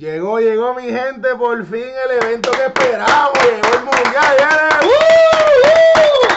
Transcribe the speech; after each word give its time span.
Llegó, 0.00 0.40
llegó 0.40 0.74
mi 0.74 0.84
gente, 0.84 1.28
por 1.36 1.62
fin 1.66 1.84
el 2.06 2.22
evento 2.22 2.50
que 2.52 2.64
esperamos. 2.64 3.34
Llegó 3.34 3.76
el 3.76 3.84
mundial. 3.84 4.36
¡Uh! 4.82 4.86
¡Uh! 4.86 6.28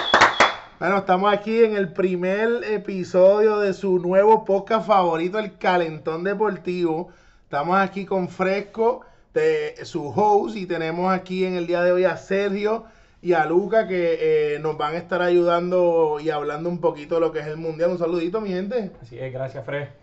Bueno, 0.79 0.97
estamos 0.97 1.33
aquí 1.33 1.63
en 1.63 1.77
el 1.77 1.93
primer 1.93 2.61
episodio 2.65 3.59
de 3.59 3.73
su 3.73 3.99
nuevo 3.99 4.43
podcast 4.43 4.85
favorito, 4.85 5.39
el 5.39 5.57
Calentón 5.57 6.25
Deportivo. 6.25 7.13
Estamos 7.45 7.77
aquí 7.77 8.05
con 8.05 8.27
Fresco, 8.27 9.05
de 9.34 9.75
su 9.84 10.09
host, 10.09 10.57
y 10.57 10.66
tenemos 10.66 11.14
aquí 11.14 11.45
en 11.45 11.54
el 11.54 11.66
día 11.66 11.84
de 11.84 11.93
hoy 11.93 12.04
a 12.04 12.18
Sergio 12.18 12.84
y 13.21 13.32
a 13.32 13.45
Luca 13.45 13.88
que 13.88 14.55
eh, 14.55 14.59
nos 14.59 14.77
van 14.77 14.95
a 14.95 14.98
estar 14.98 15.21
ayudando 15.21 16.18
y 16.20 16.32
hablando 16.32 16.68
un 16.68 16.82
poquito 16.82 17.16
de 17.16 17.21
lo 17.21 17.32
que 17.32 17.39
es 17.39 17.48
el 17.48 17.55
mundial. 17.55 17.91
Un 17.91 17.98
saludito, 17.98 18.41
mi 18.41 18.50
gente. 18.50 18.91
Así 19.02 19.18
es, 19.18 19.32
gracias, 19.32 19.64
Fred. 19.64 20.03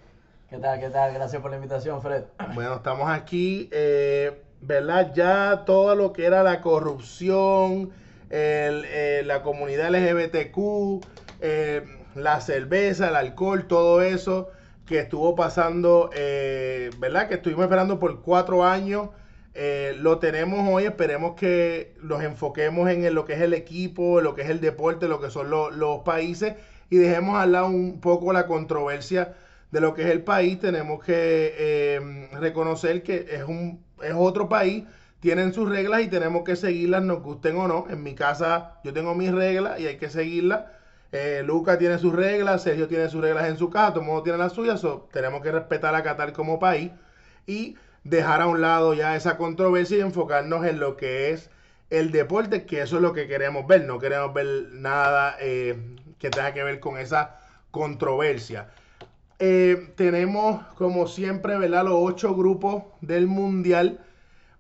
¿Qué 0.51 0.59
tal? 0.59 0.80
¿Qué 0.80 0.91
tal? 0.91 1.14
Gracias 1.14 1.41
por 1.41 1.53
la 1.53 1.59
invitación, 1.59 2.03
Fred. 2.03 2.25
Bueno, 2.55 2.75
estamos 2.75 3.09
aquí, 3.09 3.69
eh, 3.71 4.43
¿verdad? 4.61 5.13
Ya 5.14 5.63
todo 5.64 5.95
lo 5.95 6.13
que 6.13 6.25
era 6.25 6.43
la 6.43 6.61
corrupción, 6.61 7.91
eh, 8.31 9.22
la 9.25 9.43
comunidad 9.43 9.91
LGBTQ, 9.91 11.07
eh, 11.41 11.85
la 12.17 12.41
cerveza, 12.41 13.11
el 13.11 13.14
alcohol, 13.14 13.68
todo 13.68 14.03
eso 14.03 14.49
que 14.86 14.99
estuvo 14.99 15.36
pasando, 15.36 16.11
¿verdad? 16.99 17.29
Que 17.29 17.35
estuvimos 17.35 17.63
esperando 17.63 18.00
por 18.00 18.21
cuatro 18.21 18.64
años. 18.64 19.11
lo 19.99 20.19
tenemos 20.19 20.69
hoy, 20.69 20.85
esperemos 20.85 21.36
que 21.36 21.94
los 22.03 22.25
enfoquemos 22.25 22.91
en 22.91 23.14
lo 23.14 23.25
que 23.25 23.35
es 23.35 23.41
el 23.41 23.55
equipo, 23.55 24.21
lo 24.21 24.35
que 24.35 24.43
es 24.43 24.50
el 24.50 24.61
deporte, 24.61 25.07
lo 25.07 25.21
que 25.21 25.30
son 25.30 25.49
los 25.49 26.00
países 26.00 26.55
y 26.91 26.96
dejemos 26.96 27.36
al 27.36 27.53
lado 27.53 27.67
un 27.69 28.00
poco 28.00 28.32
la 28.32 28.49
controversia 28.49 29.32
de 29.70 29.80
lo 29.80 29.94
que 29.94 30.02
es 30.02 30.08
el 30.08 30.22
país, 30.22 30.58
tenemos 30.58 31.02
que 31.04 31.94
em, 31.96 32.30
reconocer 32.33 33.02
que 33.02 33.27
es, 33.30 33.44
un, 33.44 33.83
es 34.02 34.14
otro 34.16 34.48
país, 34.48 34.84
tienen 35.20 35.52
sus 35.52 35.69
reglas 35.69 36.02
y 36.02 36.08
tenemos 36.08 36.44
que 36.44 36.56
seguirlas, 36.56 37.02
nos 37.02 37.22
gusten 37.22 37.56
o 37.56 37.68
no. 37.68 37.86
En 37.90 38.02
mi 38.02 38.14
casa 38.14 38.80
yo 38.84 38.92
tengo 38.92 39.14
mis 39.14 39.32
reglas 39.32 39.78
y 39.80 39.86
hay 39.86 39.96
que 39.96 40.10
seguirlas. 40.10 40.64
Eh, 41.12 41.42
Luca 41.44 41.78
tiene 41.78 41.98
sus 41.98 42.14
reglas, 42.14 42.62
Sergio 42.62 42.88
tiene 42.88 43.08
sus 43.08 43.20
reglas 43.20 43.48
en 43.48 43.58
su 43.58 43.68
casa, 43.68 43.90
todo 43.90 44.00
el 44.00 44.06
mundo 44.06 44.22
tiene 44.22 44.38
las 44.38 44.52
suyas, 44.52 44.80
tenemos 45.12 45.42
que 45.42 45.50
respetar 45.50 45.94
a 45.94 46.05
Qatar 46.05 46.32
como 46.32 46.60
país 46.60 46.92
y 47.46 47.77
dejar 48.05 48.40
a 48.42 48.46
un 48.46 48.60
lado 48.60 48.94
ya 48.94 49.16
esa 49.16 49.36
controversia 49.36 49.98
y 49.98 50.00
enfocarnos 50.00 50.64
en 50.64 50.78
lo 50.78 50.96
que 50.96 51.30
es 51.30 51.50
el 51.90 52.12
deporte, 52.12 52.64
que 52.64 52.80
eso 52.82 52.96
es 52.96 53.02
lo 53.02 53.12
que 53.12 53.27
queremos 53.27 53.66
ver, 53.66 53.84
no 53.84 53.98
queremos 53.98 54.32
ver 54.32 54.46
nada 54.72 55.36
eh, 55.40 55.96
que 56.18 56.30
tenga 56.30 56.55
que 56.55 56.62
ver 56.62 56.78
con 56.78 56.96
esa 56.98 57.40
controversia. 57.72 58.68
Eh, 59.42 59.94
tenemos, 59.96 60.62
como 60.74 61.06
siempre, 61.06 61.56
¿verdad? 61.56 61.84
Los 61.84 61.94
ocho 61.96 62.34
grupos 62.34 62.84
del 63.00 63.27
Mundial. 63.27 63.98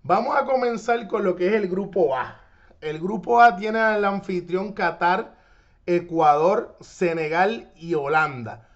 Vamos 0.02 0.34
a 0.34 0.46
comenzar 0.46 1.06
con 1.06 1.22
lo 1.22 1.36
que 1.36 1.48
es 1.48 1.52
el 1.52 1.68
grupo 1.68 2.16
A. 2.16 2.40
El 2.80 2.98
grupo 2.98 3.42
A 3.42 3.56
tiene 3.56 3.78
al 3.78 4.06
anfitrión 4.06 4.72
Qatar, 4.72 5.36
Ecuador, 5.84 6.78
Senegal 6.80 7.70
y 7.76 7.92
Holanda. 7.92 8.68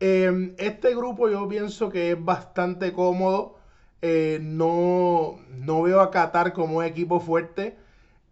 Eh, 0.00 0.54
este 0.56 0.94
grupo 0.94 1.28
yo 1.28 1.46
pienso 1.46 1.90
que 1.90 2.12
es 2.12 2.24
bastante 2.24 2.94
cómodo. 2.94 3.58
Eh, 4.00 4.38
no, 4.40 5.38
no, 5.50 5.82
veo 5.82 6.00
a 6.00 6.10
Qatar 6.10 6.54
como 6.54 6.78
un 6.78 6.84
equipo 6.84 7.20
fuerte. 7.20 7.76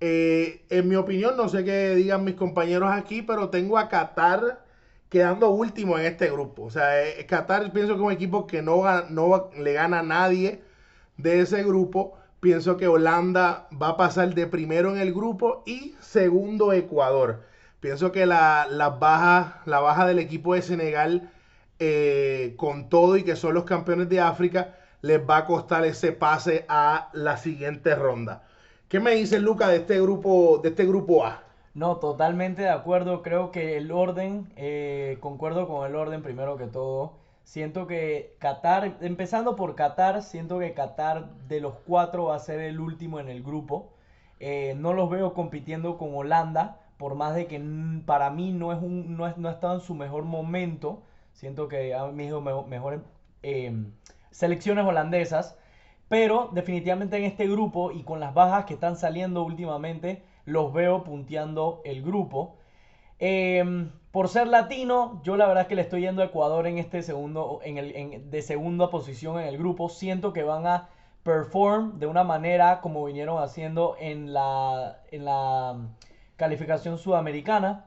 en 0.00 0.88
mi 0.88 0.96
opinión, 0.96 1.36
no 1.36 1.50
sé 1.50 1.64
qué 1.64 1.94
digan 1.94 2.24
mis 2.24 2.34
compañeros 2.34 2.90
aquí, 2.90 3.20
pero 3.20 3.50
tengo 3.50 3.76
a 3.76 3.90
Qatar 3.90 4.69
quedando 5.10 5.50
último 5.50 5.98
en 5.98 6.06
este 6.06 6.30
grupo. 6.30 6.64
O 6.64 6.70
sea, 6.70 7.06
eh, 7.06 7.26
Qatar 7.26 7.72
pienso 7.72 7.94
que 7.94 8.00
es 8.00 8.06
un 8.06 8.12
equipo 8.12 8.46
que 8.46 8.62
no, 8.62 9.50
le 9.58 9.72
gana 9.74 9.98
a 9.98 10.02
nadie 10.02 10.62
de 11.18 11.40
ese 11.40 11.62
grupo. 11.64 12.16
Pienso 12.40 12.78
que 12.78 12.88
Holanda 12.88 13.68
va 13.70 13.90
a 13.90 13.96
pasar 13.98 14.34
de 14.34 14.46
primero 14.46 14.90
en 14.90 14.98
el 14.98 15.12
grupo 15.12 15.62
y 15.66 15.96
segundo 16.00 16.72
Ecuador. 16.72 17.42
Pienso 17.80 18.12
que 18.12 18.24
la, 18.24 18.66
baja, 19.00 19.62
la 19.66 19.80
baja 19.80 20.06
del 20.06 20.18
equipo 20.18 20.54
de 20.54 20.62
Senegal 20.62 21.30
eh, 21.78 22.54
con 22.56 22.88
todo 22.88 23.16
y 23.16 23.24
que 23.24 23.36
son 23.36 23.54
los 23.54 23.64
campeones 23.64 24.08
de 24.08 24.20
África 24.20 24.76
les 25.02 25.20
va 25.20 25.38
a 25.38 25.44
costar 25.46 25.84
ese 25.84 26.12
pase 26.12 26.64
a 26.68 27.10
la 27.14 27.36
siguiente 27.36 27.94
ronda. 27.94 28.44
¿Qué 28.88 29.00
me 29.00 29.14
dice 29.14 29.38
Luca 29.38 29.68
de 29.68 29.76
este 29.76 30.00
grupo, 30.00 30.60
de 30.62 30.70
este 30.70 30.84
grupo 30.86 31.24
A? 31.24 31.42
No, 31.74 31.96
totalmente 31.98 32.62
de 32.62 32.68
acuerdo. 32.70 33.22
Creo 33.22 33.50
que 33.52 33.76
el 33.76 33.92
orden, 33.92 34.52
eh, 34.56 35.18
concuerdo 35.20 35.68
con 35.68 35.86
el 35.86 35.94
orden 35.94 36.22
primero 36.22 36.56
que 36.56 36.66
todo. 36.66 37.14
Siento 37.44 37.86
que 37.86 38.36
Qatar, 38.38 38.96
empezando 39.00 39.56
por 39.56 39.74
Qatar, 39.74 40.22
siento 40.22 40.58
que 40.58 40.74
Qatar 40.74 41.30
de 41.48 41.60
los 41.60 41.74
cuatro 41.86 42.26
va 42.26 42.36
a 42.36 42.38
ser 42.40 42.60
el 42.60 42.80
último 42.80 43.20
en 43.20 43.28
el 43.28 43.42
grupo. 43.42 43.92
Eh, 44.40 44.74
no 44.78 44.92
los 44.94 45.10
veo 45.10 45.34
compitiendo 45.34 45.98
con 45.98 46.14
Holanda, 46.14 46.80
por 46.96 47.14
más 47.14 47.34
de 47.34 47.46
que 47.46 47.60
para 48.06 48.30
mí 48.30 48.52
no, 48.52 48.72
es 48.72 48.82
un, 48.82 49.16
no, 49.16 49.26
es, 49.26 49.36
no 49.36 49.48
ha 49.48 49.52
estado 49.52 49.74
en 49.74 49.80
su 49.80 49.94
mejor 49.94 50.24
momento. 50.24 51.02
Siento 51.32 51.68
que 51.68 51.94
ha 51.94 52.02
habido 52.02 52.40
mejores 52.40 53.00
em, 53.42 53.92
selecciones 54.30 54.84
holandesas. 54.84 55.56
Pero 56.08 56.50
definitivamente 56.52 57.16
en 57.16 57.24
este 57.24 57.46
grupo 57.46 57.92
y 57.92 58.02
con 58.02 58.18
las 58.20 58.34
bajas 58.34 58.64
que 58.64 58.74
están 58.74 58.96
saliendo 58.96 59.44
últimamente, 59.44 60.24
los 60.50 60.72
veo 60.72 61.04
punteando 61.04 61.80
el 61.84 62.02
grupo. 62.02 62.56
Em, 63.18 63.90
por 64.12 64.28
ser 64.28 64.48
latino, 64.48 65.20
yo 65.24 65.36
la 65.36 65.46
verdad 65.46 65.62
es 65.62 65.68
que 65.68 65.74
le 65.76 65.82
estoy 65.82 66.02
yendo 66.02 66.22
a 66.22 66.26
Ecuador 66.26 66.66
en 66.66 66.78
este 66.78 67.02
segundo, 67.02 67.60
en 67.62 67.78
el, 67.78 68.30
de 68.30 68.42
segunda 68.42 68.90
posición 68.90 69.38
en 69.40 69.46
el 69.46 69.58
grupo. 69.58 69.88
Siento 69.88 70.32
que 70.32 70.42
van 70.42 70.66
a 70.66 70.88
perform 71.22 71.98
de 71.98 72.06
una 72.06 72.24
manera 72.24 72.80
como 72.80 73.04
vinieron 73.04 73.42
haciendo 73.42 73.96
en 74.00 74.32
la, 74.32 75.00
en 75.10 75.24
la 75.24 75.76
calificación 76.36 76.98
sudamericana. 76.98 77.86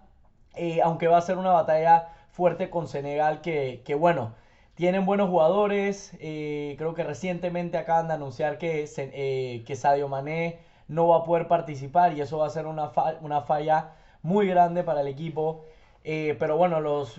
Eh, 0.56 0.82
aunque 0.84 1.08
va 1.08 1.18
a 1.18 1.22
ser 1.22 1.38
una 1.38 1.52
batalla 1.52 2.10
fuerte 2.32 2.70
con 2.70 2.88
Senegal 2.88 3.42
que, 3.42 3.82
que 3.86 3.96
bueno, 3.96 4.34
tienen 4.76 5.06
buenos 5.06 5.30
jugadores. 5.30 6.12
Eh, 6.20 6.76
creo 6.78 6.94
que 6.94 7.04
recientemente 7.04 7.78
acaban 7.78 8.08
de 8.08 8.14
anunciar 8.14 8.58
que, 8.58 8.86
eh, 8.98 9.64
que 9.66 9.76
Sadio 9.76 10.08
Mané 10.08 10.60
no 10.94 11.08
va 11.08 11.18
a 11.18 11.24
poder 11.24 11.48
participar 11.48 12.14
y 12.14 12.22
eso 12.22 12.38
va 12.38 12.48
a 12.48 12.50
ser 12.50 12.68
una, 12.68 12.92
una 13.22 13.42
falla 13.42 13.92
muy 14.22 14.48
grande 14.48 14.84
para 14.84 15.02
el 15.02 15.08
equipo. 15.08 15.66
Eh, 16.04 16.36
pero 16.40 16.58
bueno, 16.58 16.82
los, 16.82 17.16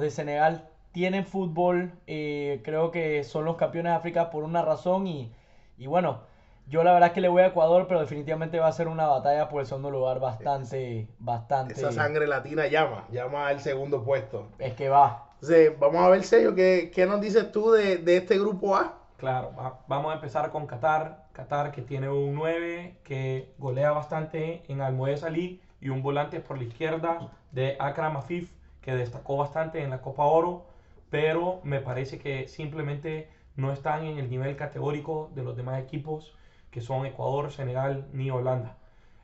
de 0.00 0.10
Senegal 0.10 0.68
tienen 0.92 1.26
fútbol, 1.26 1.92
eh, 2.06 2.60
creo 2.64 2.90
que 2.90 3.24
son 3.24 3.44
los 3.44 3.56
campeones 3.56 3.92
de 3.92 3.96
África 3.96 4.30
por 4.30 4.44
una 4.44 4.62
razón 4.62 5.06
y, 5.06 5.32
bueno, 5.86 6.20
yo 6.66 6.82
la 6.84 6.92
verdad 6.92 7.08
es 7.08 7.14
que 7.14 7.20
le 7.20 7.28
voy 7.28 7.42
a 7.42 7.46
Ecuador, 7.46 7.86
pero 7.86 8.00
definitivamente 8.00 8.58
va 8.60 8.68
a 8.68 8.72
ser 8.72 8.88
una 8.88 9.06
batalla 9.06 9.48
por 9.48 9.60
el 9.60 9.66
segundo 9.66 9.90
lugar 9.90 10.20
bastante, 10.20 11.08
bastante... 11.18 11.74
Esa 11.74 11.92
sangre 11.92 12.26
latina 12.26 12.66
llama, 12.66 13.06
llama 13.10 13.48
al 13.48 13.60
segundo 13.60 14.04
puesto. 14.04 14.48
Es 14.58 14.74
que 14.74 14.88
va. 14.88 15.30
vamos 15.78 16.00
a 16.02 16.08
ver, 16.08 16.22
Sergio, 16.24 16.54
¿qué, 16.54 16.90
¿qué, 16.94 17.06
nos 17.06 17.20
dices 17.20 17.50
tú 17.52 17.72
de, 17.72 17.98
de 17.98 18.18
este 18.18 18.38
grupo 18.38 18.76
A? 18.76 18.98
Claro, 19.18 19.52
vamos 19.88 20.12
a 20.12 20.14
empezar 20.14 20.50
con 20.50 20.66
Qatar. 20.66 21.27
Qatar 21.38 21.70
que 21.70 21.82
tiene 21.82 22.08
un 22.08 22.34
9 22.34 22.96
que 23.04 23.54
golea 23.58 23.92
bastante 23.92 24.64
en 24.66 24.80
Almoez 24.80 25.22
Ali 25.22 25.60
y 25.80 25.88
un 25.88 26.02
volante 26.02 26.40
por 26.40 26.58
la 26.58 26.64
izquierda 26.64 27.30
de 27.52 27.76
Akram 27.78 28.16
Afif 28.16 28.50
que 28.80 28.96
destacó 28.96 29.36
bastante 29.36 29.84
en 29.84 29.90
la 29.90 30.00
Copa 30.00 30.24
Oro, 30.24 30.66
pero 31.10 31.60
me 31.62 31.78
parece 31.78 32.18
que 32.18 32.48
simplemente 32.48 33.30
no 33.54 33.70
están 33.70 34.02
en 34.04 34.18
el 34.18 34.28
nivel 34.28 34.56
categórico 34.56 35.30
de 35.36 35.44
los 35.44 35.56
demás 35.56 35.78
equipos 35.78 36.34
que 36.72 36.80
son 36.80 37.06
Ecuador, 37.06 37.52
Senegal 37.52 38.08
ni 38.12 38.32
Holanda. 38.32 38.74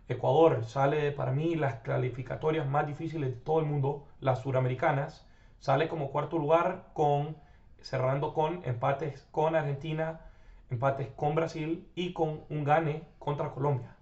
Ecuador 0.08 0.64
sale 0.64 1.10
para 1.10 1.32
mí 1.32 1.56
las 1.56 1.80
calificatorias 1.80 2.64
más 2.64 2.86
difíciles 2.86 3.30
de 3.30 3.40
todo 3.40 3.58
el 3.58 3.66
mundo, 3.66 4.06
las 4.20 4.38
suramericanas, 4.38 5.26
sale 5.58 5.88
como 5.88 6.12
cuarto 6.12 6.38
lugar 6.38 6.90
con 6.92 7.36
cerrando 7.82 8.32
con 8.34 8.60
empates 8.64 9.26
con 9.32 9.56
Argentina, 9.56 10.20
empates 10.74 11.08
con 11.16 11.34
Brasil 11.34 11.88
y 11.94 12.12
con 12.12 12.42
un 12.50 12.64
gane 12.64 13.02
contra 13.18 13.50
Colombia. 13.50 13.96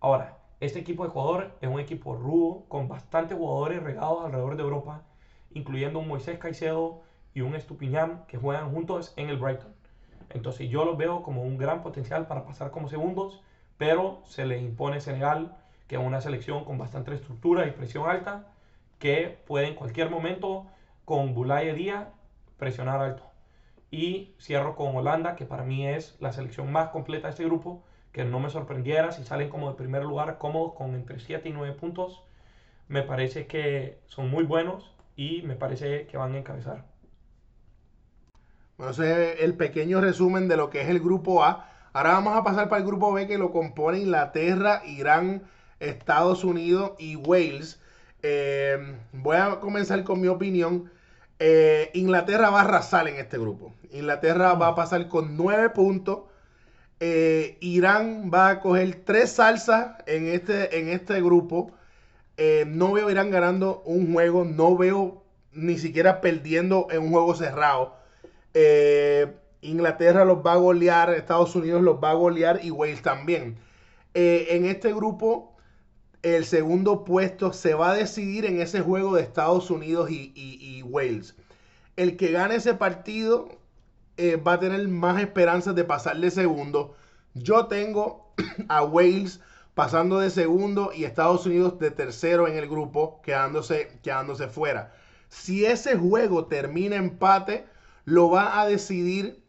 Ahora, 0.00 0.38
este 0.60 0.78
equipo 0.78 1.02
de 1.02 1.10
Ecuador 1.10 1.56
es 1.60 1.68
un 1.68 1.80
equipo 1.80 2.14
rudo, 2.14 2.64
con 2.68 2.88
bastantes 2.88 3.36
jugadores 3.36 3.82
regados 3.82 4.24
alrededor 4.24 4.56
de 4.56 4.62
Europa, 4.62 5.02
incluyendo 5.50 5.98
un 5.98 6.08
Moisés 6.08 6.38
Caicedo 6.38 7.02
y 7.34 7.40
un 7.40 7.56
Estupiñán 7.56 8.24
que 8.28 8.38
juegan 8.38 8.70
juntos 8.70 9.12
en 9.16 9.28
el 9.28 9.38
Brighton. 9.38 9.74
Entonces 10.30 10.70
yo 10.70 10.84
los 10.84 10.96
veo 10.96 11.22
como 11.22 11.42
un 11.42 11.58
gran 11.58 11.82
potencial 11.82 12.26
para 12.26 12.44
pasar 12.44 12.70
como 12.70 12.88
segundos, 12.88 13.42
pero 13.76 14.22
se 14.24 14.46
les 14.46 14.62
impone 14.62 15.00
Senegal, 15.00 15.56
que 15.88 15.96
es 15.96 16.02
una 16.02 16.20
selección 16.20 16.64
con 16.64 16.78
bastante 16.78 17.12
estructura 17.12 17.66
y 17.66 17.72
presión 17.72 18.08
alta, 18.08 18.46
que 19.00 19.38
puede 19.46 19.68
en 19.68 19.74
cualquier 19.74 20.08
momento 20.08 20.66
con 21.04 21.34
Bulaya 21.34 21.74
Díaz 21.74 22.06
presionar 22.56 23.00
alto. 23.00 23.31
Y 23.92 24.34
cierro 24.40 24.74
con 24.74 24.96
Holanda, 24.96 25.36
que 25.36 25.44
para 25.44 25.64
mí 25.64 25.86
es 25.86 26.16
la 26.18 26.32
selección 26.32 26.72
más 26.72 26.88
completa 26.88 27.28
de 27.28 27.32
este 27.32 27.44
grupo, 27.44 27.84
que 28.10 28.24
no 28.24 28.40
me 28.40 28.48
sorprendiera 28.48 29.12
si 29.12 29.22
salen 29.22 29.50
como 29.50 29.70
de 29.70 29.76
primer 29.76 30.02
lugar 30.02 30.38
cómodos 30.38 30.72
con 30.72 30.94
entre 30.94 31.20
7 31.20 31.46
y 31.50 31.52
9 31.52 31.74
puntos. 31.74 32.22
Me 32.88 33.02
parece 33.02 33.46
que 33.46 33.98
son 34.06 34.30
muy 34.30 34.44
buenos 34.44 34.90
y 35.14 35.42
me 35.42 35.56
parece 35.56 36.06
que 36.06 36.16
van 36.16 36.34
a 36.34 36.38
encabezar. 36.38 36.86
Bueno, 38.78 38.92
ese 38.92 39.34
es 39.34 39.40
el 39.42 39.56
pequeño 39.58 40.00
resumen 40.00 40.48
de 40.48 40.56
lo 40.56 40.70
que 40.70 40.80
es 40.80 40.88
el 40.88 40.98
grupo 40.98 41.44
A. 41.44 41.68
Ahora 41.92 42.12
vamos 42.12 42.34
a 42.34 42.42
pasar 42.42 42.70
para 42.70 42.80
el 42.80 42.86
grupo 42.86 43.12
B 43.12 43.26
que 43.26 43.36
lo 43.36 43.52
compone 43.52 43.98
Inglaterra, 43.98 44.80
Irán, 44.86 45.42
Estados 45.80 46.44
Unidos 46.44 46.92
y 46.98 47.16
Wales. 47.16 47.78
Eh, 48.22 48.96
voy 49.12 49.36
a 49.36 49.60
comenzar 49.60 50.02
con 50.02 50.18
mi 50.18 50.28
opinión. 50.28 50.90
Eh, 51.44 51.90
Inglaterra 51.94 52.50
va 52.50 52.60
a 52.60 52.62
arrasar 52.62 53.08
en 53.08 53.16
este 53.16 53.36
grupo. 53.36 53.74
Inglaterra 53.90 54.54
va 54.54 54.68
a 54.68 54.74
pasar 54.76 55.08
con 55.08 55.36
nueve 55.36 55.70
puntos. 55.70 56.20
Eh, 57.00 57.58
Irán 57.60 58.30
va 58.32 58.48
a 58.48 58.60
coger 58.60 59.02
tres 59.04 59.32
salsas 59.32 59.96
en 60.06 60.28
este, 60.28 60.78
en 60.78 60.88
este 60.88 61.20
grupo. 61.20 61.72
no 62.66 62.92
veo 62.92 63.10
Irán 63.10 63.32
ganando 63.32 63.82
un 63.86 64.12
juego. 64.12 64.44
No 64.44 64.76
veo 64.76 65.24
ni 65.50 65.78
siquiera 65.78 66.20
perdiendo 66.20 66.86
en 66.92 67.02
un 67.02 67.10
juego 67.10 67.34
cerrado. 67.34 67.96
Inglaterra 69.62 70.24
los 70.24 70.46
va 70.46 70.52
a 70.52 70.56
golear, 70.56 71.10
Estados 71.10 71.56
Unidos 71.56 71.82
los 71.82 71.96
va 71.96 72.10
a 72.10 72.14
golear 72.14 72.60
y 72.62 72.70
Wales 72.70 73.02
también. 73.02 73.58
en 74.14 74.64
este 74.66 74.94
grupo 74.94 75.51
el 76.22 76.44
segundo 76.44 77.04
puesto 77.04 77.52
se 77.52 77.74
va 77.74 77.90
a 77.90 77.94
decidir 77.94 78.46
en 78.46 78.60
ese 78.60 78.80
juego 78.80 79.14
de 79.14 79.22
Estados 79.22 79.70
Unidos 79.70 80.08
y, 80.10 80.82
Wales. 80.84 81.34
El 81.96 82.16
que 82.16 82.30
gane 82.30 82.56
ese 82.56 82.74
partido 82.74 83.48
eh, 84.16 84.36
va 84.36 84.54
a 84.54 84.60
tener 84.60 84.86
más 84.88 85.20
esperanzas 85.20 85.74
de 85.74 85.84
pasar 85.84 86.16
de 86.18 86.30
segundo. 86.30 86.96
Yo 87.34 87.66
tengo 87.66 88.32
a 88.68 88.84
Wales 88.84 89.40
pasando 89.74 90.20
de 90.20 90.30
segundo 90.30 90.92
y 90.94 91.04
Estados 91.04 91.46
Unidos 91.46 91.78
de 91.78 91.90
tercero 91.90 92.46
en 92.46 92.56
el 92.56 92.68
grupo, 92.68 93.20
quedándose, 93.22 93.98
quedándose 94.02 94.48
fuera. 94.48 94.92
Si 95.28 95.64
ese 95.64 95.96
juego 95.96 96.46
termina 96.46 96.96
empate, 96.96 97.66
lo 98.04 98.30
va 98.30 98.60
a 98.60 98.66
decidir 98.66 99.42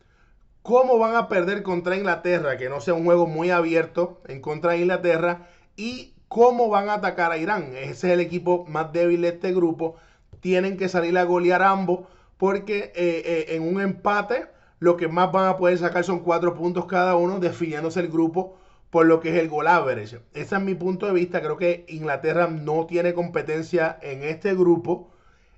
cómo 0.61 0.97
van 0.97 1.15
a 1.15 1.27
perder 1.27 1.61
contra 1.61 1.97
Inglaterra, 1.97 2.57
que 2.57 2.69
no 2.69 2.81
sea 2.81 2.93
un 2.93 3.03
juego 3.03 3.27
muy 3.27 3.51
abierto 3.51 4.21
en 4.27 4.41
contra 4.41 4.71
de 4.71 4.79
Inglaterra, 4.79 5.49
y 5.75 6.13
cómo 6.33 6.67
van 6.67 6.89
a 6.89 6.95
atacar 6.95 7.31
a 7.31 7.37
Irán. 7.37 7.75
Ese 7.75 7.91
es 7.91 8.03
el 8.05 8.19
equipo 8.19 8.65
más 8.67 8.91
débil 8.91 9.21
de 9.21 9.27
este 9.29 9.53
grupo. 9.53 9.95
Tienen 10.39 10.77
que 10.77 10.89
salir 10.89 11.15
a 11.19 11.23
golear 11.23 11.61
ambos 11.61 12.07
porque 12.37 12.91
eh, 12.95 13.21
eh, 13.23 13.45
en 13.49 13.61
un 13.61 13.79
empate 13.79 14.47
lo 14.79 14.97
que 14.97 15.07
más 15.07 15.31
van 15.31 15.47
a 15.47 15.57
poder 15.57 15.77
sacar 15.77 16.03
son 16.03 16.21
cuatro 16.21 16.55
puntos 16.55 16.87
cada 16.87 17.15
uno, 17.15 17.39
definiéndose 17.39 17.99
el 17.99 18.09
grupo 18.09 18.57
por 18.89 19.05
lo 19.05 19.19
que 19.19 19.29
es 19.29 19.35
el 19.35 19.47
gol 19.47 19.67
average. 19.67 20.21
Ese 20.33 20.55
es 20.55 20.61
mi 20.61 20.73
punto 20.73 21.05
de 21.05 21.13
vista. 21.13 21.39
Creo 21.39 21.57
que 21.57 21.85
Inglaterra 21.87 22.47
no 22.47 22.87
tiene 22.87 23.13
competencia 23.13 23.99
en 24.01 24.23
este 24.23 24.55
grupo. 24.55 25.11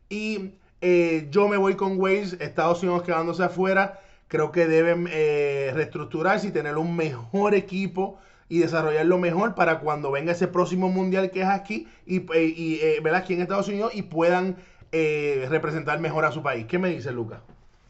Y 0.09 0.55
eh, 0.81 1.27
yo 1.31 1.47
me 1.47 1.55
voy 1.55 1.75
con 1.75 1.97
Wales, 1.99 2.33
Estados 2.41 2.83
Unidos 2.83 3.03
quedándose 3.03 3.43
afuera. 3.43 4.01
Creo 4.27 4.51
que 4.51 4.67
deben 4.67 5.05
reestructurarse 5.05 6.47
y 6.47 6.51
tener 6.51 6.77
un 6.77 6.95
mejor 6.95 7.55
equipo 7.55 8.19
y 8.47 8.59
desarrollarlo 8.59 9.17
mejor 9.17 9.55
para 9.55 9.79
cuando 9.79 10.11
venga 10.11 10.31
ese 10.31 10.47
próximo 10.47 10.89
mundial 10.89 11.31
que 11.31 11.41
es 11.41 11.47
aquí 11.47 11.87
y, 12.05 12.19
eh, 12.33 12.53
y 12.55 12.75
eh, 12.81 13.01
aquí 13.13 13.33
en 13.33 13.41
Estados 13.41 13.67
Unidos 13.67 13.95
y 13.95 14.03
puedan 14.03 14.57
eh, 14.91 15.45
representar 15.49 15.99
mejor 15.99 16.25
a 16.25 16.31
su 16.31 16.43
país. 16.43 16.65
¿Qué 16.67 16.77
me 16.77 16.89
dice 16.89 17.11
Lucas? 17.11 17.39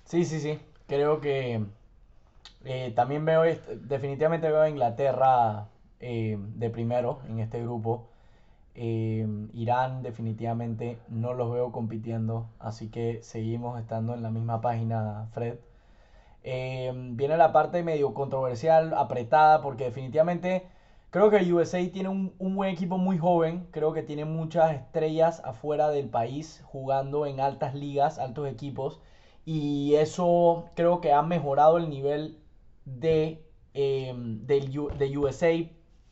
Sí, 0.06 0.24
sí, 0.24 0.40
sí. 0.40 0.60
Creo 0.88 1.20
que 1.20 1.64
también 2.96 3.26
veo, 3.26 3.44
definitivamente 3.82 4.48
veo 4.48 4.62
a 4.62 4.70
Inglaterra 4.70 5.68
de 6.00 6.70
primero 6.72 7.20
en 7.28 7.40
este 7.40 7.62
grupo. 7.62 8.08
Irán 8.76 10.04
definitivamente 10.04 11.00
no 11.10 11.34
los 11.34 11.52
veo 11.52 11.72
compitiendo, 11.72 12.48
así 12.60 12.90
que 12.90 13.20
seguimos 13.24 13.80
estando 13.80 14.14
en 14.14 14.22
la 14.22 14.30
misma 14.30 14.62
página, 14.62 15.28
Fred. 15.34 15.58
Em, 16.48 17.18
viene 17.18 17.38
la 17.38 17.52
parte 17.52 17.82
medio 17.82 18.14
controversial, 18.14 18.94
apretada, 18.94 19.62
porque 19.62 19.86
definitivamente 19.86 20.68
creo 21.10 21.32
que 21.32 21.52
USA 21.52 21.80
tiene 21.92 22.10
un, 22.10 22.56
buen 22.56 22.70
equipo 22.70 23.00
muy 23.00 23.18
joven. 23.18 23.68
Creo 23.72 23.94
que 23.94 24.04
tiene 24.04 24.26
muchas 24.26 24.74
estrellas 24.76 25.42
afuera 25.44 25.90
del 25.90 26.08
país 26.08 26.62
jugando 26.66 27.26
en 27.26 27.40
altas 27.40 27.74
ligas, 27.74 28.20
altos 28.20 28.48
equipos. 28.48 29.00
Y 29.44 29.96
eso 29.96 30.66
creo 30.76 31.02
que 31.02 31.14
ha 31.14 31.24
mejorado 31.24 31.78
el 31.78 31.90
nivel 31.90 32.38
de, 32.86 33.44
em, 33.74 34.46
de, 34.46 35.18
USA 35.18 35.52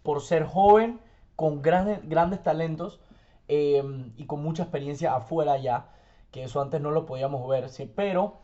por 0.04 0.22
ser 0.22 0.46
joven, 0.46 1.00
con 1.36 1.62
grandes, 1.62 2.00
grandes 2.10 2.42
talentos 2.44 3.00
em, 3.48 4.14
y 4.18 4.26
con 4.26 4.42
mucha 4.44 4.64
experiencia 4.64 5.16
afuera 5.16 5.58
ya, 5.58 5.90
que 6.32 6.44
eso 6.44 6.62
antes 6.62 6.82
no 6.82 6.92
lo 6.92 7.06
podíamos 7.06 7.48
ver. 7.48 7.70
Pero 7.96 8.43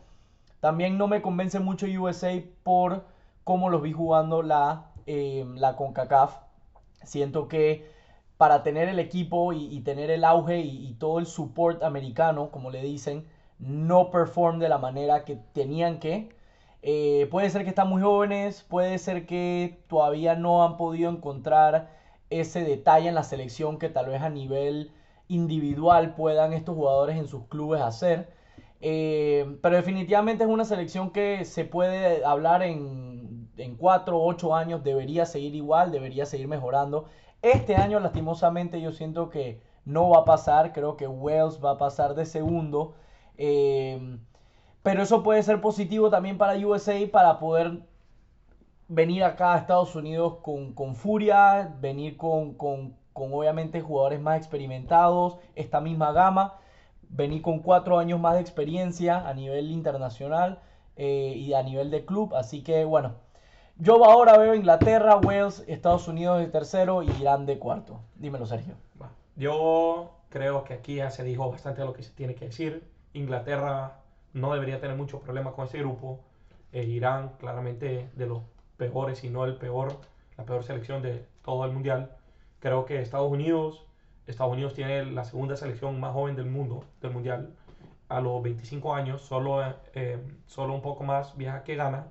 también 0.60 0.98
no 0.98 1.08
me 1.08 1.22
convence 1.22 1.58
mucho 1.58 1.86
USA 1.86 2.30
por 2.62 3.04
cómo 3.44 3.70
los 3.70 3.82
vi 3.82 3.92
jugando 3.92 4.42
la, 4.42 4.92
eh, 5.06 5.44
la 5.56 5.76
CONCACAF. 5.76 6.36
Siento 7.02 7.48
que 7.48 7.90
para 8.36 8.62
tener 8.62 8.88
el 8.88 8.98
equipo 8.98 9.52
y, 9.52 9.80
tener 9.80 10.10
el 10.10 10.24
auge 10.24 10.60
y, 10.60 10.94
todo 10.94 11.18
el 11.18 11.26
support 11.26 11.82
americano, 11.82 12.50
como 12.50 12.70
le 12.70 12.82
dicen, 12.82 13.26
no 13.58 14.10
perform 14.10 14.58
de 14.58 14.70
la 14.70 14.78
manera 14.78 15.24
que 15.26 15.36
tenían 15.52 15.98
que. 15.98 16.30
Eh, 16.82 17.28
puede 17.30 17.50
ser 17.50 17.64
que 17.64 17.68
están 17.68 17.88
muy 17.88 18.00
jóvenes, 18.00 18.62
puede 18.62 18.96
ser 18.96 19.26
que 19.26 19.82
todavía 19.88 20.36
no 20.36 20.64
han 20.64 20.78
podido 20.78 21.10
encontrar 21.10 21.90
ese 22.30 22.64
detalle 22.64 23.08
en 23.08 23.14
la 23.14 23.24
selección 23.24 23.78
que 23.78 23.90
tal 23.90 24.06
vez 24.06 24.22
a 24.22 24.30
nivel 24.30 24.92
individual 25.28 26.14
puedan 26.14 26.54
estos 26.54 26.74
jugadores 26.74 27.18
en 27.18 27.28
sus 27.28 27.44
clubes 27.48 27.82
hacer. 27.82 28.39
Eh, 28.80 29.58
pero 29.62 29.76
definitivamente 29.76 30.44
es 30.44 30.50
una 30.50 30.64
selección 30.64 31.10
que 31.10 31.44
se 31.44 31.64
puede 31.64 32.24
hablar 32.24 32.62
en, 32.62 33.50
en 33.56 33.76
4 33.76 34.16
o 34.16 34.26
8 34.26 34.54
años, 34.54 34.82
debería 34.82 35.26
seguir 35.26 35.54
igual, 35.54 35.92
debería 35.92 36.26
seguir 36.26 36.48
mejorando. 36.48 37.06
Este 37.42 37.76
año 37.76 38.00
lastimosamente 38.00 38.80
yo 38.80 38.92
siento 38.92 39.28
que 39.28 39.62
no 39.84 40.10
va 40.10 40.18
a 40.20 40.24
pasar, 40.24 40.72
creo 40.72 40.96
que 40.96 41.06
Wales 41.06 41.60
va 41.62 41.72
a 41.72 41.78
pasar 41.78 42.14
de 42.14 42.24
segundo. 42.26 42.94
Eh, 43.36 44.18
pero 44.82 45.02
eso 45.02 45.22
puede 45.22 45.42
ser 45.42 45.60
positivo 45.60 46.10
también 46.10 46.38
para 46.38 46.54
USA 46.66 46.94
para 47.12 47.38
poder 47.38 47.80
venir 48.88 49.24
acá 49.24 49.54
a 49.54 49.58
Estados 49.58 49.94
Unidos 49.94 50.38
con, 50.42 50.72
con 50.74 50.96
furia, 50.96 51.74
venir 51.80 52.16
con, 52.16 52.54
con, 52.54 52.96
con 53.12 53.32
obviamente 53.32 53.80
jugadores 53.82 54.20
más 54.20 54.38
experimentados, 54.38 55.38
esta 55.54 55.80
misma 55.80 56.12
gama 56.12 56.60
vení 57.10 57.40
con 57.40 57.60
cuatro 57.60 57.98
años 57.98 58.20
más 58.20 58.34
de 58.34 58.40
experiencia 58.40 59.28
a 59.28 59.34
nivel 59.34 59.70
internacional 59.70 60.60
eh, 60.96 61.34
y 61.36 61.54
a 61.54 61.62
nivel 61.62 61.90
de 61.90 62.04
club. 62.04 62.34
Así 62.34 62.62
que 62.62 62.84
bueno, 62.84 63.14
yo 63.76 64.04
ahora 64.04 64.36
veo 64.36 64.54
Inglaterra, 64.54 65.16
Wales, 65.16 65.64
Estados 65.66 66.08
Unidos 66.08 66.38
de 66.38 66.46
tercero 66.46 67.02
y 67.02 67.10
Irán 67.20 67.46
de 67.46 67.58
cuarto. 67.58 68.00
Dímelo, 68.16 68.46
Sergio. 68.46 68.74
Yo 69.36 70.10
creo 70.28 70.64
que 70.64 70.74
aquí 70.74 70.96
ya 70.96 71.10
se 71.10 71.24
dijo 71.24 71.50
bastante 71.50 71.84
lo 71.84 71.92
que 71.92 72.02
se 72.02 72.12
tiene 72.12 72.34
que 72.34 72.46
decir. 72.46 72.86
Inglaterra 73.14 74.00
no 74.32 74.52
debería 74.52 74.80
tener 74.80 74.96
mucho 74.96 75.20
problema 75.20 75.52
con 75.52 75.66
ese 75.66 75.78
grupo. 75.78 76.20
Eh, 76.72 76.84
Irán, 76.84 77.32
claramente 77.38 78.10
de 78.14 78.26
los 78.26 78.42
peores, 78.76 79.18
si 79.18 79.30
no 79.30 79.44
el 79.44 79.56
peor, 79.56 79.96
la 80.36 80.44
peor 80.44 80.62
selección 80.62 81.02
de 81.02 81.26
todo 81.42 81.64
el 81.64 81.72
mundial. 81.72 82.16
Creo 82.60 82.84
que 82.84 83.00
Estados 83.00 83.30
Unidos 83.32 83.86
Estados 84.30 84.52
Unidos 84.52 84.74
tiene 84.74 85.04
la 85.04 85.24
segunda 85.24 85.56
selección 85.56 86.00
más 86.00 86.12
joven 86.12 86.36
del 86.36 86.46
mundo, 86.46 86.84
del 87.00 87.12
mundial, 87.12 87.54
a 88.08 88.20
los 88.20 88.42
25 88.42 88.94
años, 88.94 89.22
solo, 89.22 89.62
eh, 89.94 90.18
solo 90.46 90.74
un 90.74 90.82
poco 90.82 91.04
más 91.04 91.36
vieja 91.36 91.62
que 91.62 91.76
gana, 91.76 92.08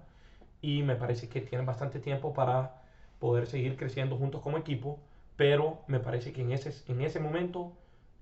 y 0.61 0.83
me 0.83 0.95
parece 0.95 1.29
que 1.29 1.41
tienen 1.41 1.65
bastante 1.65 1.99
tiempo 1.99 2.33
para 2.33 2.81
poder 3.19 3.47
seguir 3.47 3.77
creciendo 3.77 4.17
juntos 4.17 4.41
como 4.41 4.57
equipo, 4.57 4.99
pero 5.35 5.79
me 5.87 5.99
parece 5.99 6.33
que 6.33 6.41
en 6.41 6.51
ese, 6.51 6.73
en 6.91 7.01
ese 7.01 7.19
momento 7.19 7.73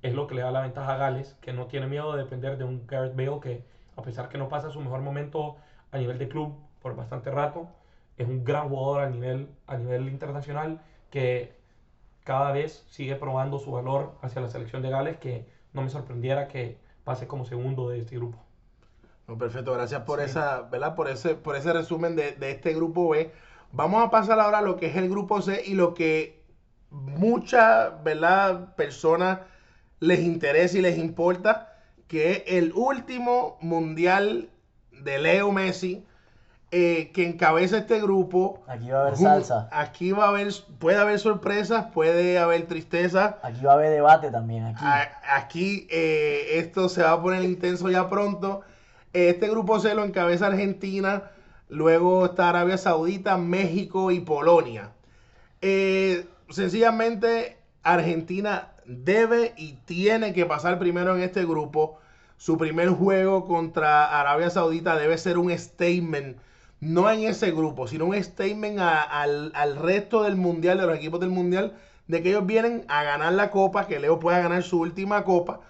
es 0.01 0.13
lo 0.13 0.27
que 0.27 0.35
le 0.35 0.41
da 0.41 0.51
la 0.51 0.61
ventaja 0.61 0.93
a 0.93 0.97
Gales, 0.97 1.35
que 1.41 1.53
no 1.53 1.65
tiene 1.67 1.87
miedo 1.87 2.15
de 2.15 2.23
depender 2.23 2.57
de 2.57 2.63
un 2.63 2.85
Gareth 2.87 3.15
Bale 3.15 3.39
que, 3.41 3.63
a 3.95 4.01
pesar 4.03 4.29
que 4.29 4.37
no 4.37 4.49
pasa 4.49 4.71
su 4.71 4.79
mejor 4.79 5.01
momento 5.01 5.57
a 5.91 5.97
nivel 5.97 6.17
de 6.19 6.27
club 6.27 6.55
por 6.81 6.95
bastante 6.95 7.31
rato, 7.31 7.69
es 8.17 8.27
un 8.27 8.43
gran 8.43 8.69
jugador 8.69 9.01
a 9.01 9.09
nivel, 9.09 9.49
a 9.67 9.77
nivel 9.77 10.07
internacional 10.09 10.81
que 11.09 11.56
cada 12.27 12.51
vez 12.51 12.85
sigue 12.89 13.15
probando 13.15 13.57
su 13.57 13.71
valor 13.71 14.17
hacia 14.21 14.41
la 14.41 14.49
selección 14.49 14.81
de 14.81 14.89
Gales, 14.89 15.15
que 15.15 15.45
no 15.71 15.81
me 15.81 15.89
sorprendiera 15.89 16.49
que 16.49 16.77
pase 17.05 17.25
como 17.25 17.45
segundo 17.45 17.87
de 17.87 17.99
este 17.99 18.17
grupo. 18.17 18.37
perfecto, 19.39 19.71
gracias 19.71 20.01
por 20.01 20.19
esa, 20.19 20.63
¿verdad? 20.63 20.93
Por 20.93 21.07
ese, 21.07 21.35
por 21.35 21.55
ese 21.55 21.71
resumen 21.71 22.17
de, 22.17 22.35
este 22.41 22.73
grupo 22.73 23.07
B. 23.07 23.31
Vamos 23.71 24.05
a 24.05 24.09
pasar 24.09 24.41
ahora 24.41 24.57
a 24.57 24.61
lo 24.61 24.75
que 24.75 24.87
es 24.87 24.97
el 24.97 25.07
grupo 25.09 25.41
C 25.41 25.63
y 25.65 25.75
lo 25.75 25.93
que 25.93 26.43
muchas, 26.89 28.03
¿verdad? 28.03 28.75
Personas 28.75 29.39
les 30.01 30.19
interesa 30.19 30.79
y 30.79 30.81
les 30.81 30.97
importa, 30.97 31.77
que 32.09 32.31
es 32.31 32.43
el 32.47 32.73
último 32.73 33.57
mundial 33.61 34.49
de 34.91 35.17
Leo 35.17 35.53
Messi 35.53 36.05
eh, 36.71 37.11
que 37.13 37.25
encabeza 37.25 37.77
este 37.77 38.01
grupo. 38.01 38.61
Aquí 38.67 38.89
va 38.89 38.99
a 38.99 39.01
haber 39.03 39.17
salsa. 39.17 39.69
Aquí 39.71 40.11
va 40.11 40.25
a 40.25 40.29
haber, 40.29 40.49
puede 40.79 40.97
haber 40.97 41.19
sorpresas, 41.19 41.87
puede 41.93 42.39
haber 42.39 42.67
tristeza. 42.67 43.37
Aquí 43.43 43.63
va 43.63 43.71
a 43.71 43.75
haber 43.75 43.91
debate 43.91 44.31
también. 44.31 44.65
Aquí, 44.65 44.85
aquí 45.33 45.87
eh, 45.89 46.59
esto 46.59 46.89
se 46.89 47.03
va 47.03 47.13
a 47.13 47.21
poner 47.21 47.43
intenso 47.43 47.89
ya 47.89 48.09
pronto. 48.09 48.61
Este 49.13 49.49
grupo 49.49 49.79
se 49.79 49.95
lo 49.95 50.03
encabeza 50.03 50.47
Argentina. 50.47 51.31
Luego 51.69 52.25
está 52.25 52.49
Arabia 52.49 52.77
Saudita, 52.77 53.37
México 53.37 54.11
y 54.11 54.19
Polonia. 54.19 54.91
Eh, 55.61 56.25
sencillamente, 56.49 57.57
Argentina 57.83 58.69
debe 58.85 59.53
y 59.57 59.73
tiene 59.85 60.33
que 60.33 60.45
pasar 60.45 60.79
primero 60.79 61.15
en 61.15 61.21
este 61.21 61.45
grupo. 61.45 61.99
Su 62.37 62.57
primer 62.57 62.89
juego 62.89 63.45
contra 63.45 64.19
Arabia 64.19 64.49
Saudita 64.49 64.95
debe 64.95 65.17
ser 65.17 65.37
un 65.37 65.49
statement, 65.57 66.37
no 66.79 67.09
en 67.09 67.21
ese 67.21 67.51
grupo, 67.51 67.87
sino 67.87 68.05
un 68.05 68.23
statement 68.23 68.79
al, 68.79 69.77
resto 69.77 70.23
del 70.23 70.35
mundial, 70.35 70.77
de 70.77 70.85
los 70.85 70.97
equipos 70.97 71.19
del 71.19 71.29
mundial, 71.29 71.73
de 72.07 72.21
que 72.21 72.29
ellos 72.29 72.45
vienen 72.45 72.85
a 72.87 73.03
ganar 73.03 73.33
la 73.33 73.51
copa, 73.51 73.87
que 73.87 73.99
Leo 73.99 74.19
pueda 74.19 74.39
ganar 74.39 74.63
su 74.63 74.79
última 74.79 75.23
copa. 75.23 75.61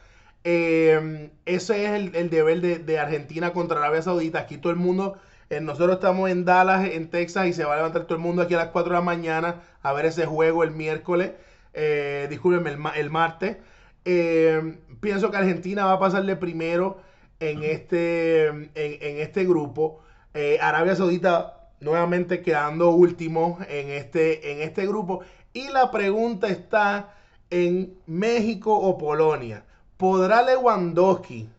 Eh, 0.43 1.29
ese 1.45 1.85
es 1.85 1.91
el, 2.13 2.29
deber 2.29 2.61
de, 2.61 2.99
Argentina 2.99 3.53
contra 3.53 3.77
Arabia 3.79 4.01
Saudita. 4.01 4.39
Aquí 4.39 4.57
todo 4.57 4.71
el 4.71 4.79
mundo, 4.79 5.17
eh, 5.49 5.61
nosotros 5.61 5.95
estamos 5.95 6.29
en 6.29 6.45
Dallas, 6.45 6.89
en 6.89 7.09
Texas, 7.09 7.47
y 7.47 7.53
se 7.53 7.65
va 7.65 7.73
a 7.73 7.77
levantar 7.77 8.03
todo 8.03 8.15
el 8.15 8.21
mundo 8.23 8.41
aquí 8.41 8.53
a 8.53 8.57
las 8.57 8.67
4 8.67 8.91
de 8.91 8.95
la 8.95 9.01
mañana 9.01 9.61
a 9.81 9.93
ver 9.93 10.05
ese 10.05 10.25
juego 10.25 10.63
el 10.63 10.71
miércoles 10.71 11.31
eh, 11.79 12.25
discúlpenme, 12.29 12.89
el, 12.95 13.09
martes. 13.11 13.57
Eh, 14.03 14.79
pienso 14.99 15.29
que 15.29 15.37
Argentina 15.37 15.85
va 15.85 15.93
a 15.93 15.99
pasarle 15.99 16.35
primero 16.35 16.99
en 17.39 17.61
este, 17.63 18.47
en, 18.47 19.19
este 19.21 19.45
grupo. 19.45 20.01
Eh, 20.39 20.59
Arabia 20.61 20.95
Saudita 20.95 21.71
nuevamente 21.79 22.43
quedando 22.43 22.91
último 22.91 23.57
en 23.67 23.89
este, 23.89 24.51
en 24.51 24.61
este 24.61 24.85
grupo. 24.85 25.21
Y 25.51 25.67
la 25.69 25.89
pregunta 25.89 26.47
está 26.47 27.15
en 27.49 27.97
México 28.05 28.71
o 28.71 28.99
Polonia. 28.99 29.63
¿Podrá 29.97 30.43
Lewandowski 30.43 31.49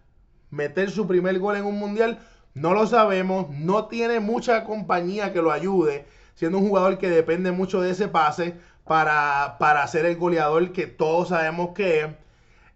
meter 0.51 0.93
su 0.93 1.09
primer 1.09 1.41
gol 1.41 1.57
en 1.57 1.65
un 1.65 1.77
mundial? 1.77 2.21
No 2.55 2.73
lo 2.73 2.87
sabemos. 2.87 3.51
No 3.51 3.87
tiene 3.87 4.21
mucha 4.21 4.63
compañía 4.63 5.33
que 5.33 5.43
lo 5.43 5.51
ayude, 5.51 6.07
siendo 6.37 6.59
un 6.59 6.69
jugador 6.69 6.99
que 6.99 7.11
depende 7.11 7.51
mucho 7.51 7.81
de 7.81 7.91
ese 7.91 8.07
pase 8.07 8.55
para, 8.85 9.57
para 9.59 9.85
ser 9.89 10.07
el 10.07 10.17
goleador 10.17 10.71
que 10.71 10.87
todos 10.87 11.31
sabemos 11.31 11.71
que 11.75 12.03
es. 12.03 12.07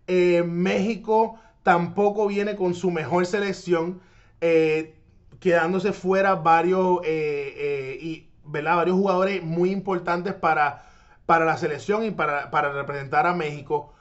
Eh, 0.09 0.43
México 0.43 1.39
tampoco 1.63 2.27
viene 2.27 2.57
con 2.57 2.75
su 2.75 2.91
mejor 2.91 3.25
selección, 3.25 4.01
eh, 4.41 4.97
quedándose 5.43 5.93
fuera 5.93 6.37
varios, 6.37 7.01
eh, 7.05 7.99
y, 8.01 8.29
varios 8.45 8.97
jugadores 8.97 9.43
muy 9.43 9.71
importantes 9.71 10.33
para, 10.33 10.87
para 11.27 11.45
la 11.45 11.57
selección 11.59 12.05
y 12.05 12.11
para, 12.11 12.49
representar 12.73 13.27
a 13.27 13.35
México. 13.35 13.93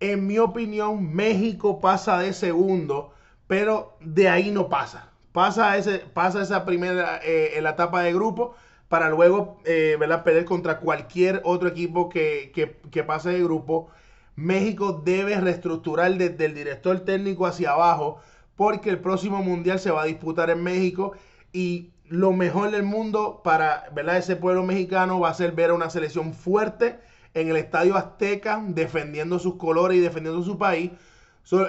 En 0.00 0.26
mi 0.26 0.38
opinión, 0.38 1.14
México 1.14 1.80
pasa 1.80 2.18
de 2.18 2.32
segundo, 2.32 3.12
pero 3.46 3.96
de 4.00 4.28
ahí 4.28 4.50
no 4.50 4.68
pasa. 4.68 5.10
Pasa, 5.32 5.76
ese, 5.76 5.98
pasa 5.98 6.42
esa 6.42 6.64
primera, 6.64 7.20
en 7.22 7.62
la 7.62 7.70
etapa 7.70 8.02
de 8.02 8.12
grupo 8.12 8.54
para 8.88 9.10
luego 9.10 9.58
eh, 9.64 9.96
perder 10.24 10.44
contra 10.44 10.78
cualquier 10.78 11.40
otro 11.44 11.68
equipo 11.68 12.08
que, 12.08 13.04
pase 13.06 13.30
de 13.30 13.42
grupo. 13.42 13.90
México 14.36 15.02
debe 15.04 15.40
reestructurar 15.40 16.14
desde 16.14 16.44
el 16.44 16.54
director 16.54 17.00
técnico 17.00 17.46
hacia 17.46 17.72
abajo 17.72 18.20
porque 18.56 18.90
el 18.90 18.98
próximo 18.98 19.42
mundial 19.42 19.78
se 19.78 19.90
va 19.90 20.02
a 20.02 20.06
disputar 20.06 20.50
en 20.50 20.62
México 20.62 21.12
y 21.52 21.90
lo 22.08 22.32
mejor 22.32 22.70
del 22.70 22.82
mundo 22.82 23.40
para 23.42 23.88
¿verdad? 23.92 24.18
ese 24.18 24.36
pueblo 24.36 24.62
mexicano 24.62 25.20
va 25.20 25.30
a 25.30 25.34
ser 25.34 25.52
ver 25.52 25.70
a 25.70 25.74
una 25.74 25.90
selección 25.90 26.32
fuerte 26.32 26.98
en 27.34 27.48
el 27.48 27.56
Estadio 27.56 27.96
Azteca 27.96 28.62
defendiendo 28.66 29.38
sus 29.38 29.56
colores 29.56 29.98
y 29.98 30.00
defendiendo 30.00 30.42
su 30.42 30.56
país. 30.56 30.90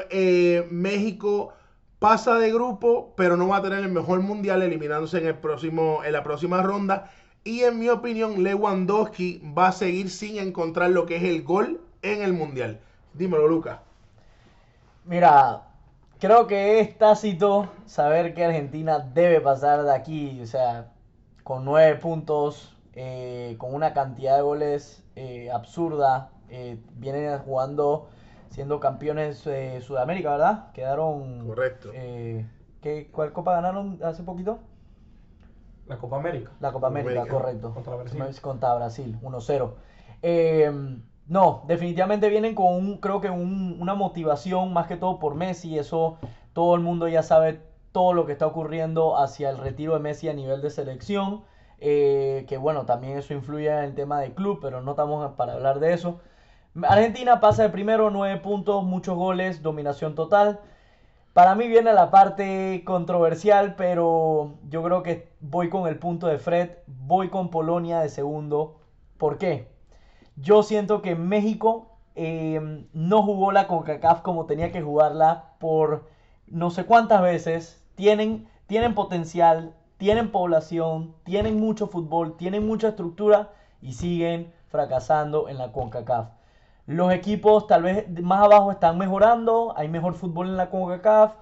Eh, 0.09 0.65
México 0.71 1.53
pasa 1.99 2.35
de 2.35 2.51
grupo, 2.51 3.13
pero 3.17 3.37
no 3.37 3.49
va 3.49 3.57
a 3.57 3.61
tener 3.61 3.79
el 3.79 3.91
mejor 3.91 4.21
mundial 4.21 4.61
eliminándose 4.61 5.17
en, 5.17 5.27
el 5.27 5.35
próximo, 5.35 6.03
en 6.05 6.13
la 6.13 6.23
próxima 6.23 6.61
ronda. 6.61 7.11
Y 7.43 7.61
en 7.61 7.79
mi 7.79 7.89
opinión, 7.89 8.43
Lewandowski 8.43 9.41
va 9.57 9.67
a 9.67 9.71
seguir 9.71 10.09
sin 10.09 10.37
encontrar 10.37 10.91
lo 10.91 11.05
que 11.05 11.17
es 11.17 11.23
el 11.23 11.43
gol 11.43 11.81
en 12.01 12.21
el 12.21 12.33
mundial. 12.33 12.79
Dímelo, 13.13 13.47
Lucas. 13.47 13.79
Mira, 15.05 15.66
creo 16.19 16.47
que 16.47 16.79
es 16.79 16.97
tácito 16.97 17.69
saber 17.85 18.33
que 18.33 18.45
Argentina 18.45 18.99
debe 18.99 19.41
pasar 19.41 19.83
de 19.83 19.93
aquí, 19.93 20.41
o 20.41 20.45
sea, 20.45 20.91
con 21.43 21.65
nueve 21.65 21.95
puntos, 21.95 22.75
eh, 22.93 23.55
con 23.57 23.73
una 23.73 23.93
cantidad 23.93 24.35
de 24.35 24.41
goles 24.41 25.03
eh, 25.15 25.49
absurda. 25.51 26.31
Eh, 26.49 26.79
vienen 26.93 27.37
jugando 27.39 28.07
siendo 28.49 28.79
campeones 28.79 29.43
de 29.43 29.81
Sudamérica, 29.81 30.31
¿verdad? 30.31 30.71
Quedaron... 30.71 31.45
Correcto. 31.45 31.91
Eh, 31.93 32.45
¿qué, 32.81 33.09
¿Cuál 33.11 33.33
copa 33.33 33.53
ganaron 33.53 33.99
hace 34.03 34.23
poquito? 34.23 34.59
La 35.87 35.97
Copa 35.97 36.17
América. 36.17 36.51
La 36.59 36.71
Copa 36.71 36.87
América, 36.87 37.25
correcto. 37.27 37.73
Contra 37.73 37.95
Brasil. 37.95 38.41
Contra 38.41 38.73
Brasil, 38.75 39.19
1-0. 39.21 39.73
No, 41.27 41.63
definitivamente 41.67 42.29
vienen 42.29 42.55
con 42.55 42.67
un, 42.73 42.97
creo 42.97 43.19
que 43.19 43.29
una 43.29 43.95
motivación 43.95 44.71
más 44.71 44.87
que 44.87 44.95
todo 44.95 45.19
por 45.19 45.35
Messi. 45.35 45.77
Eso 45.77 46.17
todo 46.53 46.75
el 46.75 46.81
mundo 46.81 47.07
ya 47.07 47.21
sabe 47.23 47.61
todo 47.91 48.13
lo 48.13 48.25
que 48.25 48.31
está 48.31 48.47
ocurriendo 48.47 49.17
hacia 49.17 49.49
el 49.49 49.57
retiro 49.57 49.93
de 49.93 49.99
Messi 49.99 50.29
a 50.29 50.33
nivel 50.33 50.61
de 50.61 50.69
selección. 50.69 51.43
Eh, 51.79 52.45
que 52.47 52.57
bueno, 52.57 52.85
también 52.85 53.17
eso 53.17 53.33
influye 53.33 53.67
en 53.67 53.83
el 53.83 53.95
tema 53.95 54.21
del 54.21 54.33
club, 54.33 54.59
pero 54.61 54.81
no 54.81 54.91
estamos 54.91 55.33
para 55.33 55.53
hablar 55.53 55.79
de 55.79 55.93
eso. 55.93 56.19
Argentina 56.83 57.39
pasa 57.39 57.63
de 57.63 57.69
primero, 57.69 58.09
9 58.09 58.39
puntos, 58.39 58.83
muchos 58.83 59.15
goles, 59.17 59.61
dominación 59.61 60.15
total. 60.15 60.59
Para 61.33 61.55
mí 61.55 61.67
viene 61.67 61.93
la 61.93 62.09
parte 62.09 62.83
controversial, 62.85 63.75
pero 63.75 64.55
yo 64.69 64.83
creo 64.83 65.03
que 65.03 65.29
voy 65.39 65.69
con 65.69 65.87
el 65.87 65.99
punto 65.99 66.27
de 66.27 66.39
Fred, 66.39 66.71
voy 66.87 67.29
con 67.29 67.49
Polonia 67.49 67.99
de 67.99 68.09
segundo. 68.09 68.79
¿Por 69.17 69.37
qué? 69.37 69.67
Yo 70.37 70.63
siento 70.63 71.01
que 71.01 71.15
México 71.15 71.97
eh, 72.15 72.85
no 72.93 73.23
jugó 73.23 73.51
la 73.51 73.67
CONCACAF 73.67 74.21
como 74.21 74.45
tenía 74.45 74.71
que 74.71 74.81
jugarla 74.81 75.55
por 75.59 76.07
no 76.47 76.69
sé 76.69 76.85
cuántas 76.85 77.21
veces. 77.21 77.83
Tienen, 77.95 78.47
tienen 78.67 78.93
potencial, 78.93 79.73
tienen 79.97 80.31
población, 80.31 81.15
tienen 81.23 81.59
mucho 81.59 81.87
fútbol, 81.87 82.37
tienen 82.37 82.67
mucha 82.67 82.89
estructura 82.89 83.49
y 83.81 83.93
siguen 83.93 84.53
fracasando 84.69 85.49
en 85.49 85.57
la 85.57 85.71
CONCACAF. 85.71 86.29
Los 86.85 87.11
equipos 87.11 87.67
tal 87.67 87.83
vez 87.83 88.07
más 88.21 88.43
abajo 88.43 88.71
están 88.71 88.97
mejorando, 88.97 89.73
hay 89.75 89.89
mejor 89.89 90.13
fútbol 90.13 90.47
en 90.47 90.57
la 90.57 90.69
CONCACAF 90.69 91.33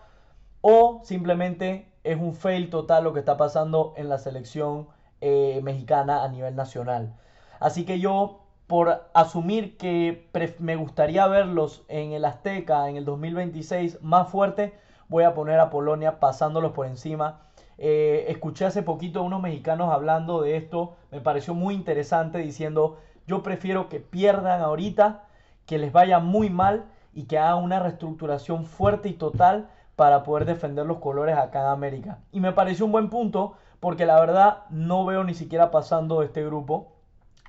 o 0.61 1.01
simplemente 1.03 1.91
es 2.03 2.17
un 2.17 2.33
fail 2.33 2.69
total 2.69 3.03
lo 3.03 3.13
que 3.13 3.19
está 3.19 3.35
pasando 3.35 3.93
en 3.97 4.09
la 4.09 4.17
selección 4.19 4.87
eh, 5.21 5.59
mexicana 5.63 6.23
a 6.23 6.29
nivel 6.29 6.55
nacional. 6.55 7.13
Así 7.59 7.85
que 7.85 7.99
yo, 7.99 8.44
por 8.67 9.09
asumir 9.13 9.77
que 9.77 10.27
me 10.59 10.75
gustaría 10.75 11.27
verlos 11.27 11.83
en 11.87 12.13
el 12.13 12.25
Azteca 12.25 12.89
en 12.89 12.97
el 12.97 13.05
2026 13.05 14.01
más 14.01 14.29
fuerte, 14.29 14.73
voy 15.07 15.23
a 15.23 15.33
poner 15.33 15.59
a 15.59 15.69
Polonia 15.69 16.19
pasándolos 16.19 16.71
por 16.71 16.87
encima. 16.87 17.41
Eh, 17.77 18.25
escuché 18.29 18.65
hace 18.65 18.81
poquito 18.81 19.19
a 19.19 19.23
unos 19.23 19.41
mexicanos 19.41 19.91
hablando 19.91 20.41
de 20.41 20.57
esto, 20.57 20.95
me 21.11 21.21
pareció 21.21 21.53
muy 21.53 21.75
interesante 21.75 22.39
diciendo, 22.39 22.97
yo 23.27 23.43
prefiero 23.43 23.89
que 23.89 23.99
pierdan 23.99 24.61
ahorita 24.61 25.25
que 25.65 25.77
les 25.77 25.91
vaya 25.91 26.19
muy 26.19 26.49
mal 26.49 26.85
y 27.13 27.23
que 27.23 27.37
haga 27.37 27.55
una 27.55 27.79
reestructuración 27.79 28.65
fuerte 28.65 29.09
y 29.09 29.13
total 29.13 29.69
para 29.95 30.23
poder 30.23 30.45
defender 30.45 30.85
los 30.85 30.97
colores 30.97 31.37
acá 31.37 31.61
en 31.61 31.67
América. 31.67 32.19
Y 32.31 32.39
me 32.39 32.51
pareció 32.51 32.85
un 32.85 32.91
buen 32.91 33.09
punto 33.09 33.55
porque 33.79 34.05
la 34.05 34.19
verdad 34.19 34.63
no 34.69 35.05
veo 35.05 35.23
ni 35.23 35.33
siquiera 35.33 35.71
pasando 35.71 36.23
este 36.23 36.43
grupo. 36.43 36.94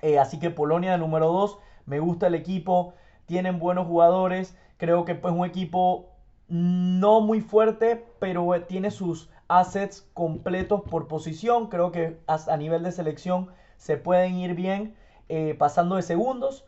Eh, 0.02 0.18
así 0.18 0.38
que 0.38 0.50
Polonia 0.50 0.92
de 0.92 0.98
número 0.98 1.32
2, 1.32 1.58
me 1.86 2.00
gusta 2.00 2.26
el 2.26 2.34
equipo, 2.34 2.94
tienen 3.26 3.58
buenos 3.58 3.86
jugadores, 3.86 4.56
creo 4.76 5.04
que 5.04 5.12
es 5.12 5.18
pues, 5.18 5.34
un 5.34 5.44
equipo 5.44 6.10
no 6.48 7.20
muy 7.20 7.40
fuerte, 7.40 8.04
pero 8.18 8.48
tiene 8.62 8.90
sus 8.90 9.28
assets 9.48 10.06
completos 10.14 10.82
por 10.82 11.08
posición, 11.08 11.68
creo 11.68 11.92
que 11.92 12.18
a, 12.26 12.56
nivel 12.56 12.82
de 12.82 12.92
selección 12.92 13.48
se 13.76 13.96
pueden 13.96 14.34
ir 14.36 14.54
bien 14.54 14.94
eh, 15.28 15.54
pasando 15.58 15.96
de 15.96 16.02
segundos. 16.02 16.64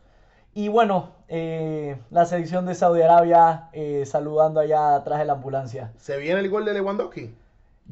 Y 0.53 0.67
bueno, 0.67 1.11
eh, 1.27 1.97
la 2.09 2.25
selección 2.25 2.65
de 2.65 2.75
Saudi 2.75 3.01
Arabia 3.01 3.69
eh, 3.71 4.03
saludando 4.05 4.59
allá 4.59 4.95
atrás 4.95 5.19
de 5.19 5.25
la 5.25 5.33
ambulancia. 5.33 5.91
¿Se 5.97 6.17
viene 6.17 6.39
el 6.39 6.49
gol 6.49 6.65
de 6.65 6.73
Lewandowski? 6.73 7.33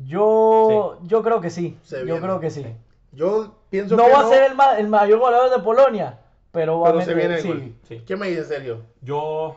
Yo, 0.06 1.00
yo 1.04 1.24
creo 1.24 1.40
que 1.40 1.50
sí. 1.50 1.78
yo 2.06 2.20
creo 2.20 2.40
que 2.40 2.50
sí. 2.50 2.66
Yo 3.12 3.56
pienso 3.70 3.96
no 3.96 4.06
que 4.06 4.12
va 4.12 4.22
a 4.22 4.30
ser 4.30 4.52
el, 4.80 4.88
mayor 4.88 5.20
goleador 5.20 5.50
de 5.50 5.64
Polonia, 5.64 6.20
pero 6.52 6.80
va 6.80 6.90
a 6.90 7.02
se 7.02 7.14
viene 7.14 7.36
el 7.40 7.48
gol. 7.48 7.76
¿Qué 8.06 8.16
me 8.16 8.28
dice 8.28 8.44
Sergio? 8.44 8.84
Yo 9.02 9.56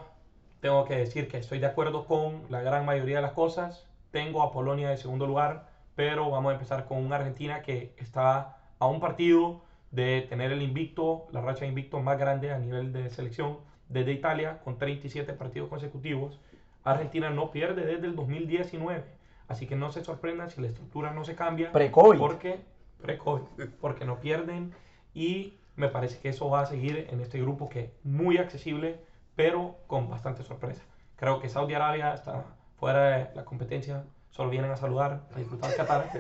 tengo 0.61 0.85
que 0.85 0.97
decir 0.97 1.29
que 1.29 1.39
estoy 1.39 1.59
de 1.59 1.67
acuerdo 1.67 2.07
con 2.07 2.43
la 2.49 2.63
gran 2.63 2.85
mayoría 2.85 3.17
de 3.17 3.23
las 3.23 3.33
cosas. 3.33 3.87
Tengo 4.11 4.43
a 4.43 4.53
Polonia 4.53 4.91
de 4.91 4.97
segundo 4.97 5.27
lugar, 5.27 5.69
pero 5.95 6.31
vamos 6.31 6.51
a 6.51 6.55
empezar 6.55 6.87
con 6.87 6.99
una 6.99 7.17
Argentina 7.17 7.63
que 7.63 7.95
está 7.97 8.59
a 8.79 8.87
un 8.87 9.01
partido 9.01 9.63
de 9.91 10.23
tener 10.29 10.53
el 10.53 10.63
invicto, 10.63 11.27
la 11.33 11.41
racha 11.41 11.61
de 11.61 11.69
invicto 11.69 12.01
más 12.01 12.19
grande 12.19 12.53
a 12.53 12.59
nivel 12.59 12.93
de 12.93 13.11
selección 13.11 13.59
desde 13.89 14.13
Italia, 14.13 14.61
con 14.65 14.79
37 14.79 15.33
partidos 15.35 15.69
consecutivos. 15.69 16.39
Argentina 16.85 17.31
no 17.31 17.51
pierde 17.51 17.85
desde 17.85 18.07
el 18.07 18.17
2019. 18.17 19.05
Así 19.49 19.67
que 19.67 19.75
no 19.75 19.91
se 19.91 20.05
sorprendan 20.05 20.51
si 20.51 20.61
la 20.61 20.69
estructura 20.69 21.13
no 21.13 21.25
se 21.25 21.35
cambia. 21.35 21.73
Pre-COVID. 21.73 22.19
Porque, 22.19 22.61
pre-COVID, 23.01 23.69
porque 23.81 24.05
no 24.05 24.21
pierden. 24.21 24.75
Y 25.15 25.59
me 25.77 25.89
parece 25.89 26.19
que 26.21 26.29
eso 26.29 26.49
va 26.49 26.61
a 26.61 26.67
seguir 26.67 27.09
en 27.11 27.21
este 27.21 27.41
grupo 27.41 27.69
que 27.69 27.81
es 27.81 27.91
muy 28.05 28.39
accesible, 28.39 29.01
pero 29.35 29.77
con 29.87 30.09
bastante 30.09 30.43
sorpresa. 30.43 30.83
Creo 31.17 31.41
que 31.41 31.49
Saudi 31.49 31.75
Arabia 31.75 32.15
está 32.15 32.45
fuera 32.79 33.11
de 33.11 33.35
la 33.35 33.45
competencia, 33.45 34.05
solo 34.31 34.51
vienen 34.51 34.71
a 34.71 34.77
saludar, 34.77 35.23
a 35.35 35.39
disfrutar 35.39 35.75
Qatar. 35.75 36.11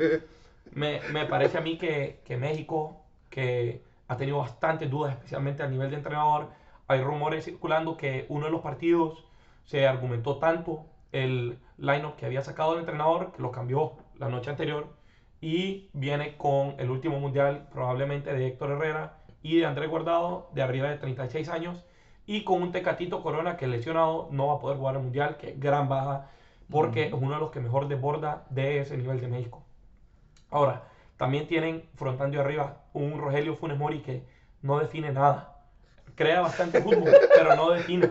Me, 0.72 1.00
me 1.12 1.26
parece 1.26 1.58
a 1.58 1.60
mí 1.60 1.78
que, 1.78 2.20
que 2.24 2.36
México, 2.36 3.00
que 3.28 3.82
ha 4.08 4.16
tenido 4.16 4.38
bastantes 4.38 4.90
dudas, 4.90 5.12
especialmente 5.14 5.62
a 5.62 5.68
nivel 5.68 5.90
de 5.90 5.96
entrenador, 5.96 6.48
hay 6.86 7.00
rumores 7.02 7.44
circulando 7.44 7.96
que 7.96 8.26
uno 8.28 8.46
de 8.46 8.52
los 8.52 8.60
partidos 8.60 9.24
se 9.64 9.86
argumentó 9.86 10.38
tanto 10.38 10.84
el 11.12 11.58
lineup 11.78 12.16
que 12.16 12.26
había 12.26 12.42
sacado 12.42 12.74
el 12.74 12.80
entrenador, 12.80 13.32
que 13.32 13.42
lo 13.42 13.50
cambió 13.52 13.92
la 14.18 14.28
noche 14.28 14.50
anterior, 14.50 14.88
y 15.40 15.88
viene 15.92 16.36
con 16.36 16.74
el 16.78 16.90
último 16.90 17.18
mundial 17.18 17.68
probablemente 17.72 18.32
de 18.32 18.46
Héctor 18.46 18.72
Herrera 18.72 19.18
y 19.42 19.58
de 19.58 19.66
Andrés 19.66 19.88
Guardado, 19.88 20.50
de 20.54 20.62
arriba 20.62 20.90
de 20.90 20.98
36 20.98 21.48
años, 21.48 21.84
y 22.26 22.44
con 22.44 22.62
un 22.62 22.72
Tecatito 22.72 23.22
Corona 23.22 23.56
que 23.56 23.66
lesionado 23.66 24.28
no 24.30 24.48
va 24.48 24.54
a 24.54 24.58
poder 24.60 24.78
jugar 24.78 24.96
el 24.96 25.02
mundial, 25.02 25.36
que 25.36 25.50
es 25.50 25.60
gran 25.60 25.88
baja, 25.88 26.30
porque 26.70 27.06
es 27.06 27.12
uno 27.12 27.34
de 27.34 27.40
los 27.40 27.50
que 27.50 27.60
mejor 27.60 27.88
desborda 27.88 28.44
de 28.50 28.80
ese 28.80 28.96
nivel 28.96 29.20
de 29.20 29.28
México. 29.28 29.62
Ahora, 30.50 30.84
también 31.16 31.46
tienen 31.46 31.88
frontando 31.96 32.40
arriba 32.40 32.82
un 32.92 33.18
Rogelio 33.18 33.56
Funes 33.56 33.78
Mori 33.78 34.00
que 34.00 34.22
no 34.62 34.78
define 34.78 35.12
nada. 35.12 35.56
Crea 36.14 36.40
bastante 36.40 36.80
fútbol, 36.82 37.10
pero 37.34 37.56
no 37.56 37.70
define. 37.70 38.10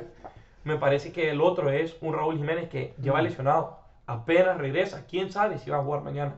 Me 0.63 0.77
parece 0.77 1.11
que 1.11 1.31
el 1.31 1.41
otro 1.41 1.69
es 1.69 1.95
un 2.01 2.13
Raúl 2.13 2.37
Jiménez 2.37 2.69
que 2.69 2.93
lleva 3.01 3.21
lesionado. 3.21 3.79
Apenas 4.05 4.57
regresa. 4.57 5.05
¿Quién 5.07 5.31
sabe 5.31 5.57
si 5.57 5.69
va 5.69 5.77
a 5.77 5.83
jugar 5.83 6.01
mañana? 6.01 6.35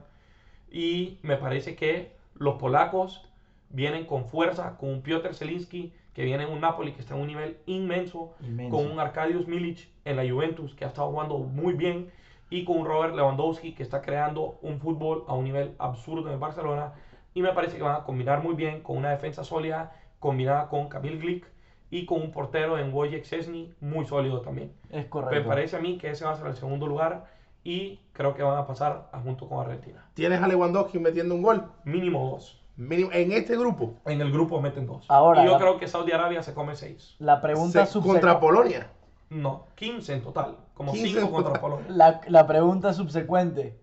Y 0.71 1.19
me 1.21 1.37
parece 1.37 1.75
que 1.75 2.11
los 2.35 2.55
polacos 2.55 3.27
vienen 3.69 4.05
con 4.05 4.25
fuerza, 4.25 4.77
con 4.77 4.89
un 4.89 5.01
Piotr 5.01 5.33
Zelinski 5.33 5.93
que 6.13 6.23
viene 6.25 6.43
en 6.43 6.49
un 6.49 6.61
Napoli 6.61 6.93
que 6.93 7.01
está 7.01 7.15
en 7.15 7.21
un 7.21 7.27
nivel 7.27 7.57
inmenso, 7.65 8.33
Inmenso. 8.41 8.75
con 8.75 8.91
un 8.91 8.99
Arkadiusz 8.99 9.47
Milic 9.47 9.87
en 10.03 10.17
la 10.17 10.29
Juventus 10.29 10.75
que 10.75 10.83
ha 10.83 10.89
estado 10.89 11.09
jugando 11.09 11.37
muy 11.37 11.73
bien 11.73 12.11
y 12.49 12.65
con 12.65 12.79
un 12.79 12.85
Robert 12.85 13.15
Lewandowski 13.15 13.73
que 13.73 13.83
está 13.83 14.01
creando 14.01 14.59
un 14.61 14.79
fútbol 14.79 15.23
a 15.27 15.33
un 15.35 15.45
nivel 15.45 15.73
absurdo 15.79 16.27
en 16.27 16.33
el 16.33 16.39
Barcelona 16.39 16.93
y 17.33 17.41
me 17.41 17.53
parece 17.53 17.77
que 17.77 17.83
van 17.83 17.95
a 17.95 18.03
combinar 18.03 18.43
muy 18.43 18.55
bien 18.55 18.81
con 18.81 18.97
una 18.97 19.11
defensa 19.11 19.43
sólida 19.43 19.93
combinada 20.19 20.67
con 20.67 20.89
Kamil 20.89 21.19
Glik 21.19 21.45
y 21.89 22.05
con 22.05 22.21
un 22.21 22.31
portero 22.31 22.77
en 22.77 22.93
Wojciech 22.93 23.25
Szczesny 23.25 23.73
muy 23.79 24.05
sólido 24.05 24.41
también. 24.41 24.73
Es 24.89 25.05
Me 25.31 25.41
parece 25.41 25.77
a 25.77 25.79
mí 25.79 25.97
que 25.97 26.09
ese 26.09 26.25
va 26.25 26.31
a 26.31 26.35
ser 26.35 26.47
el 26.47 26.55
segundo 26.55 26.87
lugar 26.87 27.30
y 27.63 27.99
creo 28.13 28.33
que 28.33 28.43
van 28.43 28.57
a 28.57 28.65
pasar 28.65 29.09
a 29.11 29.19
junto 29.19 29.47
con 29.47 29.59
Argentina. 29.59 30.03
Tienes 30.13 30.41
a 30.41 30.47
Lewandowski 30.47 30.99
metiendo 30.99 31.35
un 31.35 31.41
gol. 31.41 31.65
Mínimo 31.83 32.31
dos. 32.31 32.59
Mínimo- 32.77 33.11
En 33.13 33.31
este 33.31 33.55
grupo. 33.57 33.95
En 34.05 34.21
el 34.21 34.31
grupo 34.31 34.59
meten 34.61 34.87
dos. 34.87 35.05
Ahora, 35.09 35.43
y 35.43 35.45
yo 35.45 35.51
la- 35.53 35.57
creo 35.59 35.77
que 35.77 35.87
Saudi 35.87 36.11
Arabia 36.11 36.41
se 36.41 36.53
come 36.53 36.75
seis. 36.75 37.15
La 37.19 37.41
pregunta 37.41 37.85
se- 37.85 37.91
subsecuente. 37.91 38.21
contra 38.27 38.39
Polonia. 38.39 38.87
No, 39.29 39.67
15 39.75 40.13
en 40.13 40.21
total. 40.23 40.57
Como 40.73 40.91
15 40.91 41.07
5 41.19 41.19
en 41.27 41.31
contra 41.33 41.53
total. 41.53 41.61
Polonia. 41.61 41.85
La, 41.89 42.21
la 42.27 42.47
pregunta 42.47 42.93
subsecuente. 42.93 43.77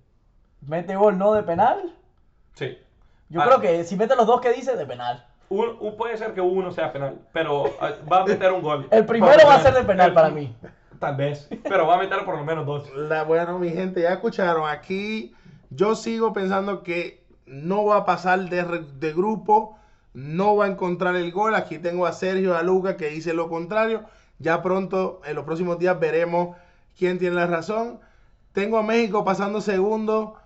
¿Mete 0.61 0.97
gol 0.97 1.17
no 1.17 1.33
de 1.33 1.43
penal? 1.45 1.95
Sí. 2.55 2.77
Yo 3.29 3.43
creo 3.43 3.61
que 3.61 3.85
si 3.85 3.97
mete 3.97 4.17
los 4.17 4.27
dos 4.27 4.41
que 4.41 4.53
dice, 4.53 4.77
de 4.77 4.87
penal. 4.87 5.25
un- 5.51 5.77
un- 5.81 5.97
puede 5.97 6.17
ser 6.19 6.35
que 6.35 6.41
uno 6.43 6.71
sea 6.73 6.93
penal, 6.93 7.21
pero 7.33 7.65
ah, 7.81 7.93
va 8.11 8.21
a 8.23 8.27
meter 8.27 8.53
un 8.53 8.61
gol. 8.61 8.87
El 8.91 9.07
primero 9.07 9.47
va 9.47 9.55
a 9.55 9.61
ser 9.61 9.73
de 9.73 9.83
penal 9.85 10.09
El- 10.09 10.15
para 10.15 10.29
mí. 10.31 10.55
Tal 10.99 11.17
vez, 11.17 11.49
pero 11.63 11.87
va 11.87 11.95
a 11.95 11.99
meter 11.99 12.25
por 12.25 12.37
lo 12.37 12.45
menos 12.45 12.67
dos. 12.67 12.91
La, 12.95 13.23
bueno, 13.23 13.59
mi 13.59 13.71
gente, 13.71 14.03
ya 14.03 14.15
escucharon. 14.15 14.69
Aquí 14.69 15.35
yo 15.71 15.95
sigo 15.95 16.33
pensando 16.33 16.83
que 16.83 17.25
no 17.47 17.85
va 17.85 17.99
a 17.99 18.05
pasar 18.05 18.49
de, 18.49 18.63
de 18.99 19.13
grupo, 19.13 19.79
no 20.13 20.57
va 20.57 20.65
a 20.65 20.69
encontrar 20.69 21.15
el 21.15 21.31
gol. 21.31 21.55
Aquí 21.55 21.79
tengo 21.79 22.07
a 22.07 22.13
Sergio, 22.13 22.57
a 22.57 22.63
Luca 22.63 22.97
que 22.97 23.11
dice 23.11 23.33
lo 23.33 23.49
contrario. 23.49 24.05
Ya 24.39 24.63
pronto, 24.63 25.21
en 25.25 25.37
los 25.37 25.45
próximos 25.45 25.79
días, 25.79 25.99
veremos 26.01 26.57
quién 26.97 27.19
tiene 27.19 27.37
la 27.37 27.47
razón. 27.47 28.01
Tengo 28.53 28.79
a 28.79 28.83
México 28.83 29.25
pasando 29.25 29.61
segundo, 29.61 30.37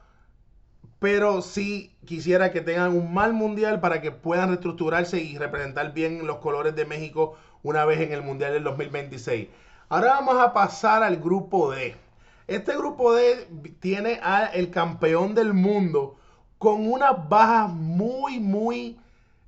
pero 0.99 1.41
sí 1.41 1.95
quisiera 2.05 2.51
que 2.53 2.61
tengan 2.61 2.95
un 2.97 3.13
mal 3.13 3.33
mundial 3.33 3.81
para 3.81 4.01
que 4.01 4.11
puedan 4.13 4.49
reestructurarse 4.49 5.21
y 5.21 5.39
representar 5.39 5.95
bien 5.95 6.27
los 6.27 6.39
colores 6.39 6.75
de 6.77 6.85
México 6.85 7.37
una 7.63 7.85
vez 7.85 8.01
en 8.01 8.13
el 8.13 8.23
mundial 8.23 8.53
del 8.53 8.65
2026. 8.65 9.49
Ahora 9.93 10.15
vamos 10.15 10.41
a 10.41 10.55
pasar 10.55 11.03
al 11.03 11.19
grupo 11.19 11.71
D. 11.71 11.95
Este 12.47 12.75
grupo 12.75 13.13
D 13.13 13.47
tiene 13.79 14.21
al 14.23 14.71
campeón 14.71 15.35
del 15.35 15.53
mundo 15.53 16.17
con 16.57 16.91
unas 16.91 17.29
bajas 17.29 17.71
muy, 17.71 18.41
muy 18.41 18.99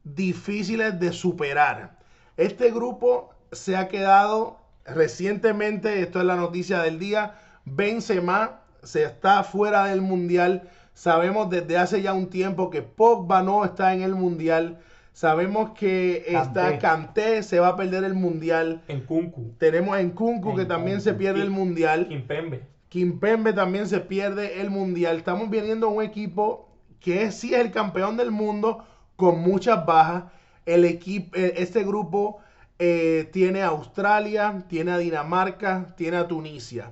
difíciles 0.02 1.00
de 1.00 1.14
superar. 1.14 1.96
Este 2.37 2.70
grupo 2.70 3.30
se 3.52 3.74
ha 3.74 3.88
quedado 3.88 4.59
recientemente, 4.85 6.02
esto 6.02 6.18
es 6.18 6.26
la 6.26 6.37
noticia 6.37 6.83
del 6.83 6.98
día, 6.98 7.40
Benzema 7.64 8.61
se 8.83 9.04
está 9.04 9.44
fuera 9.44 9.87
del 9.87 10.02
mundial. 10.02 10.68
Sabemos 10.92 11.48
desde 11.48 11.78
hace 11.78 12.02
ya 12.02 12.12
un 12.12 12.28
tiempo 12.28 12.68
que 12.68 12.83
Pogba 12.83 13.40
no 13.42 13.64
está 13.64 13.94
en 13.94 14.02
el 14.02 14.14
mundial. 14.14 14.78
Sabemos 15.14 15.70
que 15.70 16.24
está 16.27 16.77
Kanté. 16.77 16.79
Kanté, 16.81 17.42
se 17.44 17.61
va 17.61 17.68
a 17.68 17.77
perder 17.77 18.03
el 18.03 18.14
mundial. 18.14 18.83
En 18.88 19.07
Kunku, 19.07 19.55
Tenemos 19.59 19.96
en 19.96 20.11
Kunku 20.11 20.57
que 20.57 20.64
también 20.64 20.96
Kunku. 20.96 21.05
se 21.05 21.14
pierde 21.14 21.40
el 21.40 21.50
mundial. 21.50 22.09
Kimpembe. 22.09 22.66
Kimpembe 22.88 23.53
también 23.53 23.87
se 23.87 24.00
pierde 24.00 24.61
el 24.61 24.70
mundial. 24.70 25.16
Estamos 25.16 25.48
viendo 25.50 25.88
un 25.88 26.03
equipo 26.03 26.68
que 26.98 27.22
es, 27.22 27.37
sí 27.37 27.55
es 27.55 27.61
el 27.61 27.70
campeón 27.70 28.16
del 28.16 28.33
mundo 28.33 28.85
con 29.14 29.38
muchas 29.38 29.87
bajas. 29.87 30.24
El 30.66 30.85
equipo, 30.85 31.37
eh, 31.37 31.55
este 31.59 31.85
grupo 31.85 32.38
eh, 32.81 33.31
tiene 33.33 33.62
a 33.62 33.68
Australia, 33.68 34.64
tiene 34.68 34.90
a 34.90 34.98
Dinamarca, 34.98 35.94
tiene 35.96 36.16
a 36.16 36.27
Tunisia. 36.27 36.90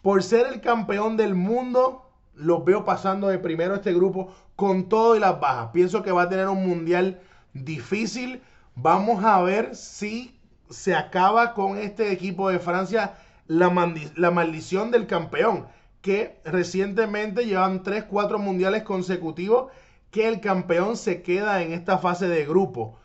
Por 0.00 0.22
ser 0.22 0.46
el 0.46 0.62
campeón 0.62 1.18
del 1.18 1.34
mundo, 1.34 2.10
los 2.34 2.64
veo 2.64 2.86
pasando 2.86 3.28
de 3.28 3.38
primero 3.38 3.74
este 3.74 3.92
grupo 3.92 4.32
con 4.56 4.88
todo 4.88 5.14
y 5.14 5.20
las 5.20 5.38
bajas. 5.38 5.68
Pienso 5.74 6.02
que 6.02 6.10
va 6.10 6.22
a 6.22 6.28
tener 6.30 6.48
un 6.48 6.66
mundial 6.66 7.20
difícil. 7.54 8.42
Vamos 8.74 9.24
a 9.24 9.40
ver 9.42 9.74
si 9.74 10.38
se 10.68 10.94
acaba 10.94 11.54
con 11.54 11.78
este 11.78 12.12
equipo 12.12 12.50
de 12.50 12.58
Francia 12.58 13.14
la, 13.46 13.70
maldición 13.70 14.90
del 14.90 15.06
campeón, 15.06 15.66
que 16.00 16.40
recientemente 16.44 17.46
llevan 17.46 17.82
3, 17.82 18.04
4 18.04 18.38
mundiales 18.38 18.82
consecutivos 18.82 19.70
que 20.10 20.28
el 20.28 20.40
campeón 20.40 20.96
se 20.96 21.22
queda 21.22 21.62
en 21.62 21.72
esta 21.72 21.98
fase 21.98 22.28
de 22.28 22.44
grupo. 22.44 22.98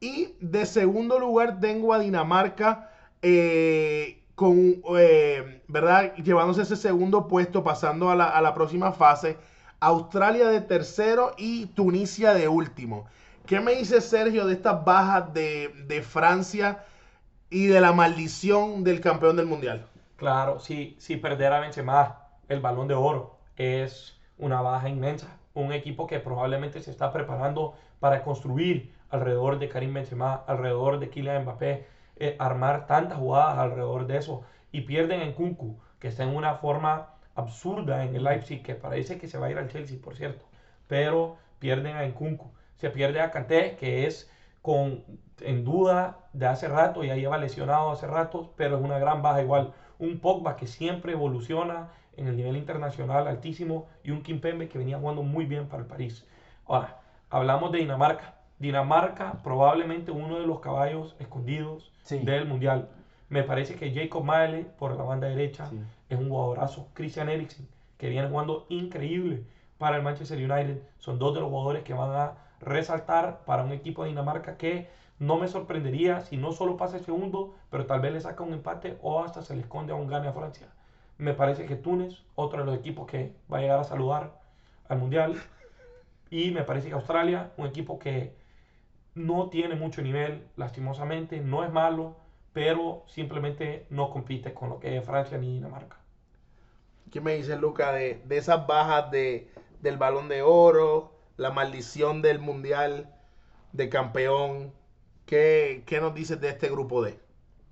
Y 0.00 0.34
de 0.40 0.66
segundo 0.66 1.18
lugar 1.18 1.60
tengo 1.60 1.94
a 1.94 1.98
Dinamarca 1.98 2.90
eh, 3.22 4.22
con, 4.34 4.82
eh, 4.98 5.62
¿verdad? 5.68 6.14
Llevándose 6.16 6.62
ese 6.62 6.76
segundo 6.76 7.28
puesto, 7.28 7.64
pasando 7.64 8.10
a 8.10 8.16
la 8.16 8.54
próxima 8.54 8.92
fase. 8.92 9.38
Australia 9.80 10.48
de 10.48 10.60
tercero 10.60 11.34
y 11.36 11.66
Tunisia 11.66 12.34
de 12.34 12.48
último. 12.48 13.06
¿Qué 13.46 13.60
me 13.60 13.74
dice 13.74 14.00
Sergio 14.00 14.46
de 14.46 14.54
estas 14.54 14.84
bajas 14.84 15.34
de, 15.34 15.68
de 15.86 16.02
Francia 16.02 16.84
y 17.50 17.66
de 17.66 17.80
la 17.80 17.92
maldición 17.92 18.84
del 18.84 19.00
campeón 19.00 19.36
del 19.36 19.46
mundial? 19.46 19.86
Claro, 20.16 20.60
si, 20.60 20.96
si 20.98 21.16
perder 21.18 21.52
a 21.52 21.60
Benzema 21.60 22.28
el 22.48 22.60
balón 22.60 22.88
de 22.88 22.94
oro 22.94 23.38
es 23.56 24.18
una 24.38 24.62
baja 24.62 24.88
inmensa. 24.88 25.38
Un 25.52 25.72
equipo 25.72 26.06
que 26.06 26.20
probablemente 26.20 26.80
se 26.82 26.90
está 26.90 27.12
preparando 27.12 27.74
para 28.00 28.22
construir 28.24 28.94
alrededor 29.10 29.58
de 29.58 29.68
Karim 29.68 29.92
Benzema, 29.94 30.34
alrededor 30.46 30.98
de 30.98 31.10
Kylian 31.10 31.42
Mbappé, 31.42 31.86
eh, 32.16 32.36
armar 32.38 32.86
tantas 32.86 33.18
jugadas 33.18 33.58
alrededor 33.58 34.06
de 34.06 34.18
eso. 34.18 34.44
Y 34.72 34.82
pierden 34.82 35.20
en 35.20 35.34
Kunku, 35.34 35.78
que 35.98 36.08
está 36.08 36.22
en 36.24 36.34
una 36.34 36.54
forma 36.56 37.14
absurda 37.34 38.04
en 38.04 38.14
el 38.16 38.24
Leipzig, 38.24 38.62
que 38.62 38.74
parece 38.74 39.18
que 39.18 39.28
se 39.28 39.38
va 39.38 39.46
a 39.46 39.50
ir 39.50 39.58
al 39.58 39.68
Chelsea, 39.68 39.98
por 40.02 40.16
cierto. 40.16 40.46
Pero 40.88 41.36
pierden 41.58 41.96
a 41.96 42.06
Nkunku. 42.06 42.50
Se 42.76 42.90
pierde 42.90 43.20
a 43.20 43.30
Kanté, 43.30 43.76
que 43.76 44.06
es 44.06 44.30
con, 44.62 45.04
en 45.40 45.64
duda 45.64 46.18
de 46.32 46.46
hace 46.46 46.68
rato, 46.68 47.04
ya 47.04 47.16
lleva 47.16 47.38
lesionado 47.38 47.90
hace 47.90 48.06
rato, 48.06 48.52
pero 48.56 48.76
es 48.78 48.82
una 48.82 48.98
gran 48.98 49.22
baja 49.22 49.42
igual. 49.42 49.72
Un 49.98 50.18
Pogba 50.18 50.56
que 50.56 50.66
siempre 50.66 51.12
evoluciona 51.12 51.88
en 52.16 52.28
el 52.28 52.36
nivel 52.36 52.56
internacional 52.56 53.26
altísimo 53.28 53.86
y 54.02 54.10
un 54.10 54.22
Kimpembe 54.22 54.68
que 54.68 54.78
venía 54.78 54.98
jugando 54.98 55.22
muy 55.22 55.44
bien 55.46 55.66
para 55.68 55.82
el 55.82 55.88
París. 55.88 56.26
Ahora, 56.66 56.98
hablamos 57.30 57.72
de 57.72 57.78
Dinamarca. 57.78 58.34
Dinamarca 58.58 59.40
probablemente 59.42 60.10
uno 60.10 60.38
de 60.38 60.46
los 60.46 60.60
caballos 60.60 61.16
escondidos 61.18 61.92
Sí. 62.02 62.18
del 62.18 62.46
Mundial. 62.46 62.88
Me 63.28 63.42
parece 63.42 63.74
que 63.76 63.92
Jacob 63.92 64.22
Maele 64.24 64.64
por 64.78 64.96
la 64.96 65.02
banda 65.02 65.28
derecha 65.28 65.66
Sí. 65.66 65.80
es 66.08 66.18
un 66.18 66.28
jugadorazo. 66.28 66.88
Christian 66.94 67.28
Eriksen, 67.28 67.66
que 67.98 68.08
viene 68.08 68.28
jugando 68.28 68.66
increíble 68.68 69.44
para 69.78 69.96
el 69.96 70.02
Manchester 70.02 70.38
United. 70.38 70.82
Son 70.98 71.18
dos 71.18 71.34
de 71.34 71.40
los 71.40 71.48
jugadores 71.50 71.82
que 71.82 71.94
van 71.94 72.10
a 72.12 72.32
resaltar 72.64 73.44
para 73.44 73.64
un 73.64 73.72
equipo 73.72 74.02
de 74.02 74.10
Dinamarca 74.10 74.56
que 74.56 74.88
no 75.18 75.36
me 75.36 75.48
sorprendería 75.48 76.20
si 76.20 76.36
no 76.36 76.52
solo 76.52 76.76
pasa 76.76 76.96
el 76.96 77.04
segundo, 77.04 77.54
pero 77.70 77.86
tal 77.86 78.00
vez 78.00 78.12
le 78.12 78.20
saca 78.20 78.42
un 78.42 78.52
empate 78.52 78.98
o 79.02 79.22
hasta 79.22 79.42
se 79.42 79.54
le 79.54 79.62
esconde 79.62 79.92
a 79.92 79.96
un 79.96 80.08
gane 80.08 80.28
a 80.28 80.32
Francia. 80.32 80.68
Me 81.18 81.34
parece 81.34 81.66
que 81.66 81.76
Túnez, 81.76 82.22
otro 82.34 82.60
de 82.60 82.66
los 82.66 82.76
equipos 82.76 83.06
que 83.06 83.32
va 83.52 83.58
a 83.58 83.60
llegar 83.60 83.78
a 83.78 83.84
saludar 83.84 84.40
al 84.88 84.98
Mundial. 84.98 85.40
Y 86.30 86.50
me 86.50 86.62
parece 86.62 86.88
que 86.88 86.94
Australia, 86.94 87.52
un 87.56 87.66
equipo 87.66 87.98
que 87.98 88.34
no 89.14 89.48
tiene 89.48 89.76
mucho 89.76 90.02
nivel, 90.02 90.48
lastimosamente, 90.56 91.40
no 91.40 91.62
es 91.62 91.70
malo, 91.70 92.16
pero 92.52 93.04
simplemente 93.06 93.86
no 93.90 94.10
compite 94.10 94.52
con 94.52 94.70
lo 94.70 94.80
que 94.80 94.96
es 94.96 95.04
Francia 95.04 95.38
ni 95.38 95.52
Dinamarca. 95.52 95.96
¿Qué 97.12 97.20
me 97.20 97.36
dice 97.36 97.56
Luca 97.56 97.92
de, 97.92 98.20
de 98.26 98.36
esas 98.38 98.66
bajas 98.66 99.12
de, 99.12 99.48
del 99.80 99.96
balón 99.96 100.28
de 100.28 100.42
oro, 100.42 101.13
la 101.36 101.50
maldición 101.50 102.22
del 102.22 102.38
mundial 102.38 103.08
de 103.72 103.88
campeón? 103.88 104.72
¿Qué, 105.26 105.84
qué 105.86 106.00
nos 106.00 106.14
dices 106.14 106.40
de 106.40 106.48
este 106.50 106.68
grupo 106.68 107.02
D? 107.02 107.18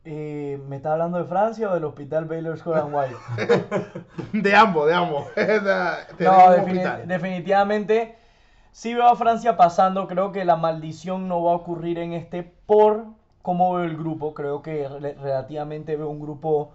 Eh, 0.05 0.61
¿Me 0.69 0.77
está 0.77 0.93
hablando 0.93 1.19
de 1.19 1.25
Francia 1.25 1.71
o 1.71 1.75
del 1.75 1.85
Hospital 1.85 2.25
Baylor 2.25 2.59
Scott 2.59 2.77
and 2.77 2.95
White? 2.95 3.17
de 4.33 4.55
ambos, 4.55 4.89
de 4.89 4.95
ambos. 4.95 5.27
no, 6.19 6.51
defini 6.51 6.81
definitivamente 7.07 8.17
sí 8.73 8.95
veo 8.95 9.07
a 9.07 9.15
Francia 9.15 9.57
pasando. 9.57 10.09
Creo 10.09 10.33
que 10.33 10.45
la 10.45 10.57
maldición 10.57 11.29
no 11.29 11.45
va 11.45 11.53
a 11.53 11.57
ocurrir 11.57 11.99
en 11.99 12.15
este 12.15 12.43
por 12.43 13.05
cómo 13.43 13.75
veo 13.75 13.85
el 13.85 13.97
grupo. 13.97 14.35
Creo 14.35 14.63
que 14.63 14.89
relativamente 14.89 15.97
veo 15.97 16.09
un 16.09 16.21
grupo 16.21 16.73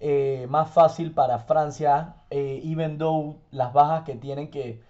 eh, 0.00 0.46
más 0.48 0.70
fácil 0.70 1.12
para 1.12 1.40
Francia, 1.40 2.14
eh, 2.30 2.60
even 2.64 2.96
though 2.96 3.36
las 3.50 3.72
bajas 3.72 4.04
que 4.04 4.14
tienen, 4.14 4.50
que 4.50 4.80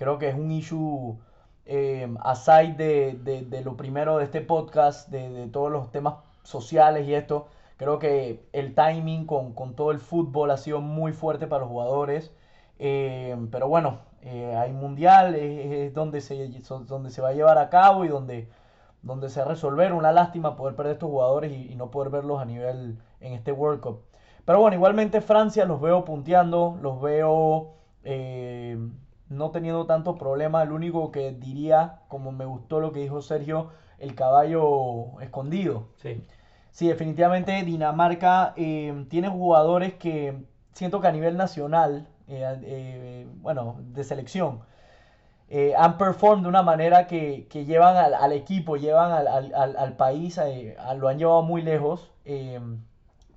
creo 0.00 0.18
que 0.18 0.30
es 0.30 0.34
un 0.34 0.50
issue 0.50 1.18
eh, 1.66 2.08
aside 2.20 3.18
de, 3.22 3.42
de, 3.42 3.60
lo 3.60 3.76
primero 3.76 4.16
de 4.16 4.24
este 4.24 4.40
podcast, 4.40 5.10
de, 5.10 5.28
de, 5.28 5.46
todos 5.48 5.70
los 5.70 5.92
temas 5.92 6.14
sociales 6.42 7.06
y 7.06 7.12
esto, 7.12 7.48
creo 7.76 7.98
que 7.98 8.48
el 8.54 8.74
timing 8.74 9.26
con, 9.26 9.52
con 9.52 9.76
todo 9.76 9.90
el 9.90 9.98
fútbol 10.00 10.52
ha 10.52 10.56
sido 10.56 10.80
muy 10.80 11.12
fuerte 11.12 11.46
para 11.46 11.64
los 11.64 11.68
jugadores. 11.68 12.32
pero 12.78 13.68
bueno, 13.68 13.98
hay 14.56 14.72
mundial, 14.72 15.34
es, 15.34 15.92
donde, 15.92 16.22
se, 16.22 16.48
donde 16.86 17.10
se 17.10 17.20
va 17.20 17.28
a 17.28 17.34
llevar 17.34 17.58
a 17.58 17.68
cabo 17.68 18.06
y 18.06 18.08
donde, 18.08 18.48
donde 19.02 19.28
se 19.28 19.40
va 19.40 19.46
a 19.46 19.48
resolver. 19.50 19.92
Una 19.92 20.12
lástima 20.12 20.56
poder 20.56 20.76
perder 20.76 20.94
estos 20.94 21.10
jugadores 21.10 21.52
y, 21.52 21.74
no 21.74 21.90
poder 21.90 22.10
verlos 22.10 22.40
a 22.40 22.46
nivel 22.46 22.98
en 23.20 23.34
este 23.34 23.52
World 23.52 23.80
Cup. 23.82 24.00
Pero 24.46 24.60
bueno, 24.60 24.76
igualmente 24.76 25.20
Francia 25.20 25.66
los 25.66 25.78
veo 25.78 26.06
punteando, 26.06 26.78
los 26.80 27.02
veo 27.02 27.74
eh, 28.02 28.78
no 29.30 29.50
teniendo 29.50 29.86
tantos 29.86 30.18
problemas. 30.18 30.64
El 30.66 30.72
único 30.72 31.10
que 31.10 31.32
diría, 31.32 32.00
como 32.08 32.32
me 32.32 32.44
gustó 32.44 32.80
lo 32.80 32.92
que 32.92 33.00
dijo 33.00 33.22
Sergio, 33.22 33.70
el 33.98 34.14
caballo 34.14 35.18
escondido. 35.20 35.88
Sí. 35.96 36.22
Sí, 36.72 36.88
definitivamente 36.88 37.64
Dinamarca 37.64 38.52
eh, 38.56 39.06
tiene 39.08 39.28
jugadores 39.28 39.94
que 39.94 40.44
siento 40.72 41.00
que 41.00 41.08
a 41.08 41.12
nivel 41.12 41.36
nacional, 41.36 42.08
eh, 42.28 43.26
bueno, 43.40 43.76
de 43.80 44.04
selección, 44.04 44.60
han 45.76 45.98
performed 45.98 46.44
de 46.44 46.48
una 46.48 46.62
manera 46.62 47.08
que, 47.08 47.48
llevan 47.66 47.96
al, 47.96 48.32
equipo, 48.32 48.76
llevan 48.76 49.10
al, 49.26 49.52
al 49.54 49.96
país, 49.96 50.40
lo 50.96 51.08
han 51.08 51.18
llevado 51.18 51.42
muy 51.42 51.62
lejos. 51.62 52.12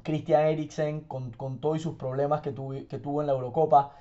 Christian 0.03 0.41
Eriksen 0.47 1.01
con, 1.01 1.31
con 1.31 1.59
todos 1.59 1.81
sus 1.81 1.95
problemas 1.95 2.41
que, 2.41 2.53
que 2.87 2.99
tuvo 2.99 3.21
en 3.21 3.27
la 3.27 3.33
Eurocopa. 3.33 3.93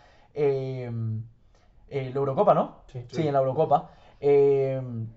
Eh, 1.93 2.11
la 2.11 2.21
Eurocopa, 2.21 2.55
¿no? 2.55 2.77
Sí, 2.87 3.05
sí. 3.09 3.27
en 3.27 3.35
la 3.35 3.41
Eurocopa. 3.41 3.91
Em, 4.19 5.09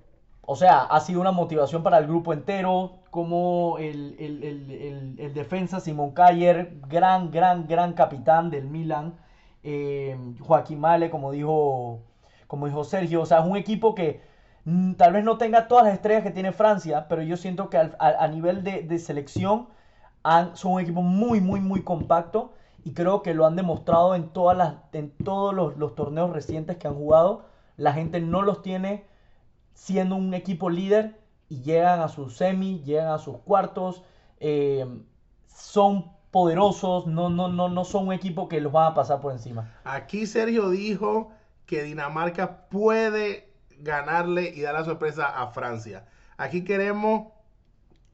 o 0.41 0.57
sea, 0.57 0.83
ha 0.83 0.99
sido 0.99 1.21
una 1.21 1.31
motivación 1.31 1.83
para 1.83 1.97
el 1.99 2.05
grupo 2.05 2.33
entero, 2.33 2.97
como 3.11 3.77
el, 3.79 4.17
el, 4.19 4.43
el, 4.43 5.15
el 5.17 5.33
defensa 5.33 5.79
Simon 5.79 6.11
Kayer, 6.11 6.73
gran, 6.89 7.31
gran, 7.31 7.65
gran 7.65 7.93
capitán 7.93 8.49
del 8.49 8.65
Milan. 8.65 9.13
Em, 9.63 10.37
Joaquín 10.37 10.81
Male, 10.81 11.09
como 11.09 11.31
dijo, 11.31 12.01
como 12.47 12.65
dijo 12.65 12.83
Sergio, 12.83 13.21
o 13.21 13.25
sea, 13.25 13.39
es 13.39 13.45
un 13.45 13.55
equipo 13.55 13.95
que 13.95 14.19
mm, 14.65 14.95
tal 14.95 15.13
vez 15.13 15.23
no 15.23 15.37
tenga 15.37 15.69
todas 15.69 15.85
las 15.85 15.93
estrellas 15.93 16.23
que 16.23 16.31
tiene 16.31 16.51
Francia, 16.51 17.07
pero 17.07 17.21
yo 17.21 17.37
siento 17.37 17.69
que 17.69 17.77
a, 17.77 18.27
nivel 18.27 18.63
de, 18.65 18.83
de 18.83 18.99
selección 18.99 19.69
son 20.55 20.73
un 20.73 20.81
equipo 20.81 21.01
muy, 21.01 21.39
muy, 21.39 21.61
muy 21.61 21.83
compacto 21.83 22.51
y 22.85 22.93
creo 22.93 23.23
que 23.23 23.33
lo 23.33 23.47
han 23.47 23.55
demostrado 23.55 24.13
en, 24.13 24.29
todas 24.29 24.55
las, 24.55 24.75
en 24.93 25.09
todos 25.09 25.75
los, 25.75 25.95
torneos 25.95 26.31
recientes 26.31 26.77
que 26.77 26.87
han 26.87 26.93
jugado. 26.93 27.47
La 27.77 27.93
gente 27.93 28.21
no 28.21 28.43
los 28.43 28.61
tiene 28.61 29.05
siendo 29.73 30.15
un 30.15 30.35
equipo 30.35 30.69
líder 30.69 31.19
y 31.49 31.63
llegan 31.63 31.99
a 31.99 32.09
sus 32.09 32.37
semi, 32.37 32.83
llegan 32.83 33.07
a 33.07 33.17
sus 33.17 33.39
cuartos, 33.39 34.03
eh, 34.39 34.85
son 35.47 36.11
poderosos, 36.29 37.07
no, 37.07 37.29
no, 37.29 37.47
no, 37.47 37.69
no 37.69 37.85
son 37.85 38.09
un 38.09 38.13
equipo 38.13 38.47
que 38.47 38.61
los 38.61 38.71
van 38.71 38.91
a 38.91 38.93
pasar 38.93 39.19
por 39.19 39.31
encima. 39.33 39.73
Aquí 39.83 40.27
Sergio 40.27 40.69
dijo 40.69 41.31
que 41.65 41.81
Dinamarca 41.81 42.67
puede 42.69 43.51
ganarle 43.79 44.53
y 44.55 44.61
dar 44.61 44.75
la 44.75 44.85
sorpresa 44.85 45.25
a 45.25 45.47
Francia. 45.47 46.05
Aquí 46.37 46.63
queremos 46.63 47.29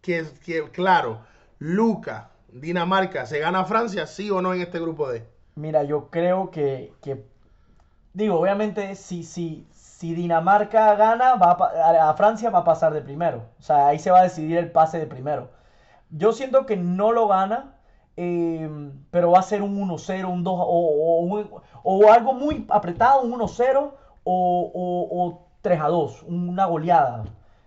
que, 0.02 0.26
que 0.46 0.64
claro, 0.72 1.20
Luca, 1.60 2.31
Dinamarca, 2.54 3.26
¿se 3.26 3.40
gana 3.40 3.66
Francia, 3.66 4.06
sí 4.08 4.30
o 4.30 4.42
no 4.42 4.54
en 4.54 4.62
este 4.62 4.80
grupo 4.80 5.08
D? 5.08 5.26
Mira, 5.56 5.84
yo 5.84 6.10
creo 6.10 6.52
que, 6.52 6.94
digo, 8.14 8.40
obviamente, 8.40 8.96
si, 8.96 9.24
si, 9.24 9.68
si 9.72 10.14
Dinamarca 10.14 10.96
gana, 10.96 11.36
va 11.36 11.52
a, 11.52 12.14
Francia 12.16 12.50
va 12.50 12.60
a 12.60 12.64
pasar 12.64 12.94
de 12.94 13.02
primero. 13.02 13.44
O 13.60 13.62
sea, 13.62 13.88
ahí 13.88 14.00
se 14.00 14.12
va 14.12 14.20
a 14.20 14.24
decidir 14.24 14.58
el 14.58 14.72
pase 14.72 15.00
de 15.00 15.08
primero. 15.08 15.50
Yo 16.10 16.34
siento 16.34 16.66
que 16.66 16.76
no 16.76 17.12
lo 17.12 17.28
gana, 17.28 17.76
em, 18.18 18.92
pero 19.12 19.32
va 19.32 19.40
a 19.40 19.44
ser 19.44 19.62
un 19.62 19.78
1-0, 19.78 20.26
un 20.26 20.44
2 20.44 20.54
o, 20.58 21.46
o, 21.84 22.12
algo 22.12 22.34
muy 22.34 22.66
apretado, 22.70 23.22
un 23.22 23.34
1-0 23.34 23.92
o, 24.24 25.48
3-2, 25.64 26.24
una 26.28 26.66
goleada. 26.66 27.26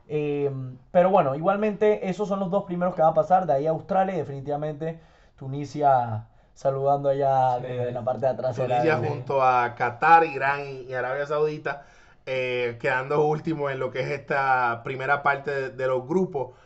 Eh, 0.09 0.51
pero 0.91 1.11
bueno, 1.11 1.35
igualmente 1.35 2.09
esos 2.09 2.29
son 2.29 2.41
los 2.41 2.51
dos 2.51 2.65
primeros 2.65 2.95
que 2.95 3.03
van 3.03 3.13
a 3.13 3.15
pasar. 3.15 3.47
De 3.47 3.55
ahí 3.55 3.67
a 3.67 3.71
Australia 3.71 4.15
y 4.15 4.19
definitivamente 4.19 5.01
Tunisia 5.37 6.27
saludando 6.55 7.09
allá 7.09 7.59
de 7.59 7.93
la 7.93 8.03
parte 8.03 8.27
de 8.27 8.33
atrás. 8.33 8.57
Tunisia 8.57 8.97
junto 8.99 9.43
a 9.43 9.75
Qatar, 9.75 10.25
Irán 10.25 10.61
y 10.89 10.95
Arabia 10.95 11.27
Saudita, 11.27 11.87
eh, 12.27 12.79
quedando 12.81 13.25
último 13.27 13.71
en 13.71 13.81
lo 13.81 13.91
que 13.91 14.01
es 14.01 14.09
esta 14.09 14.83
primera 14.85 15.23
parte 15.23 15.71
de, 15.71 15.87
los 15.87 16.07
grupos. 16.07 16.57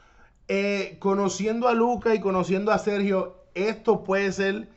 Eh, 0.47 0.97
conociendo 0.99 1.69
a 1.69 1.75
Luca 1.75 2.15
y 2.15 2.21
conociendo 2.21 2.71
a 2.71 2.79
Sergio, 2.79 3.37
esto 3.55 4.05
puede 4.05 4.31
ser 4.33 4.69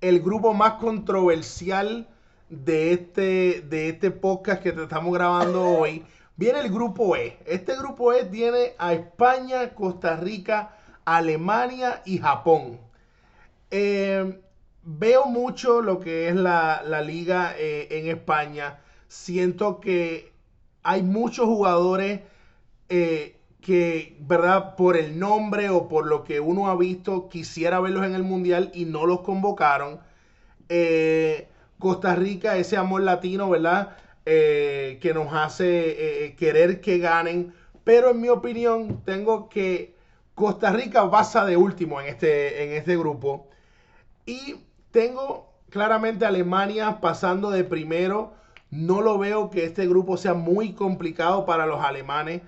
el 0.00 0.20
grupo 0.20 0.52
más 0.52 0.74
controversial 0.74 2.08
de 2.48 2.92
este, 2.92 3.62
de 3.62 3.88
este 3.88 4.10
podcast 4.10 4.62
que 4.62 4.72
te 4.72 4.82
estamos 4.82 5.12
grabando 5.12 5.64
hoy. 5.78 6.04
Viene 6.36 6.60
el 6.60 6.70
grupo 6.70 7.16
E. 7.16 7.38
Este 7.46 7.74
grupo 7.76 8.12
E 8.12 8.24
tiene 8.24 8.74
a 8.78 8.92
España, 8.92 9.74
Costa 9.74 10.16
Rica, 10.16 10.76
Alemania 11.06 12.02
y 12.04 12.18
Japón. 12.18 12.78
Eh, 13.70 14.38
veo 14.82 15.24
mucho 15.26 15.80
lo 15.80 15.98
que 15.98 16.28
es 16.28 16.34
la, 16.34 16.82
liga 17.02 17.54
eh, 17.56 17.88
en 17.90 18.08
España. 18.08 18.80
Siento 19.08 19.80
que 19.80 20.34
hay 20.82 21.02
muchos 21.02 21.46
jugadores 21.46 22.20
eh, 22.90 23.40
que, 23.62 24.18
¿verdad? 24.20 24.76
Por 24.76 24.98
el 24.98 25.18
nombre 25.18 25.70
o 25.70 25.88
por 25.88 26.06
lo 26.06 26.22
que 26.22 26.38
uno 26.40 26.68
ha 26.68 26.76
visto, 26.76 27.30
quisiera 27.30 27.80
verlos 27.80 28.04
en 28.04 28.14
el 28.14 28.24
Mundial 28.24 28.70
y 28.74 28.84
no 28.84 29.06
los 29.06 29.22
convocaron. 29.22 30.00
Costa 31.78 32.14
Rica, 32.14 32.56
ese 32.56 32.76
amor 32.76 33.02
latino, 33.02 33.48
¿verdad? 33.48 33.96
Eh, 34.28 34.98
que 35.00 35.14
nos 35.14 35.32
hace 35.32 35.66
eh, 35.68 36.24
eh, 36.24 36.34
querer 36.34 36.80
que 36.80 36.98
ganen. 36.98 37.54
Pero 37.84 38.10
en 38.10 38.20
mi 38.20 38.28
opinión, 38.28 39.02
tengo 39.04 39.48
que 39.48 39.94
Costa 40.34 40.72
Rica 40.72 41.08
pasa 41.08 41.44
de 41.44 41.56
último 41.56 42.00
en 42.00 42.08
este, 42.08 42.64
en 42.64 42.72
este 42.72 42.96
grupo. 42.96 43.46
Y 44.26 44.56
tengo 44.90 45.48
claramente 45.70 46.26
Alemania 46.26 47.00
pasando 47.00 47.52
de 47.52 47.62
primero. 47.62 48.34
No 48.72 49.00
lo 49.00 49.16
veo 49.16 49.48
que 49.48 49.64
este 49.64 49.86
grupo 49.86 50.16
sea 50.16 50.34
muy 50.34 50.72
complicado 50.72 51.46
para 51.46 51.64
los 51.64 51.80
alemanes. 51.80 52.42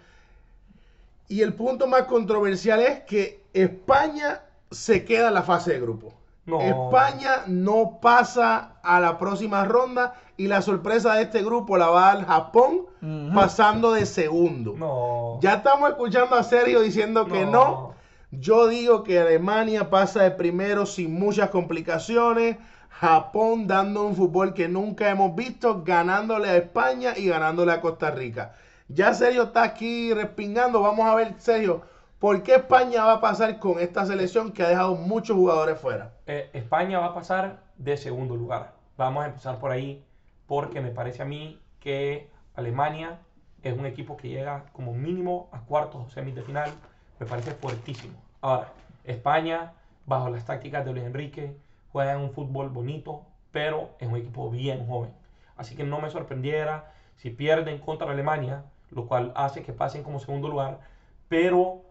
Y 1.28 1.42
el 1.42 1.54
punto 1.54 1.86
más 1.86 2.04
controversial 2.04 2.80
es 2.80 3.00
que 3.04 3.40
España 3.52 4.42
se 4.72 5.04
queda 5.04 5.28
en 5.28 5.34
la 5.34 5.42
fase 5.44 5.74
de 5.74 5.80
grupo. 5.80 6.12
España 6.56 7.42
no 7.46 7.98
pasa 8.00 8.72
a 8.82 9.00
la 9.00 9.18
próxima 9.18 9.64
ronda 9.64 10.14
y 10.36 10.46
la 10.46 10.62
sorpresa 10.62 11.14
de 11.14 11.22
este 11.22 11.42
grupo 11.42 11.76
la 11.76 11.88
va 11.88 12.10
al 12.10 12.24
Japón 12.24 12.86
pasando 13.34 13.92
de 13.92 14.06
segundo. 14.06 15.38
Ya 15.42 15.54
estamos 15.54 15.90
escuchando 15.90 16.36
a 16.36 16.42
Sergio 16.42 16.80
diciendo 16.80 17.26
que 17.26 17.44
no. 17.44 17.94
Yo 18.30 18.66
digo 18.68 19.04
que 19.04 19.18
Alemania 19.18 19.90
pasa 19.90 20.22
de 20.22 20.30
primero 20.30 20.86
sin 20.86 21.18
muchas 21.18 21.50
complicaciones. 21.50 22.56
Japón 22.88 23.66
dando 23.66 24.04
un 24.06 24.16
fútbol 24.16 24.54
que 24.54 24.68
nunca 24.68 25.08
hemos 25.08 25.34
visto, 25.34 25.82
ganándole 25.84 26.48
a 26.48 26.56
España 26.56 27.14
y 27.16 27.28
ganándole 27.28 27.72
a 27.72 27.80
Costa 27.80 28.10
Rica. 28.10 28.54
Ya 28.88 29.14
Sergio 29.14 29.44
está 29.44 29.62
aquí 29.62 30.12
respingando. 30.12 30.80
Vamos 30.80 31.06
a 31.06 31.14
ver, 31.14 31.34
Sergio 31.38 31.82
¿Por 32.18 32.42
qué 32.42 32.56
España 32.56 33.04
va 33.04 33.12
a 33.12 33.20
pasar 33.20 33.60
con 33.60 33.78
esta 33.78 34.04
selección 34.04 34.50
que 34.50 34.64
ha 34.64 34.68
dejado 34.68 34.96
muchos 34.96 35.36
jugadores 35.36 35.78
fuera? 35.78 36.14
Eh, 36.26 36.50
España 36.52 36.98
va 36.98 37.06
a 37.06 37.14
pasar 37.14 37.60
de 37.76 37.96
segundo 37.96 38.34
lugar. 38.34 38.72
Vamos 38.96 39.22
a 39.22 39.28
empezar 39.28 39.60
por 39.60 39.70
ahí 39.70 40.04
porque 40.48 40.80
me 40.80 40.90
parece 40.90 41.22
a 41.22 41.24
mí 41.24 41.60
que 41.78 42.28
Alemania 42.56 43.20
es 43.62 43.78
un 43.78 43.86
equipo 43.86 44.16
que 44.16 44.30
llega 44.30 44.64
como 44.72 44.94
mínimo 44.94 45.48
a 45.52 45.60
cuartos 45.60 46.04
o 46.04 46.10
semis 46.10 46.34
de 46.34 46.42
final. 46.42 46.72
Me 47.20 47.26
parece 47.26 47.52
fuertísimo. 47.52 48.18
Ahora, 48.40 48.72
España, 49.04 49.74
bajo 50.04 50.28
las 50.28 50.44
tácticas 50.44 50.84
de 50.84 50.92
Luis 50.92 51.04
Enrique, 51.04 51.56
juega 51.92 52.18
un 52.18 52.32
fútbol 52.32 52.68
bonito, 52.68 53.22
pero 53.52 53.90
es 54.00 54.08
un 54.08 54.16
equipo 54.16 54.50
bien 54.50 54.88
joven. 54.88 55.12
Así 55.56 55.76
que 55.76 55.84
no 55.84 56.00
me 56.00 56.10
sorprendiera 56.10 56.90
si 57.14 57.30
pierden 57.30 57.78
contra 57.78 58.10
Alemania, 58.10 58.64
lo 58.90 59.06
cual 59.06 59.32
hace 59.36 59.62
que 59.62 59.72
pasen 59.72 60.02
como 60.02 60.18
segundo 60.18 60.48
lugar, 60.48 60.80
pero 61.28 61.82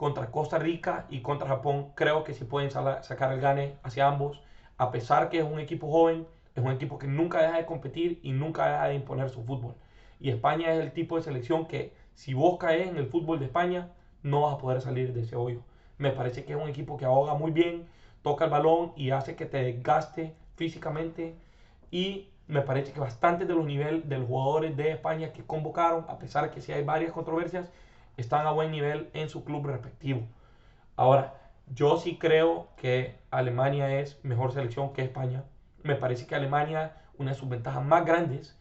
contra 0.00 0.30
Costa 0.30 0.58
Rica 0.58 1.04
y 1.10 1.20
contra 1.20 1.46
Japón 1.46 1.88
creo 1.94 2.24
que 2.24 2.32
sí 2.32 2.44
pueden 2.44 2.70
sacar 2.70 3.34
el 3.34 3.38
gane 3.38 3.74
hacia 3.82 4.08
ambos, 4.08 4.40
a 4.78 4.90
pesar 4.90 5.28
que 5.28 5.40
es 5.40 5.44
un 5.44 5.60
equipo 5.60 5.90
joven, 5.90 6.26
es 6.54 6.64
un 6.64 6.72
equipo 6.72 6.98
que 6.98 7.06
nunca 7.06 7.42
deja 7.42 7.58
de 7.58 7.66
competir 7.66 8.18
y 8.22 8.32
nunca 8.32 8.66
deja 8.66 8.88
de 8.88 8.94
imponer 8.94 9.28
su 9.28 9.44
fútbol. 9.44 9.74
Y 10.18 10.30
España 10.30 10.72
es 10.72 10.80
el 10.80 10.92
tipo 10.92 11.16
de 11.16 11.22
selección 11.22 11.66
que 11.66 11.92
si 12.14 12.32
vos 12.32 12.56
caes 12.58 12.88
en 12.88 12.96
el 12.96 13.08
fútbol 13.08 13.40
de 13.40 13.44
España, 13.44 13.90
no 14.22 14.40
vas 14.40 14.54
a 14.54 14.58
poder 14.58 14.80
salir 14.80 15.12
de 15.12 15.20
ese 15.20 15.36
hoyo. 15.36 15.60
Me 15.98 16.12
parece 16.12 16.46
que 16.46 16.54
es 16.54 16.58
un 16.58 16.70
equipo 16.70 16.96
que 16.96 17.04
ahoga 17.04 17.34
muy 17.34 17.50
bien, 17.50 17.86
toca 18.22 18.46
el 18.46 18.50
balón 18.50 18.92
y 18.96 19.10
hace 19.10 19.36
que 19.36 19.44
te 19.44 19.62
desgaste 19.62 20.34
físicamente. 20.56 21.34
Y 21.90 22.30
me 22.48 22.62
parece 22.62 22.92
que 22.92 23.00
bastante 23.00 23.44
de 23.44 23.54
los 23.54 23.66
niveles 23.66 24.08
de 24.08 24.16
los 24.16 24.26
jugadores 24.26 24.78
de 24.78 24.92
España 24.92 25.34
que 25.34 25.44
convocaron, 25.44 26.06
a 26.08 26.18
pesar 26.18 26.44
de 26.44 26.50
que 26.52 26.62
sí 26.62 26.72
hay 26.72 26.84
varias 26.84 27.12
controversias, 27.12 27.70
están 28.20 28.46
a 28.46 28.52
buen 28.52 28.70
nivel 28.70 29.10
en 29.12 29.28
su 29.28 29.44
club 29.44 29.66
respectivo. 29.66 30.22
Ahora, 30.96 31.34
yo 31.74 31.96
sí 31.96 32.18
creo 32.18 32.68
que 32.76 33.16
Alemania 33.30 34.00
es 34.00 34.18
mejor 34.24 34.52
selección 34.52 34.92
que 34.92 35.02
España. 35.02 35.44
Me 35.82 35.94
parece 35.94 36.26
que 36.26 36.34
Alemania, 36.34 36.96
una 37.18 37.30
de 37.30 37.36
sus 37.36 37.48
ventajas 37.48 37.84
más 37.84 38.04
grandes, 38.04 38.58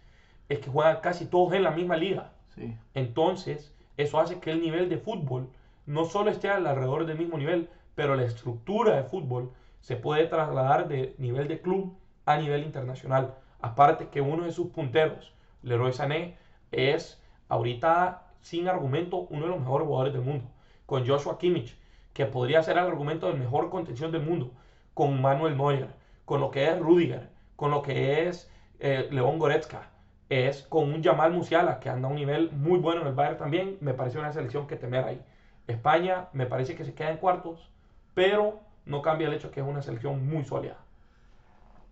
es 0.48 0.60
que 0.60 0.70
juegan 0.70 1.02
casi 1.02 1.26
todos 1.26 1.54
en 1.54 1.64
la 1.64 1.72
misma 1.72 1.98
liga. 1.98 2.32
Sí. 2.56 2.76
Entonces, 2.94 3.74
eso 3.98 4.20
hace 4.20 4.40
que 4.40 4.52
el 4.52 4.62
nivel 4.62 4.90
de 4.90 4.98
fútbol 4.98 5.50
no 5.86 6.06
solo 6.06 6.30
esté 6.32 6.50
alrededor 6.50 7.06
del 7.06 7.18
mismo 7.18 7.38
nivel, 7.38 7.70
pero 7.96 8.16
la 8.16 8.24
estructura 8.24 8.96
de 8.96 9.04
fútbol 9.04 9.52
se 9.82 9.96
puede 9.96 10.26
trasladar 10.28 10.88
de 10.88 11.16
nivel 11.18 11.48
de 11.48 11.62
club 11.62 11.98
a 12.26 12.38
nivel 12.38 12.64
internacional. 12.64 13.36
Aparte 13.62 14.08
que 14.08 14.22
uno 14.22 14.46
de 14.46 14.52
sus 14.52 14.68
punteros, 14.68 15.34
Leroy 15.64 15.94
Sané, 15.94 16.38
es 16.72 17.22
ahorita 17.50 18.29
sin 18.42 18.68
argumento 18.68 19.28
uno 19.30 19.46
de 19.46 19.52
los 19.52 19.60
mejores 19.60 19.88
jugadores 19.88 20.14
del 20.14 20.24
mundo. 20.24 20.46
Con 20.86 21.08
Joshua 21.08 21.38
Kimmich, 21.38 21.78
que 22.14 22.26
podría 22.26 22.64
ser 22.64 22.78
el 22.78 22.86
argumento 22.86 23.28
de 23.28 23.34
mejor 23.34 23.70
contención 23.70 24.12
del 24.12 24.24
mundo. 24.24 24.52
Con 24.94 25.22
Manuel 25.22 25.58
Neuer, 25.58 25.90
con 26.26 26.42
lo 26.42 26.52
que 26.52 26.70
es 26.70 26.80
Rudiger, 26.80 27.30
con 27.56 27.72
lo 27.72 27.82
que 27.82 28.28
es 28.28 28.52
eh, 28.80 29.08
León 29.12 29.40
Goretzka 29.40 29.90
es 30.30 30.62
con 30.70 30.94
un 30.94 31.04
Jamal 31.04 31.34
Musiala, 31.34 31.80
que 31.80 31.90
anda 31.90 32.08
a 32.08 32.12
un 32.12 32.16
nivel 32.16 32.52
muy 32.52 32.80
bueno 32.80 33.02
en 33.02 33.08
el 33.08 33.14
Bayern 33.14 33.38
también. 33.38 33.78
Me 33.82 33.94
parece 33.94 34.20
una 34.20 34.32
selección 34.32 34.68
que 34.68 34.76
temer 34.76 35.04
ahí. 35.04 35.22
España 35.68 36.30
me 36.34 36.46
parece 36.46 36.76
que 36.76 36.86
se 36.86 36.94
queda 36.94 37.10
en 37.10 37.18
cuartos, 37.18 37.70
pero 38.14 38.60
no 38.86 39.02
cambia 39.02 39.28
el 39.28 39.34
hecho 39.34 39.52
que 39.52 39.60
es 39.60 39.66
una 39.66 39.82
selección 39.82 40.28
muy 40.30 40.46
sólida. 40.46 40.78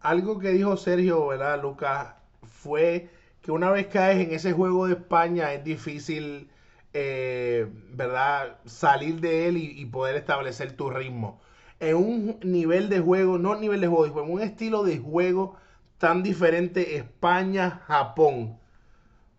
Algo 0.02 0.38
que 0.38 0.50
dijo 0.50 0.78
Sergio, 0.78 1.28
¿verdad, 1.28 1.62
Lucas? 1.62 2.14
Fue 2.44 3.10
que 3.48 3.54
una 3.54 3.72
vez 3.72 3.88
caes 3.88 4.28
en 4.28 4.34
ese 4.34 4.52
juego 4.52 4.88
de 4.88 4.96
España 4.96 5.54
es 5.54 5.64
difícil, 5.64 6.50
eh, 6.92 7.66
¿verdad? 7.94 8.58
Salir 8.66 9.22
de 9.22 9.48
él 9.48 9.56
y, 9.56 9.86
poder 9.86 10.18
establecer 10.18 10.74
tu 10.74 10.90
ritmo. 10.90 11.40
En 11.80 11.96
un 11.96 12.40
nivel 12.44 12.90
de 12.90 13.00
juego, 13.00 13.38
no 13.38 13.56
nivel 13.56 13.80
de 13.80 13.88
juego, 13.88 14.22
en 14.22 14.34
un 14.34 14.42
estilo 14.42 14.84
de 14.84 14.98
juego 14.98 15.56
tan 15.98 16.24
diferente 16.24 16.98
España-Japón. 16.98 18.60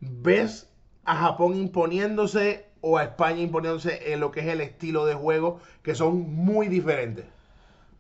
¿Ves 0.00 0.70
a 1.04 1.14
Japón 1.14 1.54
imponiéndose 1.54 2.64
o 2.80 2.96
a 2.96 3.04
España 3.04 3.42
imponiéndose 3.42 4.14
en 4.14 4.20
lo 4.20 4.30
que 4.30 4.40
es 4.40 4.46
el 4.46 4.62
estilo 4.62 5.04
de 5.04 5.16
juego 5.16 5.60
que 5.82 5.94
son 5.94 6.34
muy 6.34 6.68
diferentes? 6.68 7.26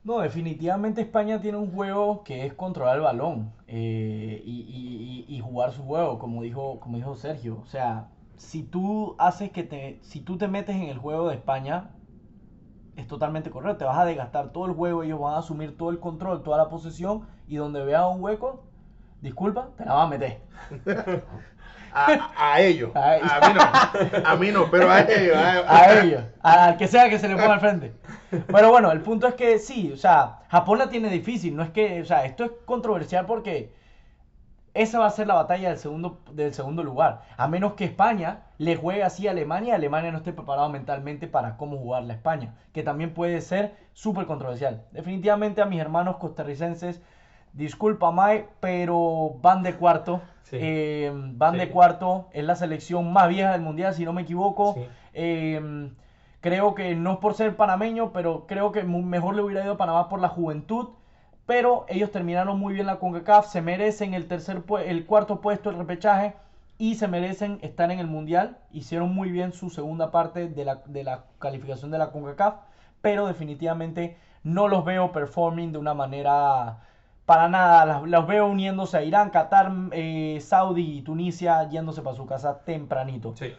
No, 0.08 0.20
definitivamente 0.20 1.02
España 1.02 1.38
tiene 1.38 1.58
un 1.58 1.70
juego 1.70 2.24
que 2.24 2.46
es 2.46 2.54
controlar 2.54 2.96
el 2.96 3.02
balón 3.02 3.52
eh, 3.66 4.42
y, 4.42 5.38
jugar 5.44 5.72
su 5.72 5.82
juego, 5.82 6.18
como 6.18 6.40
dijo, 6.40 6.80
como 6.80 6.96
dijo 6.96 7.14
Sergio. 7.14 7.58
O 7.62 7.66
sea, 7.66 8.08
si 8.38 8.62
tú 8.62 9.16
haces 9.18 9.50
que 9.50 9.64
te, 9.64 9.98
si 10.00 10.20
tú 10.20 10.38
te 10.38 10.48
metes 10.48 10.76
en 10.76 10.84
el 10.84 10.96
juego 10.96 11.28
de 11.28 11.34
España, 11.34 11.90
es 12.96 13.06
totalmente 13.06 13.50
correcto. 13.50 13.80
Te 13.80 13.84
vas 13.84 13.98
a 13.98 14.06
desgastar 14.06 14.50
todo 14.50 14.64
el 14.64 14.72
juego, 14.72 15.02
ellos 15.02 15.20
van 15.20 15.34
a 15.34 15.38
asumir 15.40 15.76
todo 15.76 15.90
el 15.90 16.00
control, 16.00 16.42
toda 16.42 16.56
la 16.56 16.70
posesión 16.70 17.26
y 17.46 17.56
donde 17.56 17.84
veas 17.84 18.06
un 18.10 18.22
hueco, 18.22 18.64
disculpa, 19.20 19.72
te 19.76 19.84
la 19.84 19.92
vas 19.92 20.06
a 20.06 20.08
meter. 20.08 20.40
A, 22.36 22.60
ellos. 22.60 22.90
A, 22.94 23.48
mí 23.48 23.54
no. 23.54 24.28
A 24.28 24.36
mí 24.36 24.50
no, 24.50 24.70
pero 24.70 24.90
a 24.90 25.00
ellos. 25.08 25.36
A, 25.36 26.00
ellos. 26.00 26.22
Al 26.42 26.76
que 26.76 26.86
sea 26.86 27.08
que 27.08 27.18
se 27.18 27.28
le 27.28 27.34
ponga 27.34 27.54
al 27.54 27.60
frente. 27.60 27.92
Pero 28.30 28.70
bueno, 28.70 28.92
el 28.92 29.00
punto 29.00 29.26
es 29.26 29.34
que 29.34 29.58
sí, 29.58 29.90
o 29.92 29.96
sea, 29.96 30.40
Japón 30.48 30.78
la 30.78 30.88
tiene 30.88 31.08
difícil. 31.08 31.56
No 31.56 31.62
es 31.62 31.70
que, 31.70 32.02
o 32.02 32.04
sea, 32.04 32.24
esto 32.24 32.44
es 32.44 32.50
controversial 32.64 33.26
porque 33.26 33.72
esa 34.74 34.98
va 35.00 35.06
a 35.06 35.10
ser 35.10 35.26
la 35.26 35.34
batalla 35.34 35.70
del 35.70 35.78
segundo, 35.78 36.20
del 36.32 36.54
segundo 36.54 36.84
lugar. 36.84 37.22
A 37.36 37.48
menos 37.48 37.72
que 37.72 37.84
España 37.84 38.44
le 38.58 38.76
juegue 38.76 39.02
así 39.02 39.26
a 39.26 39.32
Alemania 39.32 39.72
y 39.72 39.76
Alemania 39.76 40.12
no 40.12 40.18
esté 40.18 40.32
preparado 40.32 40.68
mentalmente 40.68 41.26
para 41.26 41.56
cómo 41.56 41.78
jugar 41.78 42.04
la 42.04 42.14
España. 42.14 42.54
Que 42.72 42.82
también 42.82 43.14
puede 43.14 43.40
ser 43.40 43.74
súper 43.92 44.26
controversial. 44.26 44.84
Definitivamente 44.92 45.62
a 45.62 45.66
mis 45.66 45.80
hermanos 45.80 46.18
costarricenses, 46.18 47.02
disculpa 47.58 48.10
Mai, 48.10 48.46
pero 48.60 49.36
van 49.42 49.62
de 49.62 49.74
cuarto. 49.74 50.22
Eh, 50.52 51.12
van 51.12 51.58
de 51.58 51.68
cuarto. 51.68 52.28
Es 52.32 52.44
la 52.44 52.56
selección 52.56 53.12
más 53.12 53.28
vieja 53.28 53.52
del 53.52 53.60
mundial, 53.60 53.92
si 53.94 54.04
no 54.06 54.14
me 54.14 54.22
equivoco. 54.22 54.76
Eh, 55.12 55.90
creo 56.40 56.74
que 56.74 56.94
no 56.94 57.12
es 57.12 57.18
por 57.18 57.34
ser 57.34 57.54
panameño, 57.56 58.12
pero 58.12 58.46
creo 58.46 58.72
que 58.72 58.82
mejor 58.82 59.34
le 59.34 59.42
hubiera 59.42 59.62
ido 59.62 59.74
a 59.74 59.76
Panamá 59.76 60.08
por 60.08 60.20
la 60.20 60.28
juventud 60.28 60.88
pero 61.48 61.86
ellos 61.88 62.10
terminaron 62.10 62.60
muy 62.60 62.74
bien 62.74 62.84
la 62.84 62.98
CONCACAF, 62.98 63.50
se 63.50 63.62
merecen 63.62 64.12
el, 64.12 64.28
tercer, 64.28 64.62
el 64.84 65.06
cuarto 65.06 65.40
puesto, 65.40 65.70
el 65.70 65.78
repechaje, 65.78 66.34
y 66.76 66.96
se 66.96 67.08
merecen 67.08 67.58
estar 67.62 67.90
en 67.90 68.00
el 68.00 68.06
Mundial. 68.06 68.58
Hicieron 68.70 69.14
muy 69.14 69.30
bien 69.30 69.54
su 69.54 69.70
segunda 69.70 70.10
parte 70.10 70.48
de 70.48 70.64
la, 70.66 70.82
de 70.84 71.04
la 71.04 71.24
calificación 71.38 71.90
de 71.90 71.96
la 71.96 72.10
CONCACAF, 72.10 72.56
pero 73.00 73.26
definitivamente 73.26 74.18
no 74.44 74.68
los 74.68 74.84
veo 74.84 75.10
performing 75.10 75.72
de 75.72 75.78
una 75.78 75.94
manera 75.94 76.80
para 77.28 77.46
nada. 77.46 78.00
Los 78.06 78.26
veo 78.26 78.46
uniéndose 78.46 78.96
a 78.96 79.02
Irán, 79.02 79.28
Qatar, 79.28 79.70
eh, 79.92 80.38
Saudi 80.40 80.98
y 80.98 81.02
Tunisia 81.02 81.68
yéndose 81.68 82.00
para 82.00 82.16
su 82.16 82.24
casa 82.24 82.64
tempranito. 82.64 83.36
Sí. 83.36 83.52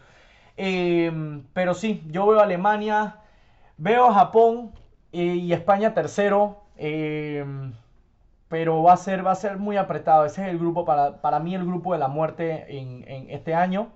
Em, 0.56 1.44
pero 1.52 1.74
sí, 1.74 2.02
yo 2.08 2.26
veo 2.26 2.40
a 2.40 2.42
Alemania, 2.42 3.18
veo 3.76 4.06
a 4.06 4.14
Japón 4.14 4.72
eh, 5.12 5.22
y 5.36 5.52
España 5.52 5.94
tercero. 5.94 6.64
Em, 6.76 7.72
pero 8.48 8.82
va 8.82 8.94
a 8.94 8.96
ser, 8.96 9.24
va 9.24 9.30
a 9.30 9.36
ser 9.36 9.58
muy 9.58 9.76
apretado. 9.76 10.24
Ese 10.24 10.42
es 10.42 10.48
el 10.48 10.58
grupo, 10.58 10.84
para, 10.84 11.18
para 11.22 11.38
mí, 11.38 11.54
el 11.54 11.64
grupo 11.64 11.92
de 11.92 12.00
la 12.00 12.08
muerte 12.08 12.76
en, 12.76 13.04
este 13.30 13.54
año. 13.54 13.90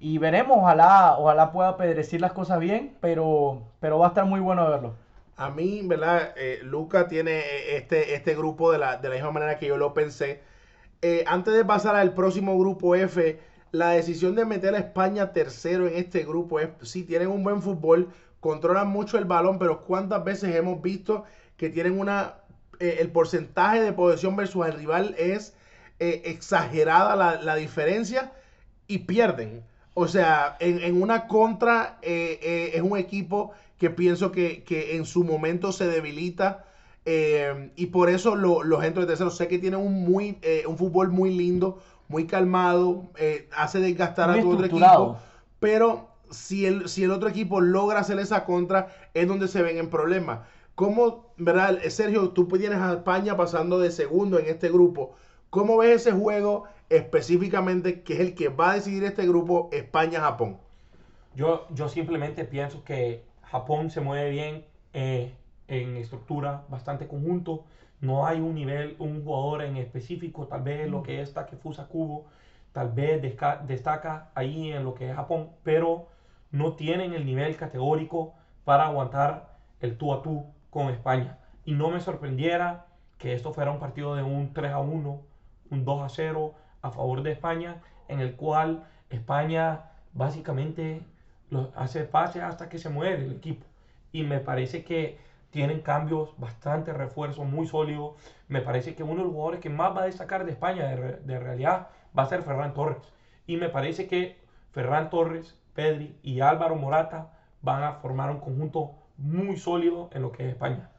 Y 0.00 0.16
veremos, 0.16 0.56
ojalá, 0.58 1.16
ojalá 1.18 1.52
pueda 1.52 1.76
predecir 1.76 2.22
las 2.22 2.32
cosas 2.32 2.58
bien, 2.58 2.96
pero, 3.00 3.64
pero 3.80 3.98
va 3.98 4.06
a 4.06 4.08
estar 4.08 4.24
muy 4.24 4.40
bueno 4.40 4.66
verlo. 4.70 4.94
A 5.38 5.50
mí, 5.50 5.82
¿verdad? 5.84 6.34
Eh, 6.36 6.58
Luca 6.64 7.06
tiene 7.06 7.38
eh, 7.38 7.76
este, 7.76 8.14
este 8.14 8.34
grupo 8.34 8.72
de 8.72 8.78
la, 8.78 8.96
de 8.96 9.08
la 9.08 9.14
misma 9.14 9.30
manera 9.30 9.56
que 9.56 9.68
yo 9.68 9.76
lo 9.76 9.94
pensé. 9.94 10.40
Eh, 11.00 11.22
antes 11.28 11.54
de 11.54 11.64
pasar 11.64 11.94
al 11.94 12.12
próximo 12.12 12.58
grupo 12.58 12.96
F, 12.96 13.38
la 13.70 13.90
decisión 13.90 14.34
de 14.34 14.44
meter 14.44 14.74
a 14.74 14.78
España 14.78 15.32
tercero 15.32 15.86
en 15.86 15.94
este 15.94 16.24
grupo 16.24 16.58
es, 16.58 16.70
sí, 16.82 17.04
tienen 17.04 17.28
un 17.28 17.44
buen 17.44 17.62
fútbol, 17.62 18.12
controlan 18.40 18.88
mucho 18.88 19.16
el 19.16 19.26
balón, 19.26 19.60
pero 19.60 19.84
¿cuántas 19.84 20.24
veces 20.24 20.56
hemos 20.56 20.82
visto 20.82 21.24
que 21.56 21.70
tienen 21.70 22.00
una 22.00 22.40
el 22.80 23.10
porcentaje 23.10 23.80
de 23.80 23.92
posesión 23.92 24.36
versus 24.36 24.64
el 24.66 24.72
rival 24.74 25.14
es 25.18 25.54
exagerada 25.98 27.16
la, 27.16 27.56
diferencia 27.56 28.32
y 28.86 28.98
pierden. 28.98 29.64
O 30.00 30.06
sea, 30.06 30.56
en, 30.60 31.02
una 31.02 31.26
contra 31.26 31.98
eh, 32.02 32.70
es 32.72 32.82
un 32.82 32.96
equipo 32.96 33.50
que 33.78 33.90
pienso 33.90 34.30
que, 34.30 34.64
en 34.92 35.04
su 35.04 35.24
momento 35.24 35.72
se 35.72 35.88
debilita 35.88 36.64
y 37.74 37.86
por 37.86 38.08
eso 38.08 38.36
los 38.36 38.84
entros 38.84 39.06
de 39.06 39.12
tercero 39.12 39.30
sé 39.30 39.48
que 39.48 39.58
tienen 39.58 39.80
un, 39.80 40.04
muy, 40.04 40.38
un 40.68 40.76
fútbol 40.76 41.08
muy 41.08 41.34
lindo, 41.34 41.78
muy 42.06 42.26
calmado, 42.26 43.10
hace 43.56 43.80
desgastar 43.80 44.30
a 44.30 44.40
tu 44.40 44.52
otro 44.52 44.66
equipo, 44.66 45.18
pero 45.58 46.08
si 46.30 46.66
el, 46.66 46.88
si 46.88 47.04
el 47.04 47.10
otro 47.10 47.28
equipo 47.28 47.60
logra 47.60 48.00
hacer 48.00 48.20
esa 48.20 48.44
contra 48.44 48.88
es 49.14 49.26
donde 49.26 49.48
se 49.48 49.62
ven 49.62 49.78
en 49.78 49.90
problemas. 49.90 50.40
¿Cómo, 50.74 51.32
verdad, 51.36 51.80
Sergio, 51.88 52.30
tú 52.30 52.46
tienes 52.46 52.78
a 52.78 52.92
España 52.92 53.36
pasando 53.36 53.80
de 53.80 53.90
segundo 53.90 54.38
en 54.38 54.46
este 54.46 54.68
grupo? 54.68 55.16
¿Cómo 55.50 55.78
ves 55.78 56.02
ese 56.02 56.12
juego 56.12 56.64
específicamente 56.88 58.02
que 58.02 58.14
es 58.14 58.20
el 58.20 58.34
que 58.34 58.48
va 58.48 58.72
a 58.72 58.74
decidir 58.74 59.04
este 59.04 59.26
grupo 59.26 59.68
España-Japón? 59.72 60.58
Yo, 61.34 61.66
yo 61.70 61.88
simplemente 61.88 62.44
pienso 62.44 62.84
que 62.84 63.24
Japón 63.42 63.90
se 63.90 64.00
mueve 64.00 64.30
bien 64.30 64.64
eh, 64.92 65.34
en 65.68 65.96
estructura, 65.96 66.64
bastante 66.68 67.06
conjunto. 67.06 67.64
No 68.00 68.26
hay 68.26 68.40
un 68.40 68.54
nivel, 68.54 68.96
un 68.98 69.24
jugador 69.24 69.62
en 69.62 69.76
específico, 69.76 70.46
tal 70.46 70.62
vez 70.62 70.88
lo 70.88 71.02
que 71.02 71.20
es 71.20 71.34
Takefusa 71.34 71.88
Kubo, 71.88 72.26
tal 72.72 72.92
vez 72.92 73.20
destaca 73.66 74.30
ahí 74.34 74.72
en 74.72 74.84
lo 74.84 74.94
que 74.94 75.10
es 75.10 75.16
Japón, 75.16 75.50
pero 75.64 76.08
no 76.50 76.74
tienen 76.74 77.12
el 77.12 77.26
nivel 77.26 77.56
categórico 77.56 78.34
para 78.64 78.86
aguantar 78.86 79.56
el 79.80 79.96
tú 79.98 80.12
a 80.12 80.22
tú 80.22 80.46
con 80.70 80.88
España. 80.90 81.38
Y 81.64 81.72
no 81.72 81.90
me 81.90 82.00
sorprendiera 82.00 82.86
que 83.18 83.34
esto 83.34 83.52
fuera 83.52 83.70
un 83.70 83.80
partido 83.80 84.14
de 84.14 84.22
un 84.22 84.52
3 84.54 84.72
a 84.72 84.78
1, 84.78 85.20
un 85.70 85.84
2 85.84 86.02
a 86.02 86.08
0 86.08 86.54
a 86.82 86.90
favor 86.90 87.22
de 87.22 87.32
España, 87.32 87.82
en 88.08 88.20
el 88.20 88.34
cual 88.36 88.84
España 89.10 89.90
básicamente 90.12 91.02
lo 91.50 91.72
hace 91.76 92.04
pase 92.04 92.42
hasta 92.42 92.68
que 92.68 92.78
se 92.78 92.88
muere 92.88 93.24
el 93.24 93.32
equipo. 93.32 93.64
Y 94.12 94.22
me 94.22 94.40
parece 94.40 94.84
que 94.84 95.18
tienen 95.50 95.80
cambios, 95.80 96.34
bastante 96.38 96.92
refuerzo, 96.92 97.44
muy 97.44 97.66
sólido. 97.66 98.16
Me 98.48 98.60
parece 98.60 98.94
que 98.94 99.02
uno 99.02 99.16
de 99.16 99.24
los 99.24 99.32
jugadores 99.32 99.60
que 99.60 99.70
más 99.70 99.96
va 99.96 100.02
a 100.02 100.06
destacar 100.06 100.44
de 100.44 100.52
España 100.52 100.86
de, 100.86 101.38
realidad 101.38 101.88
va 102.16 102.24
a 102.24 102.28
ser 102.28 102.42
Ferran 102.42 102.74
Torres. 102.74 103.12
Y 103.46 103.56
me 103.56 103.68
parece 103.68 104.06
que 104.06 104.38
Ferran 104.72 105.10
Torres, 105.10 105.58
Pedri 105.74 106.16
y 106.22 106.40
Álvaro 106.40 106.76
Morata 106.76 107.32
van 107.62 107.82
a 107.82 107.94
formar 107.94 108.30
un 108.30 108.40
conjunto 108.40 108.92
muy 109.16 109.56
sólido 109.56 110.10
en 110.12 110.22
lo 110.22 110.32
que 110.32 110.44
es 110.44 110.50
España. 110.50 110.90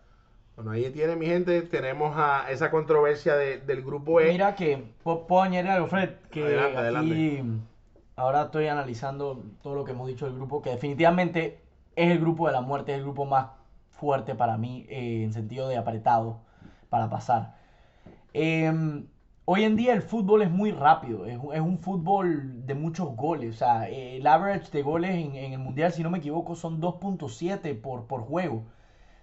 Bueno, 0.60 0.72
ahí 0.72 0.92
tiene 0.92 1.16
mi 1.16 1.26
gente, 1.26 1.62
tenemos 1.62 2.18
a 2.18 2.52
esa 2.52 2.70
controversia 2.70 3.38
del 3.38 3.82
grupo 3.82 4.20
E. 4.20 4.34
Mira 4.34 4.56
que, 4.56 4.92
puedo 5.04 5.42
añadir 5.42 5.72
algo, 5.72 5.88
Fred, 5.88 6.16
que 6.30 6.60
aquí 6.60 7.42
ahora 8.18 8.42
estoy 8.42 8.68
analizando 8.68 9.42
todo 9.64 9.76
lo 9.76 9.86
que 9.86 9.92
hemos 9.94 10.10
dicho 10.10 10.26
del 10.26 10.36
grupo, 10.36 10.62
que 10.62 10.72
definitivamente 10.72 11.62
es 11.96 12.12
el 12.12 12.20
grupo 12.20 12.48
de 12.48 12.52
la 12.52 12.60
muerte, 12.60 12.92
es 12.92 12.98
el 12.98 13.06
grupo 13.06 13.24
más 13.24 13.52
fuerte 13.92 14.36
para 14.36 14.58
mí 14.58 14.86
eh, 14.90 15.24
en 15.24 15.32
sentido 15.32 15.70
de 15.70 15.78
apretado 15.78 16.42
para 16.90 17.10
pasar. 17.10 17.56
Em, 18.34 19.08
hoy 19.46 19.64
en 19.64 19.78
día 19.78 19.94
el 19.94 20.02
fútbol 20.02 20.42
es 20.42 20.52
muy 20.52 20.74
rápido, 20.74 21.26
es, 21.26 21.38
un 21.38 21.78
fútbol 21.78 22.66
de 22.66 22.76
muchos 22.76 23.16
goles. 23.16 23.56
O 23.56 23.58
sea, 23.58 23.88
el 23.88 24.28
average 24.28 24.72
de 24.72 24.82
goles 24.82 25.12
en, 25.12 25.54
el 25.54 25.60
Mundial, 25.60 25.94
si 25.94 26.04
no 26.04 26.10
me 26.10 26.18
equivoco, 26.18 26.54
son 26.56 26.82
2.7 26.82 27.80
por, 27.80 28.08
por 28.08 28.24
juego. 28.24 28.66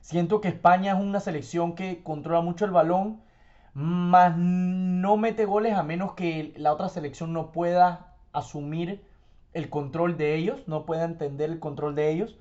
Siento 0.06 0.40
que 0.40 0.46
España 0.46 0.92
es 0.92 1.00
una 1.00 1.18
selección 1.18 1.74
que 1.74 2.00
controla 2.04 2.40
mucho 2.40 2.64
el 2.64 2.70
balón, 2.70 3.18
más 3.74 4.36
no 4.36 5.16
mete 5.16 5.46
goles 5.46 5.74
a 5.74 5.82
menos 5.82 6.12
que 6.12 6.54
la 6.58 6.72
otra 6.72 6.88
selección 6.88 7.32
no 7.32 7.50
pueda 7.50 8.14
asumir 8.32 9.02
el 9.52 9.68
control 9.68 10.16
de 10.16 10.36
ellos, 10.36 10.60
no 10.68 10.86
pueda 10.86 11.02
entender 11.02 11.50
el 11.50 11.58
control 11.58 11.96
de 11.96 12.12
ellos. 12.12 12.36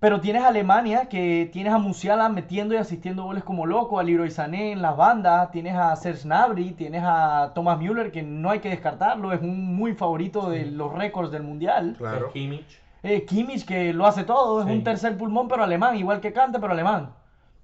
Pero 0.00 0.20
tienes 0.20 0.42
a 0.42 0.48
Alemania, 0.48 1.08
que 1.08 1.48
tienes 1.50 1.72
a 1.72 1.78
Musiala 1.78 2.28
metiendo 2.28 2.74
y 2.74 2.76
asistiendo 2.76 3.24
goles 3.24 3.42
como 3.42 3.64
loco, 3.64 3.98
a 3.98 4.02
Leroy 4.02 4.30
Sané 4.30 4.72
en 4.72 4.82
las 4.82 4.98
bandas, 4.98 5.50
tienes 5.52 5.76
a 5.76 5.96
Serge 5.96 6.24
Gnabry, 6.24 6.72
tienes 6.72 7.04
a 7.06 7.52
Thomas 7.54 7.78
Müller, 7.78 8.12
que 8.12 8.22
no 8.22 8.50
hay 8.50 8.58
que 8.58 8.68
descartarlo, 8.68 9.32
es 9.32 9.40
un 9.40 9.76
muy 9.76 9.94
favorito 9.94 10.50
de 10.50 10.66
los 10.66 10.92
récords 10.92 11.30
del 11.30 11.42
Mundial. 11.42 11.94
Claro. 11.96 12.30
Kimmich. 12.34 12.89
Eh, 13.02 13.24
Kimmich, 13.24 13.64
que 13.64 13.92
lo 13.92 14.06
hace 14.06 14.24
todo, 14.24 14.60
es 14.60 14.66
un 14.66 14.84
tercer 14.84 15.16
pulmón, 15.16 15.48
pero 15.48 15.62
alemán, 15.62 15.96
igual 15.96 16.20
que 16.20 16.32
Kante, 16.32 16.58
pero 16.58 16.72
alemán. 16.72 17.14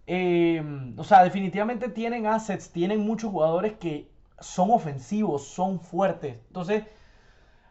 Eh, 0.07 0.62
o 0.96 1.05
sea, 1.05 1.22
definitivamente 1.25 1.88
tienen 1.88 2.27
assets, 2.27 2.70
tienen 2.70 3.01
muchos 3.01 3.31
jugadores 3.31 3.75
que 3.75 4.09
son 4.40 4.70
ofensivos, 4.70 5.46
son 5.46 5.81
fuertes. 5.81 6.38
Entonces, 6.49 6.85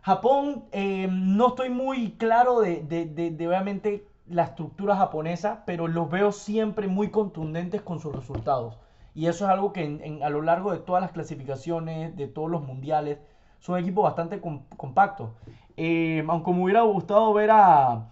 Japón, 0.02 0.66
eh, 0.72 1.08
no 1.10 1.48
estoy 1.50 1.70
muy 1.70 2.12
claro 2.12 2.60
de, 2.60 2.84
de, 2.84 3.06
de, 3.06 3.48
obviamente 3.48 4.08
la 4.28 4.44
estructura 4.44 4.96
japonesa, 4.96 5.64
pero 5.66 5.88
los 5.88 6.10
veo 6.10 6.32
siempre 6.32 6.88
muy 6.88 7.10
contundentes 7.10 7.82
con 7.82 8.00
sus 8.00 8.16
resultados. 8.16 8.78
Y 9.16 9.28
eso 9.28 9.46
es 9.46 9.52
algo 9.52 9.72
que 9.74 10.20
a 10.24 10.30
lo 10.30 10.42
largo 10.42 10.72
de 10.72 10.80
todas 10.80 11.02
las 11.02 11.12
clasificaciones, 11.12 12.16
de 12.18 12.28
todos 12.28 12.52
los 12.52 12.62
mundiales, 12.62 13.18
son 13.60 13.80
equipos 13.80 14.04
bastante 14.04 14.42
compactos. 14.78 15.32
Eh, 15.78 16.24
aunque 16.28 16.52
me 16.52 16.64
hubiera 16.64 16.82
gustado 16.82 17.34
ver 17.34 17.52
a 17.52 18.08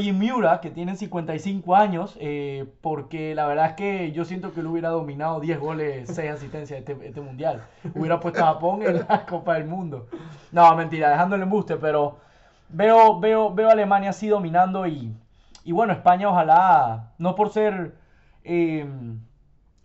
y 0.00 0.12
Miura, 0.12 0.60
que 0.60 0.70
tienen 0.70 0.96
55 0.96 1.76
años, 1.76 2.16
eh, 2.20 2.66
porque 2.80 3.34
la 3.36 3.46
verdad 3.46 3.66
es 3.66 3.72
que 3.74 4.12
yo 4.12 4.24
siento 4.24 4.52
que 4.52 4.60
él 4.60 4.66
hubiera 4.66 4.88
dominado 4.88 5.38
10 5.38 5.60
goles, 5.60 6.10
6 6.12 6.32
asistencias 6.32 6.80
este, 6.80 6.96
este 7.06 7.20
mundial. 7.20 7.62
Hubiera 7.94 8.18
puesto 8.18 8.42
a 8.42 8.54
Japón 8.54 8.82
en 8.82 9.04
la 9.08 9.24
Copa 9.28 9.54
del 9.54 9.66
Mundo. 9.66 10.08
No, 10.50 10.74
mentira, 10.74 11.10
dejándole 11.10 11.44
embuste, 11.44 11.76
pero 11.76 12.18
veo, 12.68 13.20
veo, 13.20 13.54
veo 13.54 13.68
a 13.68 13.72
Alemania 13.72 14.10
así 14.10 14.26
dominando 14.26 14.88
y, 14.88 15.14
y 15.64 15.72
bueno, 15.72 15.92
España 15.92 16.28
ojalá, 16.28 17.12
no 17.18 17.36
por 17.36 17.50
ser 17.50 17.94
eh, 18.42 18.86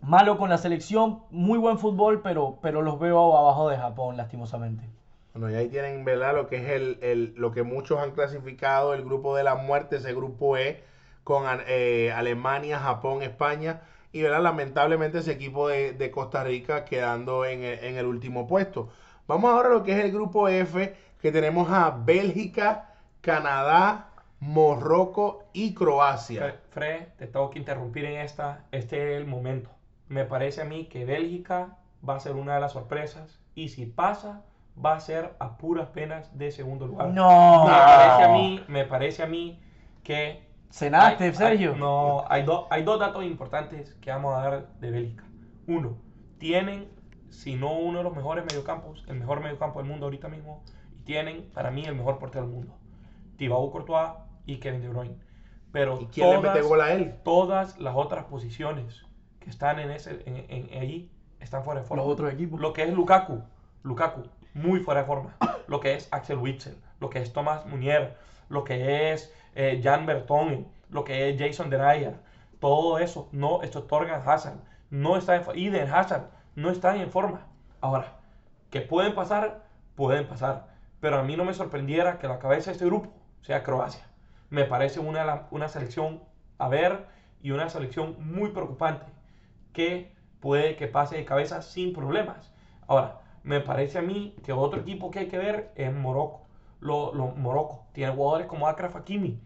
malo 0.00 0.36
con 0.36 0.50
la 0.50 0.58
selección, 0.58 1.20
muy 1.30 1.58
buen 1.58 1.78
fútbol, 1.78 2.22
pero, 2.22 2.58
pero 2.60 2.82
los 2.82 2.98
veo 2.98 3.36
abajo 3.36 3.68
de 3.68 3.76
Japón, 3.76 4.16
lastimosamente. 4.16 4.84
Bueno, 5.32 5.50
y 5.50 5.54
ahí 5.54 5.68
tienen, 5.68 6.04
¿verdad? 6.04 6.34
Lo 6.34 6.48
que 6.48 6.56
es 6.56 6.68
el, 6.70 6.98
el, 7.02 7.34
lo 7.36 7.52
que 7.52 7.62
muchos 7.62 7.98
han 8.00 8.10
clasificado, 8.12 8.94
el 8.94 9.04
grupo 9.04 9.36
de 9.36 9.44
la 9.44 9.54
muerte, 9.54 9.96
ese 9.96 10.12
grupo 10.12 10.56
E, 10.56 10.82
con 11.24 11.44
eh, 11.66 12.12
Alemania, 12.14 12.78
Japón, 12.78 13.22
España. 13.22 13.82
Y, 14.12 14.22
¿verdad? 14.22 14.42
Lamentablemente 14.42 15.18
ese 15.18 15.32
equipo 15.32 15.68
de, 15.68 16.10
Costa 16.10 16.42
Rica 16.42 16.84
quedando 16.84 17.44
en 17.44 17.62
en 17.62 17.96
el, 17.96 18.06
último 18.06 18.48
puesto. 18.48 18.90
Vamos 19.28 19.52
ahora 19.52 19.68
a 19.68 19.72
lo 19.72 19.84
que 19.84 19.92
es 19.92 20.04
el 20.04 20.10
grupo 20.10 20.48
F, 20.48 20.96
que 21.22 21.30
tenemos 21.30 21.70
a 21.70 21.90
Bélgica, 21.90 22.94
Canadá, 23.20 24.08
Morroco 24.40 25.44
y 25.52 25.74
Croacia. 25.74 26.60
Fred, 26.70 27.08
te 27.18 27.28
tengo 27.28 27.50
que 27.50 27.60
interrumpir 27.60 28.06
en 28.06 28.20
esta. 28.20 28.64
Este 28.72 28.96
es 28.96 29.20
el 29.20 29.26
momento. 29.26 29.70
Me 30.08 30.24
parece 30.24 30.62
a 30.62 30.64
mí 30.64 30.86
que 30.86 31.04
Bélgica 31.04 31.76
va 32.06 32.16
a 32.16 32.20
ser 32.20 32.34
una 32.34 32.54
de 32.54 32.60
las 32.60 32.72
sorpresas. 32.72 33.38
Y 33.54 33.68
si 33.68 33.86
pasa, 33.86 34.42
va 34.82 34.94
a 34.94 35.00
ser 35.00 35.34
a 35.38 35.56
puras 35.56 35.88
penas 35.88 36.36
de 36.36 36.50
segundo 36.50 36.86
lugar. 36.86 37.08
No. 37.08 37.64
Me 37.64 37.72
parece 37.72 38.24
a 38.24 38.28
mí, 38.32 38.64
me 38.68 38.84
parece 38.84 39.22
a 39.22 39.26
mí 39.26 39.60
que... 40.02 40.48
Cenaste, 40.70 41.32
Sergio. 41.34 41.74
no, 41.74 42.24
hay, 42.28 42.46
hay 42.70 42.84
dos 42.84 43.00
datos 43.00 43.24
importantes 43.24 43.94
que 43.94 44.10
vamos 44.10 44.36
a 44.36 44.42
dar 44.42 44.68
de 44.80 44.90
Bélgica. 44.90 45.24
Uno, 45.66 45.96
tienen, 46.38 46.88
si 47.28 47.56
no 47.56 47.72
uno 47.72 47.98
de 47.98 48.04
los 48.04 48.14
mejores 48.14 48.44
mediocampos, 48.44 49.04
el 49.08 49.18
mejor 49.18 49.40
mediocampo 49.40 49.80
del 49.80 49.88
mundo 49.88 50.06
ahorita 50.06 50.28
mismo, 50.28 50.62
y 50.96 51.02
tienen, 51.02 51.50
para 51.52 51.72
mí, 51.72 51.84
el 51.84 51.96
mejor 51.96 52.18
portero 52.18 52.46
del 52.46 52.54
mundo. 52.54 52.76
Thibaut 53.36 53.72
Courtois 53.72 54.12
y 54.46 54.58
Kevin 54.58 54.82
De 54.82 54.88
Bruyne. 54.88 55.16
Pero 55.72 56.00
¿Y 56.00 56.06
quién 56.06 56.26
todas, 56.26 56.42
le 56.42 56.48
mete 56.50 56.62
gol 56.62 56.80
a 56.80 56.92
él? 56.92 57.16
Todas 57.24 57.78
las 57.78 57.96
otras 57.96 58.24
posiciones 58.26 59.04
que 59.40 59.50
están 59.50 59.80
en 59.80 59.90
ese, 59.90 60.22
en, 60.26 60.46
en, 60.48 60.80
ahí 60.80 61.10
están 61.40 61.64
fuera 61.64 61.80
de 61.80 61.86
forma. 61.86 62.02
Los 62.02 62.12
otros 62.12 62.32
equipos. 62.32 62.60
Lo 62.60 62.72
que 62.72 62.82
es 62.82 62.92
Lukaku. 62.92 63.42
Lukaku 63.82 64.22
muy 64.54 64.80
fuera 64.80 65.02
de 65.02 65.06
forma. 65.06 65.36
Lo 65.66 65.80
que 65.80 65.94
es 65.94 66.08
Axel 66.10 66.38
Witzel, 66.38 66.76
lo 67.00 67.10
que 67.10 67.20
es 67.20 67.32
Thomas 67.32 67.66
Munier, 67.66 68.16
lo 68.48 68.64
que 68.64 69.12
es 69.12 69.32
eh, 69.54 69.80
Jan 69.82 70.06
Bertone, 70.06 70.66
lo 70.90 71.04
que 71.04 71.30
es 71.30 71.40
Jason 71.40 71.70
Dreyer, 71.70 72.16
todo 72.58 72.98
eso, 72.98 73.28
no, 73.32 73.62
esto 73.62 73.80
es 73.80 73.86
Torgan 73.86 74.22
Hazard, 74.26 74.58
no 74.90 75.16
está 75.16 75.36
en 75.36 75.44
Eden 75.54 75.92
Hazard, 75.92 76.30
no 76.56 76.70
están 76.70 77.00
en 77.00 77.10
forma. 77.10 77.46
Ahora, 77.80 78.18
que 78.70 78.80
pueden 78.80 79.14
pasar, 79.14 79.64
pueden 79.94 80.26
pasar. 80.26 80.68
Pero 81.00 81.18
a 81.18 81.22
mí 81.22 81.36
no 81.36 81.44
me 81.44 81.54
sorprendiera 81.54 82.18
que 82.18 82.28
la 82.28 82.38
cabeza 82.38 82.70
de 82.70 82.72
este 82.72 82.84
grupo 82.84 83.12
sea 83.42 83.62
Croacia. 83.62 84.04
Me 84.50 84.64
parece 84.64 85.00
una, 85.00 85.46
una 85.50 85.68
selección 85.68 86.22
a 86.58 86.68
ver 86.68 87.06
y 87.42 87.52
una 87.52 87.70
selección 87.70 88.16
muy 88.18 88.50
preocupante 88.50 89.06
que 89.72 90.12
puede 90.40 90.76
que 90.76 90.88
pase 90.88 91.16
de 91.16 91.24
cabeza 91.24 91.62
sin 91.62 91.92
problemas. 91.92 92.52
Ahora, 92.86 93.19
me 93.42 93.60
parece 93.60 93.98
a 93.98 94.02
mí 94.02 94.34
que 94.44 94.52
otro 94.52 94.80
equipo 94.80 95.10
que 95.10 95.20
hay 95.20 95.28
que 95.28 95.38
ver 95.38 95.72
es 95.74 95.92
Morocco. 95.92 96.42
Lo, 96.80 97.12
Morocco 97.36 97.84
tiene 97.92 98.12
jugadores 98.12 98.46
como 98.46 98.66
Akraf 98.66 98.96
Hakimi, 98.96 99.38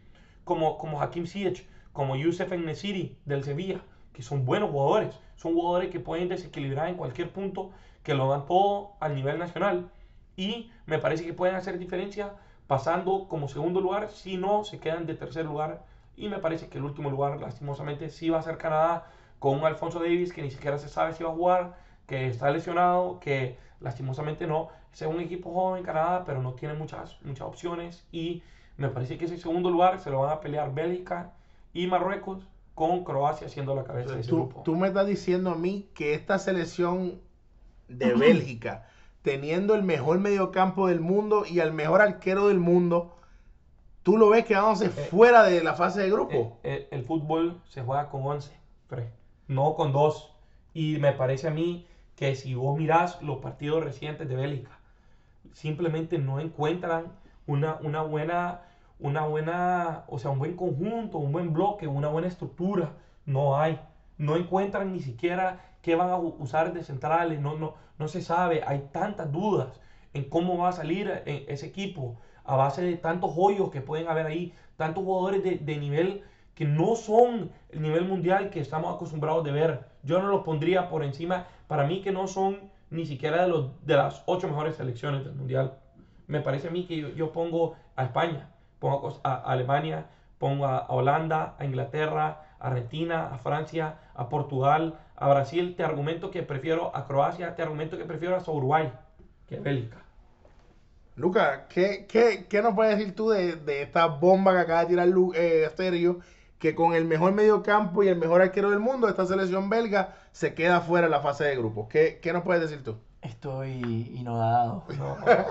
como, 0.45 0.79
como 0.79 1.01
Hakim 1.01 1.27
Ziyech, 1.27 1.67
como 1.93 2.17
Youssef 2.17 2.51
Nesiri 2.53 3.19
del 3.25 3.45
Sevilla, 3.45 3.81
que 4.13 4.23
son 4.23 4.45
buenos 4.45 4.71
jugadores. 4.71 5.19
Son 5.37 5.55
jugadores 5.55 5.91
que 5.91 6.01
pueden 6.01 6.29
desequilibrar 6.29 6.89
en 6.89 6.97
cualquier 6.97 7.33
punto, 7.33 7.71
que 8.03 8.15
lo 8.15 8.29
dan 8.29 8.47
todo 8.47 8.92
al 9.01 9.15
nivel 9.15 9.38
nacional. 9.38 9.90
Y 10.37 10.71
me 10.87 10.99
parece 10.99 11.25
que 11.25 11.33
pueden 11.33 11.57
hacer 11.57 11.79
diferencia 11.79 12.35
pasando 12.67 13.29
como 13.29 13.49
segundo 13.49 13.81
lugar, 13.81 14.11
si 14.11 14.37
no 14.37 14.65
se 14.65 14.79
quedan 14.79 15.07
de 15.07 15.15
tercer 15.15 15.45
lugar. 15.45 15.85
Y 16.17 16.29
me 16.29 16.38
parece 16.38 16.69
que 16.69 16.79
el 16.79 16.85
último 16.85 17.11
lugar, 17.11 17.40
lastimosamente, 17.40 18.09
sí 18.11 18.31
va 18.31 18.38
a 18.38 18.42
ser 18.42 18.59
Canadá, 18.59 19.07
con 19.38 19.65
Alfonso 19.65 19.99
Davis 19.99 20.33
que 20.33 20.42
ni 20.42 20.51
siquiera 20.51 20.79
se 20.79 20.88
sabe 20.88 21.13
si 21.13 21.23
va 21.23 21.31
a 21.31 21.35
jugar, 21.35 21.77
que 22.07 22.29
está 22.29 22.51
lesionado, 22.51 23.21
que 23.21 23.59
lastimosamente 23.85 24.47
no. 24.47 24.71
Es 24.93 25.03
un 25.03 25.21
equipo 25.21 25.53
joven 25.53 25.79
en 25.79 25.85
Canadá, 25.85 26.25
pero 26.25 26.43
no 26.43 26.55
tiene 26.55 26.75
muchas, 26.75 27.19
muchas 27.23 27.47
opciones. 27.47 28.05
Y 28.11 28.43
me 28.77 28.89
parece 28.89 29.19
que 29.19 29.27
ese 29.27 29.39
segundo 29.39 29.71
lugar 29.71 30.01
se 30.01 30.11
lo 30.11 30.21
van 30.21 30.33
a 30.33 30.41
pelear 30.41 30.75
Bélgica 30.75 31.33
y 31.73 31.87
Marruecos 31.87 32.49
con 32.75 33.05
Croacia 33.05 33.49
siendo 33.49 33.75
la 33.77 33.85
cabeza 33.85 34.15
de 34.15 34.21
ese 34.21 34.31
tú, 34.31 34.37
grupo. 34.37 34.63
Tú 34.65 34.75
me 34.75 34.89
estás 34.89 35.07
diciendo 35.07 35.51
a 35.51 35.55
mí 35.55 35.89
que 35.95 36.15
esta 36.15 36.39
selección 36.39 37.21
de 37.89 38.15
Bélgica, 38.15 38.89
teniendo 39.23 39.75
el 39.75 39.83
mejor 39.83 40.19
mediocampo 40.19 40.89
del 40.89 41.01
mundo 41.01 41.45
y 41.49 41.61
el 41.61 41.73
mejor 41.73 42.01
arquero 42.01 42.49
del 42.49 42.59
mundo, 42.59 43.17
tú 44.03 44.17
lo 44.17 44.31
ves 44.31 44.45
quedándose 44.45 44.89
fuera 44.89 45.45
de 45.45 45.63
la 45.63 45.75
fase 45.75 46.01
de 46.01 46.11
grupo. 46.11 46.59
Eh, 46.63 46.89
el, 46.91 47.01
el 47.01 47.07
fútbol 47.07 47.61
se 47.69 47.83
juega 47.83 48.09
con 48.09 48.23
11, 48.25 48.53
Fred, 48.89 49.09
no 49.47 49.75
con 49.75 49.93
2. 49.93 50.31
Y 50.73 50.99
me 50.99 51.13
parece 51.13 51.47
a 51.47 51.51
mí 51.53 51.87
que 52.17 52.35
si 52.37 52.54
vos 52.54 52.79
mirás 52.79 53.21
los 53.23 53.38
partidos 53.38 53.85
recientes 53.85 54.29
de 54.29 54.37
Bélgica, 54.37 54.79
simplemente 55.52 56.19
no 56.19 56.40
encuentran 56.40 57.12
una, 57.46 57.77
una 57.83 58.02
buena, 58.02 58.62
una 59.00 59.27
buena, 59.27 60.04
o 60.08 60.19
sea, 60.19 60.31
un 60.31 60.38
buen 60.38 60.56
conjunto, 60.56 61.19
un 61.19 61.33
buen 61.33 61.52
bloque, 61.52 61.87
una 61.87 62.08
buena 62.08 62.29
estructura. 62.29 62.92
No 63.27 63.58
hay. 63.58 63.81
No 64.19 64.37
encuentran 64.37 64.92
ni 64.92 65.00
siquiera 65.00 65.60
qué 65.83 65.96
van 65.96 66.10
a 66.10 66.17
usar 66.17 66.73
de 66.73 66.85
centrales. 66.85 67.40
No, 67.40 67.56
no, 67.56 67.75
no 67.98 68.08
se 68.08 68.23
sabe. 68.23 68.62
Hay 68.67 68.88
tantas 68.92 69.33
dudas 69.33 69.81
en 70.12 70.25
cómo 70.29 70.58
va 70.58 70.69
a 70.69 70.73
salir 70.73 71.23
eh, 71.27 71.46
ese 71.48 71.67
equipo 71.67 72.17
a 72.44 72.56
base 72.56 72.83
de 72.83 72.96
tantos 72.96 73.33
hoyos 73.37 73.71
que 73.71 73.81
pueden 73.81 74.08
haber 74.08 74.27
ahí, 74.27 74.54
tantos 74.77 75.02
jugadores 75.04 75.42
de, 75.42 75.56
de 75.56 75.77
nivel 75.79 76.23
que 76.54 76.65
no 76.65 76.94
son 76.94 77.50
el 77.71 77.83
nivel 77.83 78.06
mundial 78.06 78.50
que 78.50 78.60
estamos 78.60 78.94
acostumbrados 78.94 79.44
de 79.44 79.52
ver. 79.52 79.87
Yo 80.02 80.21
no 80.21 80.29
los 80.29 80.44
pondría 80.44 80.88
por 80.88 81.02
encima, 81.02 81.46
para 81.67 81.87
mí 81.87 82.02
que 82.02 82.12
no 82.12 82.27
son 82.27 82.71
ni 82.90 83.06
siquiera 83.06 83.42
de, 83.42 83.48
los, 83.48 83.87
de 83.87 83.96
las 83.96 84.23
ocho 84.27 84.48
mejores 84.48 84.77
selecciones 84.77 85.25
del 85.25 85.35
mundial. 85.35 85.75
Me 86.27 86.40
parece 86.40 86.69
a 86.69 86.71
mí 86.71 86.87
que 86.87 87.15
yo, 87.15 87.33
pongo 87.33 87.77
a 87.96 88.04
España, 88.04 88.50
pongo 88.79 89.21
a, 89.25 89.35
Alemania, 89.35 90.06
pongo 90.38 90.67
a, 90.67 90.87
Holanda, 90.88 91.54
a 91.58 91.65
Inglaterra, 91.65 92.42
a 92.58 92.69
Argentina, 92.69 93.29
a 93.33 93.38
Francia, 93.38 93.96
a 94.15 94.29
Portugal, 94.29 94.98
a 95.17 95.29
Brasil. 95.29 95.75
Te 95.77 95.85
argumento 95.85 96.31
que 96.31 96.42
prefiero 96.42 96.94
a 96.96 97.06
Croacia, 97.06 97.54
te 97.54 97.62
argumento 97.62 97.98
que 97.98 98.04
prefiero 98.04 98.37
a 98.37 98.50
Uruguay 98.50 98.92
que 99.46 99.56
a 99.56 99.60
Bélgica. 99.60 99.98
Luca, 101.17 101.67
¿qué, 101.69 102.06
qué, 102.08 102.46
qué 102.48 102.60
nos 102.62 102.75
puedes 102.75 102.98
decir 102.98 103.15
tú 103.15 103.31
de, 103.31 103.54
de 103.56 103.83
esta 103.83 104.06
bomba 104.06 104.52
que 104.52 104.58
acaba 104.60 104.81
de 104.81 104.87
tirar 104.87 105.08
Lu- 105.08 105.33
eh, 105.35 105.71
Sergio? 105.77 106.19
Que 106.59 106.75
con 106.75 106.94
el 106.94 107.05
mejor 107.05 107.33
mediocampo 107.33 108.02
y 108.02 108.09
el 108.09 108.17
mejor 108.17 108.40
arquero 108.40 108.71
del 108.71 108.79
mundo, 108.81 109.09
esta 109.09 109.27
selección 109.27 109.69
belga 109.69 110.15
se 110.33 110.55
queda 110.55 110.81
fuera 110.81 111.07
de 111.07 111.11
la 111.11 111.21
fase 111.21 111.44
de 111.44 111.57
grupos. 111.57 111.88
¿Qué, 111.88 112.21
qué 112.23 112.33
nos 112.33 112.42
puedes 112.42 112.63
decir 112.63 112.83
tú? 112.83 112.96
Estoy 113.23 114.13
inodado. 114.15 114.85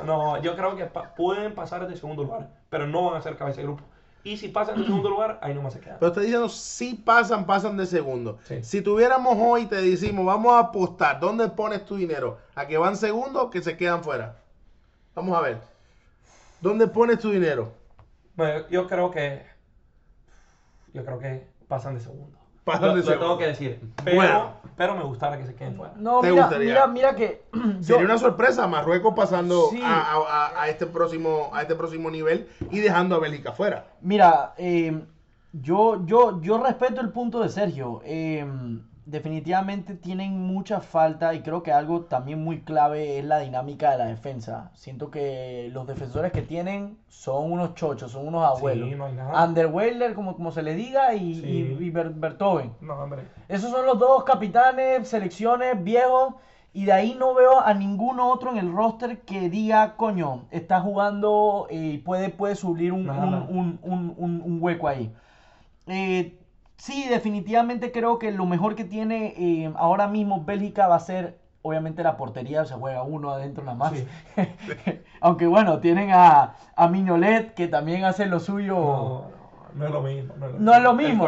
No, 0.05 0.35
no, 0.35 0.41
yo 0.41 0.55
creo 0.55 0.75
que 0.75 0.85
pa- 0.85 1.13
pueden 1.15 1.53
pasar 1.55 1.87
de 1.87 1.95
segundo 1.97 2.23
lugar, 2.23 2.49
pero 2.69 2.87
no 2.87 3.05
van 3.05 3.15
a 3.17 3.21
ser 3.21 3.37
cabeza 3.37 3.57
de 3.57 3.63
grupo. 3.63 3.83
Y 4.25 4.37
si 4.37 4.47
pasan 4.47 4.77
de 4.79 4.85
segundo 4.85 5.09
lugar, 5.09 5.37
ahí 5.41 5.53
nomás 5.53 5.73
se 5.73 5.81
quedan. 5.81 5.97
Pero 5.99 6.07
estoy 6.07 6.23
diciendo, 6.25 6.47
si 6.47 6.93
pasan, 6.93 7.45
pasan 7.45 7.75
de 7.75 7.85
segundo. 7.85 8.37
Sí. 8.45 8.63
Si 8.63 8.81
tuviéramos 8.81 9.35
hoy, 9.37 9.65
te 9.65 9.75
decimos, 9.75 10.25
vamos 10.25 10.53
a 10.53 10.59
apostar, 10.59 11.19
¿dónde 11.19 11.49
pones 11.49 11.85
tu 11.85 11.97
dinero? 11.97 12.37
¿A 12.55 12.65
que 12.65 12.77
van 12.77 12.95
segundo 12.95 13.43
o 13.43 13.49
que 13.49 13.61
se 13.61 13.75
quedan 13.75 14.01
fuera? 14.03 14.37
Vamos 15.13 15.37
a 15.37 15.41
ver. 15.41 15.57
¿Dónde 16.61 16.87
pones 16.87 17.19
tu 17.19 17.31
dinero? 17.31 17.73
Bueno, 18.35 18.65
yo 18.69 18.87
creo 18.87 19.11
que. 19.11 19.43
Yo 20.93 21.03
creo 21.05 21.19
que 21.19 21.47
pasan 21.67 21.95
de 21.95 21.99
segundo. 22.01 22.37
Pasan 22.63 22.81
Lo- 22.83 22.89
de 22.89 22.95
lo 22.97 23.03
segundo. 23.03 23.25
tengo 23.25 23.37
que 23.39 23.47
decir. 23.47 23.81
Pero, 24.03 24.15
Bueno. 24.15 24.53
pero 24.77 24.95
me 24.95 25.03
gustara 25.03 25.37
que 25.37 25.45
se 25.45 25.55
queden 25.55 25.75
fuera. 25.75 25.93
No, 25.97 26.21
¿Te 26.21 26.29
mira, 26.31 26.43
gustaría? 26.43 26.67
mira, 26.69 26.87
mira 26.87 27.15
que 27.15 27.43
yo, 27.53 27.81
Sería 27.81 28.05
una 28.05 28.17
sorpresa 28.17 28.67
Marruecos 28.67 29.13
pasando 29.15 29.67
Sí. 29.69 29.81
a, 29.83 30.01
a- 30.13 30.45
a- 30.47 30.61
a 30.63 30.69
este 30.69 30.85
próximo, 30.85 31.49
a 31.53 31.61
este 31.63 31.75
próximo 31.75 32.09
nivel 32.09 32.47
y 32.71 32.79
dejando 32.79 33.15
a 33.15 33.19
Bélgica 33.19 33.51
fuera. 33.51 33.87
Mira, 34.01 34.53
eh, 34.57 35.01
yo, 35.51 36.05
yo, 36.05 36.41
yo 36.41 36.57
respeto 36.63 37.01
el 37.01 37.09
punto 37.09 37.41
de 37.41 37.49
Sergio. 37.49 38.01
Eh, 38.05 38.45
definitivamente 39.05 39.95
tienen 39.95 40.39
mucha 40.47 40.79
falta 40.79 41.33
y 41.33 41.41
creo 41.41 41.61
que 41.63 41.71
algo 41.71 42.01
también 42.03 42.43
muy 42.43 42.61
clave 42.61 43.19
es 43.19 43.25
la 43.25 43.39
dinámica 43.39 43.91
de 43.91 43.97
la 43.97 44.05
defensa. 44.05 44.71
Siento 44.73 45.11
que 45.11 45.69
los 45.71 45.87
defensores 45.87 46.31
que 46.31 46.41
tienen 46.41 46.97
son 47.09 47.51
unos 47.51 47.75
chochos, 47.75 48.11
son 48.11 48.27
unos 48.27 48.45
abuelos. 48.45 48.89
Sí, 48.89 48.95
no. 48.95 49.43
Underweiler, 49.43 50.13
como, 50.13 50.35
como 50.35 50.51
se 50.51 50.61
le 50.63 50.73
diga, 50.75 51.13
y, 51.15 51.35
Sí. 51.35 51.75
y, 51.79 51.83
y 51.83 51.89
Ber- 51.89 52.11
Bertoven. 52.11 52.71
No, 52.81 52.93
hombre. 52.95 53.23
Esos 53.49 53.71
son 53.71 53.85
los 53.85 53.99
dos 53.99 54.23
capitanes, 54.23 55.07
selecciones 55.07 55.83
viejos. 55.83 56.35
Y 56.75 56.85
de 56.85 56.91
ahí 56.91 57.13
no 57.13 57.35
veo 57.35 57.59
a 57.59 57.71
ninguno 57.75 58.31
otro 58.31 58.49
en 58.49 58.57
el 58.57 58.71
roster 58.73 59.19
que 59.19 59.47
diga, 59.47 59.95
coño, 59.95 60.45
está 60.49 60.79
jugando 60.81 61.67
y 61.69 61.99
puede, 61.99 62.29
puede 62.29 62.55
subir 62.55 62.93
un, 62.93 63.05
Nada. 63.05 63.45
un- 63.47 63.57
un- 63.57 63.79
un- 63.83 64.13
un- 64.17 64.41
un 64.43 64.57
hueco 64.59 64.87
ahí. 64.87 65.13
Eh, 65.85 66.39
sí, 66.85 67.07
definitivamente 67.09 67.91
creo 67.91 68.19
que 68.19 68.31
lo 68.31 68.45
mejor 68.45 68.75
que 68.75 68.83
tiene 68.85 69.33
eh, 69.37 69.73
ahora 69.77 70.07
mismo 70.07 70.43
Bélgica 70.43 70.87
va 70.87 70.95
a 70.95 70.99
ser, 70.99 71.39
obviamente, 71.61 72.03
la 72.03 72.17
portería. 72.17 72.65
Se 72.65 72.75
juega 72.75 73.03
uno 73.03 73.31
adentro 73.31 73.63
nada 73.63 73.77
más. 73.77 73.93
Sí. 73.93 74.05
Aunque 75.21 75.47
bueno, 75.47 75.79
tienen 75.79 76.11
a, 76.11 76.55
a 76.75 76.87
Mignolet 76.87 77.53
que 77.53 77.67
también 77.67 78.03
hace 78.05 78.25
lo 78.25 78.39
suyo. 78.39 78.75
No, 78.75 79.31
no, 79.73 79.79
no 79.79 79.85
es 79.85 79.91
lo 79.91 80.01
mismo. 80.01 80.33
No 80.37 80.45
es 80.47 80.53
lo 80.53 80.59
No 80.59 80.73
es 80.75 80.81
lo 80.83 80.93
mismo. 80.93 81.27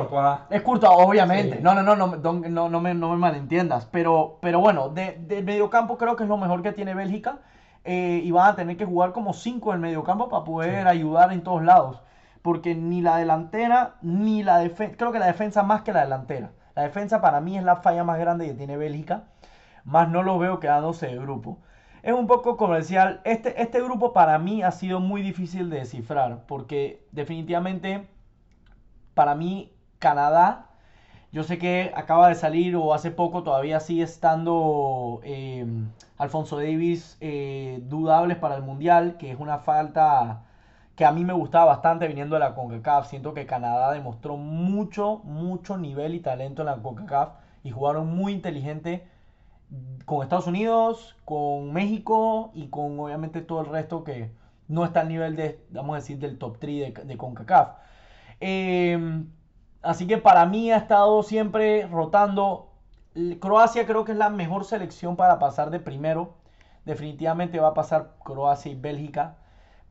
Es 0.50 0.62
Courtois, 0.62 0.94
obviamente. 0.98 1.58
Sí. 1.58 1.64
No, 1.64 1.74
no, 1.74 1.82
no, 1.84 1.96
no, 1.96 2.08
don- 2.18 2.54
no, 2.54 2.70
no 2.70 2.82
me, 2.82 2.94
no 2.94 3.10
me 3.12 3.18
malentiendas. 3.18 3.86
Pero, 3.92 4.38
pero 4.42 4.60
bueno, 4.60 4.90
de, 4.90 5.18
del 5.22 5.44
mediocampo 5.46 5.98
creo 5.98 6.16
que 6.16 6.24
es 6.24 6.30
lo 6.30 6.38
mejor 6.38 6.62
que 6.62 6.72
tiene 6.74 6.94
Bélgica. 6.94 7.40
eh, 7.86 8.22
y 8.24 8.32
van 8.32 8.50
a 8.50 8.56
tener 8.56 8.78
que 8.78 8.86
jugar 8.86 9.12
como 9.14 9.34
cinco 9.34 9.74
en 9.74 9.80
mediocampo 9.82 10.28
para 10.30 10.44
poder 10.44 10.84
Sí. 10.84 10.88
ayudar 10.90 11.32
en 11.32 11.44
todos 11.44 11.64
lados. 11.64 12.02
Porque 12.46 12.76
ni 12.76 13.02
la 13.02 13.18
delantera, 13.18 13.96
ni 14.04 14.44
la 14.44 14.60
defensa. 14.60 14.96
Creo 14.98 15.12
que 15.12 15.18
la 15.18 15.26
defensa 15.26 15.64
más 15.64 15.82
que 15.82 15.92
la 15.92 16.02
delantera. 16.02 16.52
La 16.76 16.84
defensa 16.84 17.20
para 17.20 17.42
mí 17.42 17.58
es 17.58 17.64
la 17.64 17.78
falla 17.78 18.04
más 18.04 18.20
grande 18.20 18.46
que 18.46 18.54
tiene 18.54 18.78
Bélgica. 18.78 19.24
Más 19.84 20.10
no 20.10 20.22
lo 20.22 20.38
veo 20.38 20.60
quedándose 20.60 21.08
de 21.08 21.18
grupo. 21.18 21.58
Es 22.04 22.14
un 22.14 22.28
poco 22.28 22.56
comercial. 22.56 23.20
Este, 23.24 23.60
este 23.64 23.82
grupo 23.82 24.14
para 24.14 24.38
mí 24.38 24.62
ha 24.62 24.70
sido 24.70 25.00
muy 25.00 25.24
difícil 25.24 25.72
de 25.72 25.80
descifrar. 25.80 26.46
Porque 26.46 27.08
definitivamente 27.12 28.08
para 29.16 29.34
mí, 29.34 29.74
Canadá, 29.98 30.68
yo 31.32 31.42
sé 31.42 31.58
que 31.58 31.94
acaba 31.96 32.28
de 32.30 32.36
salir 32.36 32.76
o 32.76 32.94
hace 32.94 33.10
poco 33.10 33.42
todavía 33.42 33.80
sigue 33.80 34.04
estando 34.04 35.20
eh, 35.24 35.66
Alfonso 36.20 36.58
Davis 36.58 37.18
eh, 37.22 37.80
dudables 37.86 38.38
para 38.38 38.56
el 38.56 38.62
Mundial, 38.62 39.18
que 39.18 39.32
es 39.32 39.40
una 39.40 39.58
falta 39.58 40.44
que 40.96 41.06
a 41.06 41.12
mí 41.12 41.26
me 41.26 41.34
gustaba 41.34 41.66
bastante 41.66 42.08
viniendo 42.08 42.36
de 42.36 42.40
la 42.40 42.56
CONCACAF. 42.56 43.10
Siento 43.10 43.34
que 43.34 43.46
Canadá 43.46 43.92
demostró 43.92 44.38
mucho, 44.38 45.22
mucho 45.24 45.78
nivel 45.78 46.16
y 46.16 46.22
talento 46.22 46.62
en 46.62 46.68
la 46.68 46.78
CONCACAF 46.78 47.34
y 47.64 47.72
jugaron 47.72 48.16
muy 48.16 48.32
inteligente 48.34 49.06
con 50.06 50.24
Estados 50.24 50.48
Unidos, 50.48 51.16
con 51.26 51.74
México 51.74 52.52
y 52.54 52.68
con 52.68 53.00
obviamente 53.00 53.42
todo 53.42 53.62
el 53.62 53.68
resto 53.68 54.04
que 54.04 54.32
no 54.68 54.86
está 54.86 55.02
al 55.02 55.10
nivel 55.10 55.36
de, 55.36 55.64
vamos 55.70 55.96
a 55.96 56.00
decir, 56.00 56.18
del 56.18 56.38
top 56.38 56.58
3 56.60 56.94
de, 57.06 57.18
CONCACAF. 57.18 57.76
Eh, 58.40 59.26
así 59.82 60.08
que 60.08 60.18
para 60.18 60.46
mí 60.46 60.72
ha 60.72 60.78
estado 60.78 61.24
siempre 61.24 61.88
rotando. 61.88 62.72
Croacia 63.40 63.86
creo 63.86 64.06
que 64.06 64.12
es 64.14 64.18
la 64.18 64.30
mejor 64.30 64.66
selección 64.66 65.16
para 65.18 65.40
pasar 65.40 65.72
de 65.72 65.80
primero. 65.80 66.36
Definitivamente 66.86 67.60
va 67.60 67.70
a 67.70 67.74
pasar 67.74 68.14
Croacia 68.24 68.72
y 68.72 68.76
Bélgica. 68.76 69.38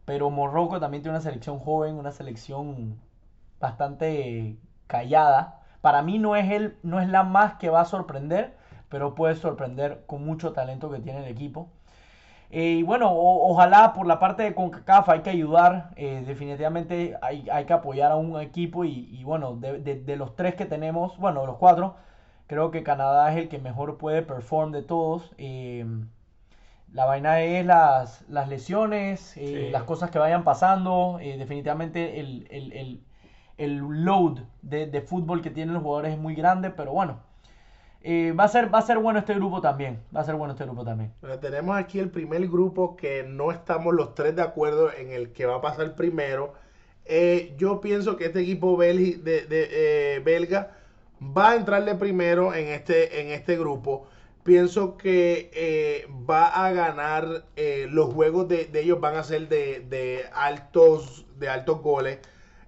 Pero 0.04 0.30
Morroco 0.30 0.80
también 0.80 1.02
tiene 1.02 1.16
una 1.16 1.22
selección 1.22 1.58
joven, 1.58 1.96
una 1.96 2.12
selección 2.12 3.00
bastante 3.60 4.58
callada. 4.86 5.60
Para 5.80 6.02
mí 6.02 6.18
no 6.18 6.36
es, 6.36 6.50
el, 6.50 6.76
no 6.82 7.00
es 7.00 7.08
la 7.08 7.22
más 7.24 7.54
que 7.54 7.70
va 7.70 7.80
a 7.82 7.84
sorprender, 7.84 8.56
pero 8.88 9.14
puede 9.14 9.34
sorprender 9.36 10.04
con 10.06 10.24
mucho 10.24 10.52
talento 10.52 10.90
que 10.90 11.00
tiene 11.00 11.20
el 11.20 11.28
equipo. 11.28 11.68
Eh, 12.50 12.76
y 12.78 12.82
bueno, 12.82 13.10
ojalá 13.12 13.92
por 13.94 14.06
la 14.06 14.20
parte 14.20 14.44
de 14.44 14.54
CONCACAF 14.54 15.08
hay 15.08 15.20
que 15.22 15.30
ayudar, 15.30 15.90
eh, 15.96 16.22
definitivamente 16.24 17.16
hay, 17.20 17.48
hay 17.50 17.64
que 17.64 17.72
apoyar 17.72 18.12
a 18.12 18.16
un 18.16 18.40
equipo 18.40 18.84
y, 18.84 19.24
bueno, 19.24 19.56
de 19.56 20.16
los 20.16 20.36
tres 20.36 20.54
que 20.54 20.64
tenemos, 20.64 21.18
bueno, 21.18 21.40
de 21.40 21.48
los 21.48 21.56
cuatro, 21.56 21.96
creo 22.46 22.70
que 22.70 22.82
Canadá 22.82 23.32
es 23.32 23.38
el 23.38 23.48
que 23.48 23.58
mejor 23.58 23.98
puede 23.98 24.22
perform 24.22 24.72
de 24.72 24.82
todos. 24.82 25.34
Eh, 25.38 25.84
la 26.94 27.04
vaina 27.06 27.42
es 27.42 27.66
las, 27.66 28.22
las 28.30 28.48
lesiones, 28.48 29.36
eh, 29.36 29.66
Sí. 29.66 29.70
las 29.70 29.82
cosas 29.84 30.10
que 30.10 30.18
vayan 30.18 30.44
pasando, 30.44 31.18
eh, 31.20 31.36
definitivamente 31.36 32.20
el, 32.20 32.46
el- 32.50 32.72
el- 32.72 33.00
el 33.58 33.76
load 34.04 34.38
de, 34.62 34.86
de 34.86 35.00
fútbol 35.02 35.42
que 35.42 35.50
tienen 35.50 35.74
los 35.74 35.82
jugadores 35.82 36.12
es 36.14 36.18
muy 36.18 36.34
grande, 36.34 36.70
pero 36.70 36.92
bueno. 36.92 37.20
eh, 38.06 38.32
va, 38.32 38.44
a 38.44 38.48
ser, 38.48 38.72
va 38.74 38.78
a 38.80 38.82
ser 38.82 38.98
bueno 38.98 39.18
este 39.18 39.34
grupo 39.34 39.60
también. 39.62 40.02
Va 40.14 40.20
a 40.20 40.24
ser 40.24 40.34
bueno 40.36 40.52
este 40.52 40.64
grupo 40.64 40.84
también. 40.84 41.12
Pero 41.22 41.38
tenemos 41.38 41.76
aquí 41.76 41.98
el 41.98 42.10
primer 42.10 42.46
grupo 42.48 42.96
que 42.96 43.22
no 43.24 43.50
estamos 43.50 43.94
los 43.94 44.14
tres 44.14 44.36
de 44.36 44.42
acuerdo 44.42 44.92
en 44.92 45.10
el 45.12 45.32
que 45.32 45.46
va 45.46 45.56
a 45.56 45.60
pasar 45.62 45.94
primero. 45.94 46.52
Eh, 47.06 47.54
yo 47.58 47.80
pienso 47.80 48.16
que 48.16 48.26
este 48.26 48.40
equipo 48.40 48.76
belgi- 48.76 49.22
de, 49.22 49.46
de, 49.46 49.68
eh, 50.16 50.20
belga 50.20 50.72
va 51.20 51.52
a 51.52 51.56
entrarle 51.56 51.94
primero 51.94 52.54
en 52.54 52.68
este, 52.68 53.20
en 53.22 53.28
este 53.30 53.56
grupo. 53.56 54.06
Pienso 54.44 54.96
que 54.98 55.50
eh, 55.54 56.06
va 56.30 56.46
a 56.48 56.72
ganar 56.72 57.46
eh, 57.56 57.86
los 57.90 58.12
juegos 58.12 58.46
de, 58.48 58.66
de 58.66 58.82
ellos 58.82 59.00
van 59.00 59.16
a 59.16 59.24
ser 59.24 59.48
de, 59.48 59.80
de 59.80 60.26
altos 60.34 61.26
de 61.38 61.48
altos 61.48 61.80
goles. 61.82 62.20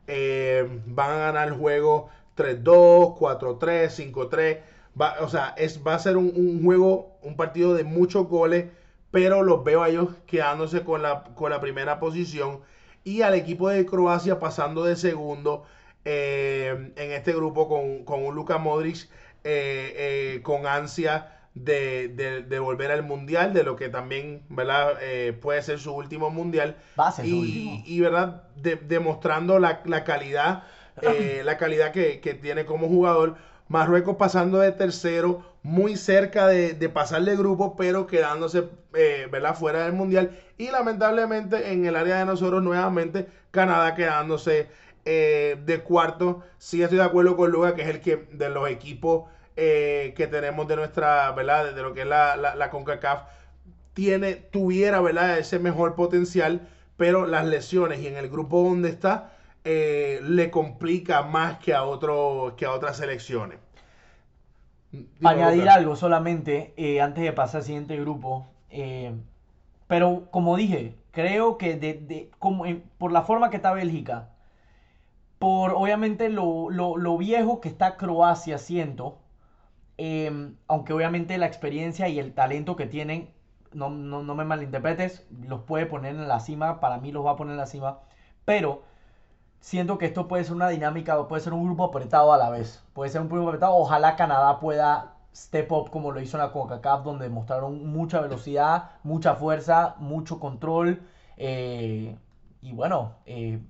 Eh, 0.06 0.66
van 0.86 1.10
a 1.12 1.16
ganar 1.18 1.48
el 1.48 1.54
juego 1.54 2.08
3-2, 2.36 3.16
4-3, 3.18 3.90
5-3. 3.90 4.62
Va, 5.00 5.16
o 5.20 5.28
sea, 5.28 5.54
es, 5.58 5.86
va 5.86 5.94
a 5.94 5.98
ser 5.98 6.16
un, 6.16 6.32
un 6.34 6.62
juego, 6.64 7.18
un 7.22 7.36
partido 7.36 7.74
de 7.74 7.84
muchos 7.84 8.26
goles, 8.28 8.66
pero 9.10 9.42
los 9.42 9.62
veo 9.64 9.82
a 9.82 9.88
ellos 9.90 10.10
quedándose 10.26 10.82
con 10.84 11.02
la, 11.02 11.24
con 11.34 11.50
la 11.50 11.60
primera 11.60 12.00
posición. 12.00 12.60
y 13.04 13.22
al 13.22 13.34
equipo 13.34 13.68
de 13.68 13.86
Croacia 13.86 14.38
pasando 14.40 14.84
de 14.84 14.96
segundo 14.96 15.64
eh, 16.04 16.92
en 16.96 17.12
este 17.12 17.32
grupo 17.34 17.68
con, 17.68 18.04
con 18.04 18.24
un 18.24 18.34
Luka 18.34 18.58
Modric 18.58 19.08
eh, 19.44 20.34
eh, 20.36 20.42
con 20.42 20.66
ansia 20.66 21.35
de, 21.56 22.08
de- 22.08 22.42
de 22.42 22.58
volver 22.60 22.90
al 22.92 23.02
mundial, 23.02 23.52
de 23.52 23.64
lo 23.64 23.76
que 23.76 23.88
también 23.88 24.42
¿verdad? 24.48 24.98
Eh, 25.00 25.32
puede 25.40 25.62
ser 25.62 25.78
su 25.80 25.92
último 25.94 26.30
mundial. 26.30 26.76
Va 27.00 27.06
a 27.08 27.12
ser 27.12 27.28
su 27.28 27.38
y, 27.38 27.40
último. 27.44 27.82
y, 27.86 28.00
verdad, 28.00 28.42
De- 28.56 28.76
demostrando 28.76 29.58
la, 29.58 29.80
la 29.84 30.04
calidad, 30.04 30.62
eh, 31.00 31.42
la 31.44 31.56
calidad 31.56 31.92
que, 31.92 32.20
que 32.20 32.34
tiene 32.34 32.64
como 32.66 32.88
jugador. 32.88 33.36
Marruecos 33.68 34.16
pasando 34.16 34.58
de 34.60 34.70
tercero, 34.72 35.42
muy 35.62 35.96
cerca 35.96 36.46
de, 36.46 36.74
de 36.74 36.88
pasar 36.88 37.22
de 37.24 37.36
grupo, 37.36 37.74
pero 37.76 38.06
quedándose 38.06 38.64
eh, 38.94 39.26
¿verdad? 39.30 39.56
fuera 39.56 39.84
del 39.84 39.92
mundial. 39.92 40.30
Y 40.56 40.70
lamentablemente 40.70 41.72
en 41.72 41.84
el 41.86 41.96
área 41.96 42.18
de 42.18 42.24
nosotros 42.26 42.62
nuevamente, 42.62 43.26
Canadá 43.50 43.94
quedándose 43.94 44.68
eh, 45.04 45.56
de 45.64 45.82
cuarto. 45.82 46.42
Sí 46.58 46.82
estoy 46.82 46.98
de 46.98 47.04
acuerdo 47.04 47.36
con 47.36 47.50
Luga, 47.50 47.74
que 47.74 47.82
es 47.82 47.88
el 47.88 48.00
que 48.00 48.26
de 48.30 48.48
los 48.50 48.68
equipos 48.68 49.24
eh, 49.56 50.12
que 50.16 50.26
tenemos 50.26 50.66
de 50.68 50.76
nuestra, 50.76 51.30
¿verdad? 51.32 51.74
De 51.74 51.82
lo 51.82 51.92
que 51.94 52.02
es 52.02 52.06
la, 52.06 52.36
la, 52.36 52.54
la 52.54 52.70
CONCACAF, 52.70 53.22
tiene, 53.94 54.34
tuviera, 54.36 55.00
¿verdad? 55.00 55.38
Ese 55.38 55.58
mejor 55.58 55.94
potencial, 55.94 56.68
pero 56.96 57.26
las 57.26 57.44
lesiones 57.46 58.00
y 58.00 58.06
en 58.08 58.16
el 58.16 58.28
grupo 58.28 58.62
donde 58.62 58.90
está, 58.90 59.32
eh, 59.64 60.20
le 60.22 60.50
complica 60.50 61.22
más 61.22 61.58
que 61.58 61.74
a, 61.74 61.84
otro, 61.84 62.54
que 62.56 62.66
a 62.66 62.72
otras 62.72 62.96
selecciones. 62.98 63.58
Para 65.20 65.34
añadir 65.36 65.68
algo 65.68 65.94
solamente, 65.96 66.72
eh, 66.78 67.00
antes 67.02 67.22
de 67.24 67.32
pasar 67.32 67.58
al 67.60 67.64
siguiente 67.66 67.96
grupo, 68.00 68.46
pero 69.88 70.28
como 70.30 70.56
dije, 70.56 70.96
creo 71.12 71.58
que 71.58 71.76
de, 71.76 71.94
de- 71.94 72.30
como 72.38 72.64
por 72.98 73.12
la 73.12 73.22
forma 73.22 73.50
que 73.50 73.56
está 73.56 73.72
Bélgica, 73.72 74.28
por 75.38 75.72
obviamente 75.74 76.28
lo, 76.28 76.70
lo- 76.70 76.96
lo 76.96 77.16
viejo 77.18 77.60
que 77.60 77.68
está 77.68 77.96
Croacia, 77.96 78.58
siento, 78.58 79.18
eh, 79.98 80.52
aunque 80.68 80.92
obviamente 80.92 81.38
la 81.38 81.46
experiencia 81.46 82.08
y 82.08 82.18
el 82.18 82.34
talento 82.34 82.76
que 82.76 82.86
tienen, 82.86 83.30
no, 83.72 83.90
no, 83.90 84.22
no 84.22 84.34
me 84.34 84.44
malinterpretes, 84.44 85.26
los 85.46 85.62
puede 85.62 85.86
poner 85.86 86.14
en 86.14 86.28
la 86.28 86.40
cima, 86.40 86.80
para 86.80 86.98
mí 86.98 87.12
los 87.12 87.24
va 87.24 87.32
a 87.32 87.36
poner 87.36 87.52
en 87.52 87.58
la 87.58 87.66
cima, 87.66 88.00
pero 88.44 88.82
siento 89.60 89.98
que 89.98 90.06
esto 90.06 90.28
puede 90.28 90.44
ser 90.44 90.54
una 90.54 90.68
dinámica, 90.68 91.26
puede 91.28 91.42
ser 91.42 91.52
un 91.52 91.64
grupo 91.64 91.84
apretado 91.84 92.32
a 92.32 92.38
la 92.38 92.50
vez, 92.50 92.84
puede 92.92 93.10
ser 93.10 93.20
un 93.20 93.28
grupo 93.28 93.48
apretado, 93.48 93.74
ojalá 93.76 94.16
Canadá 94.16 94.60
pueda 94.60 95.16
step 95.34 95.70
up 95.72 95.90
como 95.90 96.12
lo 96.12 96.20
hizo 96.20 96.36
en 96.38 96.44
la 96.44 96.52
CONCACAF, 96.52 97.04
donde 97.04 97.28
mostraron 97.28 97.86
mucha 97.86 98.20
velocidad, 98.20 98.90
mucha 99.02 99.34
fuerza, 99.34 99.96
mucho 99.98 100.40
control, 100.40 101.02
eh, 101.36 102.16
y 102.62 102.72
bueno, 102.72 103.16
eh, 103.26 103.60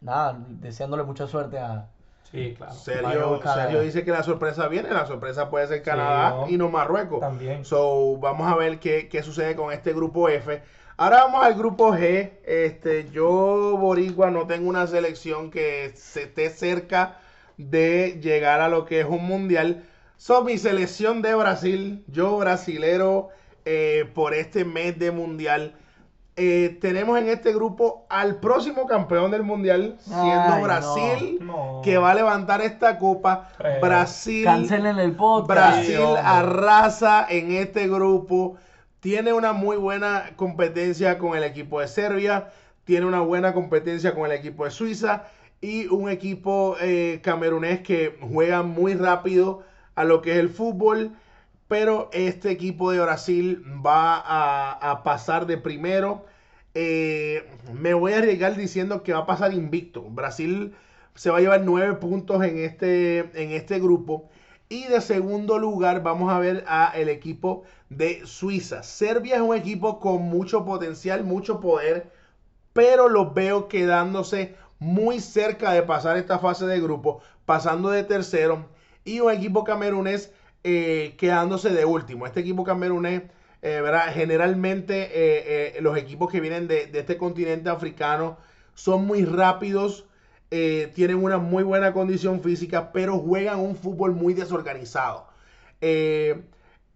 nada, 0.00 0.38
deseándole 0.48 1.04
mucha 1.04 1.26
suerte 1.26 1.58
a... 1.58 1.90
Sí, 2.36 2.54
claro. 2.54 2.74
Sergio. 2.74 3.40
Sergio 3.42 3.80
dice 3.80 4.04
que 4.04 4.10
la 4.10 4.22
sorpresa 4.22 4.68
viene, 4.68 4.90
la 4.90 5.06
sorpresa 5.06 5.48
puede 5.48 5.66
ser 5.66 5.82
Canadá 5.82 6.30
no. 6.30 6.48
y 6.48 6.56
no 6.56 6.68
Marruecos. 6.68 7.20
También. 7.20 7.64
So, 7.64 8.16
vamos 8.18 8.50
a 8.50 8.56
ver 8.56 8.78
qué, 8.78 9.08
qué 9.08 9.22
sucede 9.22 9.56
con 9.56 9.72
este 9.72 9.92
grupo 9.92 10.28
F. 10.28 10.62
Ahora 10.98 11.24
vamos 11.24 11.44
al 11.44 11.54
grupo 11.54 11.92
G. 11.92 12.30
Este, 12.44 13.10
yo, 13.10 13.76
Boricua, 13.78 14.30
no 14.30 14.46
tengo 14.46 14.68
una 14.68 14.86
selección 14.86 15.50
que 15.50 15.92
se 15.94 16.22
esté 16.22 16.50
cerca 16.50 17.18
de 17.58 18.18
llegar 18.22 18.60
a 18.60 18.68
lo 18.68 18.86
que 18.86 19.00
es 19.00 19.06
un 19.06 19.24
mundial. 19.26 19.84
Son 20.16 20.46
mi 20.46 20.56
selección 20.56 21.20
de 21.20 21.34
Brasil, 21.34 22.02
yo 22.06 22.38
brasilero 22.38 23.28
eh, 23.66 24.10
por 24.14 24.32
este 24.32 24.64
mes 24.64 24.98
de 24.98 25.10
mundial. 25.10 25.74
Eh, 26.38 26.76
tenemos 26.82 27.18
en 27.18 27.30
este 27.30 27.54
grupo 27.54 28.04
al 28.10 28.36
próximo 28.40 28.86
campeón 28.86 29.30
del 29.30 29.42
mundial, 29.42 29.96
siendo 30.00 30.52
Ay. 30.52 30.62
Brasil, 30.62 31.38
No. 31.40 31.80
que 31.82 31.96
va 31.96 32.10
a 32.10 32.14
levantar 32.14 32.60
esta 32.60 32.98
copa. 32.98 33.48
Eh, 33.64 33.78
Brasil. 33.80 34.44
Cancelen 34.44 34.98
el 34.98 35.12
podcast. 35.12 35.48
Brasil 35.78 36.04
arrasa 36.22 37.26
en 37.30 37.52
este 37.52 37.88
grupo. 37.88 38.56
Tiene 39.00 39.32
una 39.32 39.54
muy 39.54 39.78
buena 39.78 40.32
competencia 40.36 41.16
con 41.16 41.38
el 41.38 41.42
equipo 41.42 41.80
de 41.80 41.88
Serbia. 41.88 42.50
Tiene 42.84 43.06
una 43.06 43.20
buena 43.20 43.54
competencia 43.54 44.14
con 44.14 44.26
el 44.26 44.32
equipo 44.32 44.64
de 44.66 44.70
Suiza. 44.72 45.24
Y 45.62 45.86
un 45.86 46.10
equipo 46.10 46.76
eh, 46.82 47.20
camerunés 47.22 47.80
que 47.80 48.18
juega 48.20 48.62
muy 48.62 48.92
rápido 48.92 49.62
a 49.94 50.04
lo 50.04 50.20
que 50.20 50.32
es 50.32 50.38
el 50.38 50.50
fútbol. 50.50 51.12
Pero 51.68 52.10
este 52.12 52.50
equipo 52.50 52.92
de 52.92 53.00
Brasil 53.00 53.64
va 53.84 54.20
a, 54.20 55.02
pasar 55.02 55.46
de 55.46 55.58
primero. 55.58 56.24
Eh, 56.74 57.48
me 57.72 57.94
voy 57.94 58.12
a 58.12 58.18
arriesgar 58.18 58.56
diciendo 58.56 59.02
que 59.02 59.12
va 59.12 59.20
a 59.20 59.26
pasar 59.26 59.52
invicto. 59.52 60.02
Brasil 60.02 60.74
se 61.14 61.30
va 61.30 61.38
a 61.38 61.40
llevar 61.40 61.62
nueve 61.62 61.94
puntos 61.94 62.44
en 62.44 62.58
este, 62.58 63.18
en 63.42 63.50
este 63.50 63.80
grupo. 63.80 64.30
Y 64.68 64.84
de 64.86 65.00
segundo 65.00 65.58
lugar 65.58 66.02
vamos 66.02 66.32
a 66.32 66.38
ver 66.38 66.64
a 66.66 66.92
el 66.96 67.08
equipo 67.08 67.64
de 67.88 68.26
Suiza. 68.26 68.82
Serbia 68.82 69.36
es 69.36 69.40
un 69.40 69.54
equipo 69.54 70.00
con 70.00 70.22
mucho 70.22 70.64
potencial, 70.64 71.24
mucho 71.24 71.60
poder, 71.60 72.10
pero 72.72 73.08
los 73.08 73.32
veo 73.32 73.68
quedándose 73.68 74.56
muy 74.78 75.20
cerca 75.20 75.72
de 75.72 75.82
pasar 75.82 76.16
esta 76.16 76.38
fase 76.38 76.66
de 76.66 76.80
grupo, 76.80 77.20
pasando 77.44 77.90
de 77.90 78.04
tercero. 78.04 78.66
Y 79.04 79.20
un 79.20 79.32
equipo 79.32 79.62
camerunés 79.62 80.32
eh, 80.68 81.14
quedándose 81.16 81.70
de 81.70 81.84
último. 81.84 82.26
Este 82.26 82.40
equipo 82.40 82.64
camerunés, 82.64 83.22
eh, 83.62 83.80
generalmente 84.12 85.10
eh, 85.14 85.80
los 85.80 85.96
equipos 85.96 86.28
que 86.28 86.40
vienen 86.40 86.66
de, 86.66 86.90
este 86.92 87.16
continente 87.16 87.70
africano 87.70 88.36
son 88.74 89.06
muy 89.06 89.24
rápidos, 89.24 90.06
tienen 90.50 91.22
una 91.22 91.38
muy 91.38 91.62
buena 91.62 91.92
condición 91.92 92.42
física, 92.42 92.90
pero 92.90 93.16
juegan 93.20 93.60
un 93.60 93.76
fútbol 93.76 94.14
muy 94.14 94.34
desorganizado. 94.34 95.28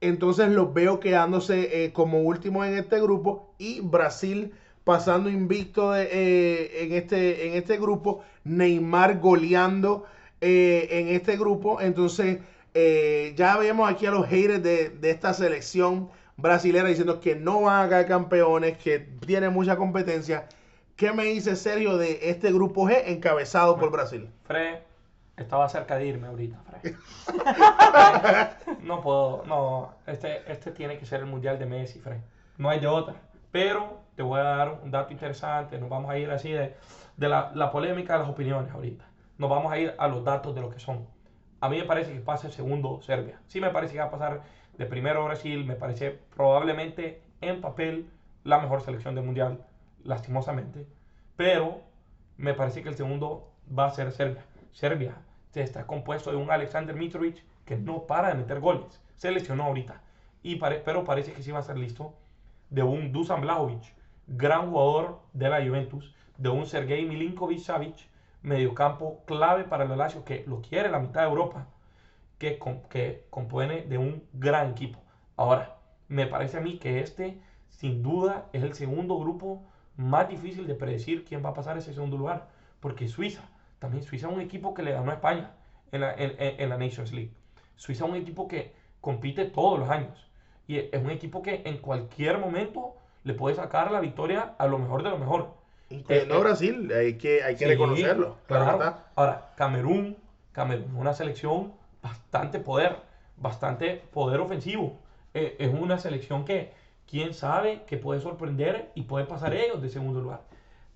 Entonces 0.01 0.49
los 0.49 0.75
veo 0.75 0.99
quedándose 0.99 1.93
como 1.93 2.23
último 2.23 2.65
en 2.65 2.77
este 2.77 3.01
grupo 3.01 3.55
y 3.57 3.83
Brasil 3.83 4.53
pasando 4.83 5.31
invicto 5.31 5.97
en, 5.97 6.93
este, 6.93 7.47
en 7.47 7.55
este 7.55 7.77
grupo, 7.77 8.25
Neymar 8.43 9.21
goleando 9.21 10.07
en 10.41 11.07
este 11.09 11.37
grupo. 11.37 11.81
Entonces 11.81 12.39
eh, 12.75 13.35
ya 13.37 13.57
vemos 13.57 13.91
aquí 13.91 14.07
a 14.07 14.11
los 14.11 14.27
haters 14.27 14.63
de, 14.63 14.91
de 14.91 15.11
esta 15.11 15.35
selección 15.35 16.11
brasilera 16.37 16.89
diciendo 16.89 17.21
que 17.21 17.37
no 17.37 17.63
van 17.63 17.87
a 17.87 17.89
caer 17.89 18.07
campeones, 18.07 18.79
que 18.79 18.99
tiene 18.99 19.51
mucha 19.51 19.77
competencia. 19.77 20.47
¿Qué 20.97 21.13
me 21.13 21.25
dice 21.25 21.57
Sergio 21.57 21.97
de 21.97 22.31
este 22.31 22.53
grupo 22.53 22.87
G 22.87 23.03
encabezado 23.07 23.79
por 23.79 23.91
Brasil? 23.91 24.29
Fred, 24.45 24.81
estaba 25.37 25.69
cerca 25.69 25.97
de 25.97 26.07
irme 26.07 26.29
ahorita, 26.29 26.59
Fred. 26.61 26.95
no 28.83 29.01
puedo, 29.01 29.43
no. 29.47 29.95
Este, 30.07 30.43
este 30.51 30.71
tiene 30.73 30.99
que 30.99 31.07
ser 31.07 31.21
el 31.21 31.27
mundial 31.27 31.59
de 31.59 31.67
Messi, 31.67 32.01
Fred. 32.01 32.19
No 32.59 32.69
hay 32.69 32.81
de 32.81 32.87
otra. 32.87 33.15
Pero 33.51 34.01
te 34.15 34.23
voy 34.23 34.41
a 34.41 34.45
dar 34.45 34.81
un 34.83 34.91
dato 34.91 35.13
interesante. 35.13 35.79
Nos 35.79 35.89
vamos 35.89 36.11
a 36.11 36.19
ir 36.19 36.31
así 36.31 36.51
de, 36.53 36.75
de 37.17 37.29
la, 37.29 37.51
la 37.55 37.71
polémica 37.71 38.15
de 38.15 38.19
las 38.21 38.29
opiniones 38.29 38.71
ahorita. 38.71 39.05
Nos 39.39 39.49
vamos 39.49 39.73
a 39.73 39.79
ir 39.79 39.95
a 39.97 40.07
los 40.09 40.23
datos 40.23 40.55
de 40.55 40.61
lo 40.61 40.69
que 40.69 40.79
son. 40.81 41.07
A 41.61 41.69
mí 41.69 41.77
me 41.79 41.85
parece 41.85 42.13
que 42.13 42.21
pasa 42.21 42.47
el 42.47 42.53
segundo 42.53 43.01
Serbia. 43.03 43.41
Sí 43.47 43.61
me 43.61 43.71
parece 43.71 43.93
que 43.95 43.99
va 44.01 44.07
a 44.07 44.11
pasar 44.11 44.43
de 44.79 44.87
primero 44.87 45.25
Brasil. 45.25 45.65
Me 45.67 45.77
parece 45.77 46.11
probablemente 46.35 47.23
en 47.41 47.61
papel 47.61 48.09
la 48.45 48.59
mejor 48.59 48.81
selección 48.81 49.15
del 49.15 49.25
mundial, 49.25 49.65
lastimosamente. 50.05 50.87
Pero 51.37 51.83
me 52.37 52.55
parece 52.55 52.83
que 52.83 52.89
el 52.89 52.95
segundo 52.97 53.51
va 53.77 53.87
a 53.87 53.91
ser 53.91 54.11
Serbia. 54.13 54.45
Serbia 54.73 55.15
se 55.51 55.63
está 55.63 55.87
compuesto 55.87 56.31
de 56.31 56.37
un 56.37 56.51
Alexander 56.51 56.95
Mitrovic 56.97 57.45
que 57.65 57.77
no 57.77 58.07
para 58.07 58.29
de 58.29 58.35
meter 58.35 58.61
goles. 58.61 59.03
Se 59.17 59.31
lesionó 59.31 59.65
ahorita. 59.65 60.01
Y 60.43 60.57
pare- 60.57 60.81
pero 60.85 61.05
parece 61.05 61.33
que 61.33 61.43
sí 61.43 61.51
va 61.51 61.59
a 61.59 61.63
ser 61.65 61.77
listo. 61.77 62.15
De 62.71 62.83
un 62.83 63.13
Dusan 63.13 63.41
Vlahovic, 63.43 63.83
gran 64.27 64.71
jugador 64.71 65.21
de 65.33 65.49
la 65.51 65.59
Juventus. 65.65 66.15
De 66.39 66.49
un 66.49 66.65
Sergei 66.67 67.05
Milinkovic 67.05 67.59
Savic, 67.59 68.09
mediocampo 68.43 69.23
clave 69.27 69.65
para 69.65 69.85
el 69.85 69.97
Lazio 69.99 70.25
que 70.25 70.45
lo 70.47 70.61
quiere 70.63 70.91
la 70.91 70.99
mitad 71.01 71.23
de 71.23 71.29
Europa. 71.29 71.67
Que, 72.39 72.59
que 72.89 73.27
compone 73.31 73.83
de 73.83 73.99
un 73.99 74.25
gran 74.33 74.71
equipo. 74.71 74.99
Ahora, 75.37 75.77
me 76.09 76.27
parece 76.27 76.57
a 76.59 76.61
mí 76.61 76.79
que 76.79 77.01
este, 77.01 77.39
sin 77.69 78.03
duda, 78.03 78.47
es 78.53 78.63
el 78.63 78.75
segundo 78.75 79.19
grupo 79.19 79.63
más 79.97 80.29
difícil 80.29 80.67
de 80.67 80.75
predecir 80.75 81.25
quién 81.25 81.45
va 81.45 81.51
a 81.51 81.55
pasar 81.55 81.77
ese 81.77 81.93
segundo 81.93 82.17
lugar. 82.17 82.49
Porque 82.81 83.09
Suiza, 83.09 83.43
también 83.79 84.03
Suiza 84.05 84.29
es 84.29 84.33
un 84.35 84.41
equipo 84.41 84.73
que 84.75 84.83
le 84.83 84.93
ganó 84.93 85.11
a 85.11 85.15
España 85.15 85.51
en 85.93 86.01
la, 86.01 86.15
en- 86.15 86.35
en 86.39 86.69
la 86.71 86.79
Nations 86.79 87.13
League. 87.13 87.33
Suiza 87.77 88.05
es 88.07 88.11
un 88.11 88.17
equipo 88.17 88.49
que 88.49 88.73
compite 89.03 89.45
todos 89.45 89.79
los 89.79 89.91
años. 89.91 90.27
Y 90.67 90.79
es 90.79 91.03
un 91.03 91.11
equipo 91.11 91.43
que 91.43 91.63
en 91.67 91.79
cualquier 91.79 92.39
momento 92.39 92.97
le 93.25 93.35
puede 93.35 93.55
sacar 93.57 93.91
la 93.91 94.01
victoria 94.01 94.55
a 94.59 94.67
lo 94.67 94.79
mejor 94.79 95.03
de 95.03 95.11
lo 95.11 95.19
mejor. 95.19 95.55
Incluyendo 95.91 96.35
Eh, 96.35 96.37
eh, 96.37 96.41
a 96.41 96.43
Brasil, 96.45 96.93
hay 96.93 97.19
que, 97.19 97.43
hay 97.43 97.55
que 97.55 97.65
Sí, 97.65 97.71
reconocerlo. 97.71 98.37
Claro, 98.47 98.73
está. 98.73 99.11
Ahora, 99.17 99.53
Camerún, 99.57 100.17
Camerún 100.53 100.95
una 100.97 101.13
selección 101.15 101.73
bastante 102.03 102.61
poder, 102.61 102.97
bastante 103.37 103.97
poder 104.13 104.41
ofensivo. 104.41 104.99
Eh, 105.35 105.57
es 105.59 105.73
una 105.73 105.99
selección 105.99 106.45
que, 106.45 106.73
quién 107.09 107.35
sabe, 107.35 107.83
que 107.87 107.97
puede 107.99 108.21
sorprender 108.21 108.91
y 108.95 109.03
puede 109.03 109.27
pasar 109.27 109.53
ellos 109.55 109.83
de 109.83 109.89
segundo 109.91 110.21
lugar. 110.21 110.43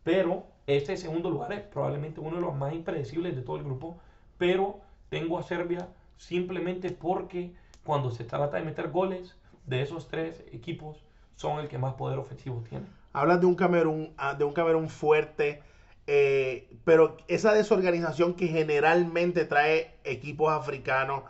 Pero 0.03 0.47
Este 0.67 0.97
segundo 0.97 1.29
lugar 1.29 1.53
es 1.53 1.61
probablemente 1.61 2.21
uno 2.21 2.37
de 2.37 2.41
los 2.43 2.55
más 2.55 2.73
impredecibles 2.73 3.37
de 3.37 3.43
todo 3.43 3.57
el 3.57 3.65
grupo, 3.65 3.99
pero 4.39 4.81
tengo 5.11 5.39
a 5.39 5.43
Serbia 5.43 5.89
simplemente 6.17 6.91
porque 6.91 7.53
cuando 7.85 8.11
se 8.11 8.25
trata 8.25 8.57
de 8.57 8.65
meter 8.65 8.89
goles, 8.91 9.37
de 9.67 9.83
esos 9.83 10.09
tres 10.09 10.43
equipos 10.53 11.05
son 11.37 11.59
el 11.61 11.69
que 11.69 11.77
más 11.77 11.95
poder 11.95 12.19
ofensivo 12.19 12.63
tiene. 12.67 12.87
Hablas 13.15 13.41
de 13.41 13.47
un 13.47 13.57
Camerún, 13.57 14.15
ah, 14.19 14.35
de 14.35 14.45
un 14.45 14.55
Camerún 14.55 14.91
fuerte, 14.91 15.63
eh, 16.09 16.69
pero 16.85 17.17
esa 17.29 17.55
desorganización 17.55 18.35
que 18.35 18.49
generalmente 18.49 19.47
trae 19.47 19.97
equipos 20.05 20.53
africanos 20.53 21.25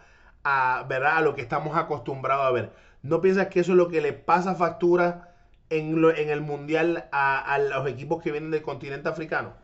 a, 0.44 0.84
¿verdad? 0.88 1.18
a 1.18 1.22
lo 1.22 1.34
que 1.34 1.42
estamos 1.42 1.76
acostumbrados 1.76 2.46
a 2.46 2.52
ver. 2.52 2.72
¿No 3.02 3.20
piensas 3.22 3.48
que 3.48 3.60
eso 3.60 3.72
es 3.72 3.78
lo 3.78 3.88
que 3.88 4.00
le 4.02 4.12
pasa 4.14 4.56
factura 4.56 5.34
en, 5.70 6.00
lo- 6.02 6.14
en 6.16 6.30
el 6.30 6.40
mundial 6.42 7.08
a, 7.12 7.40
a 7.40 7.58
los 7.58 7.88
equipos 7.88 8.22
que 8.22 8.32
vienen 8.32 8.50
del 8.52 8.62
continente 8.62 9.08
africano? 9.08 9.54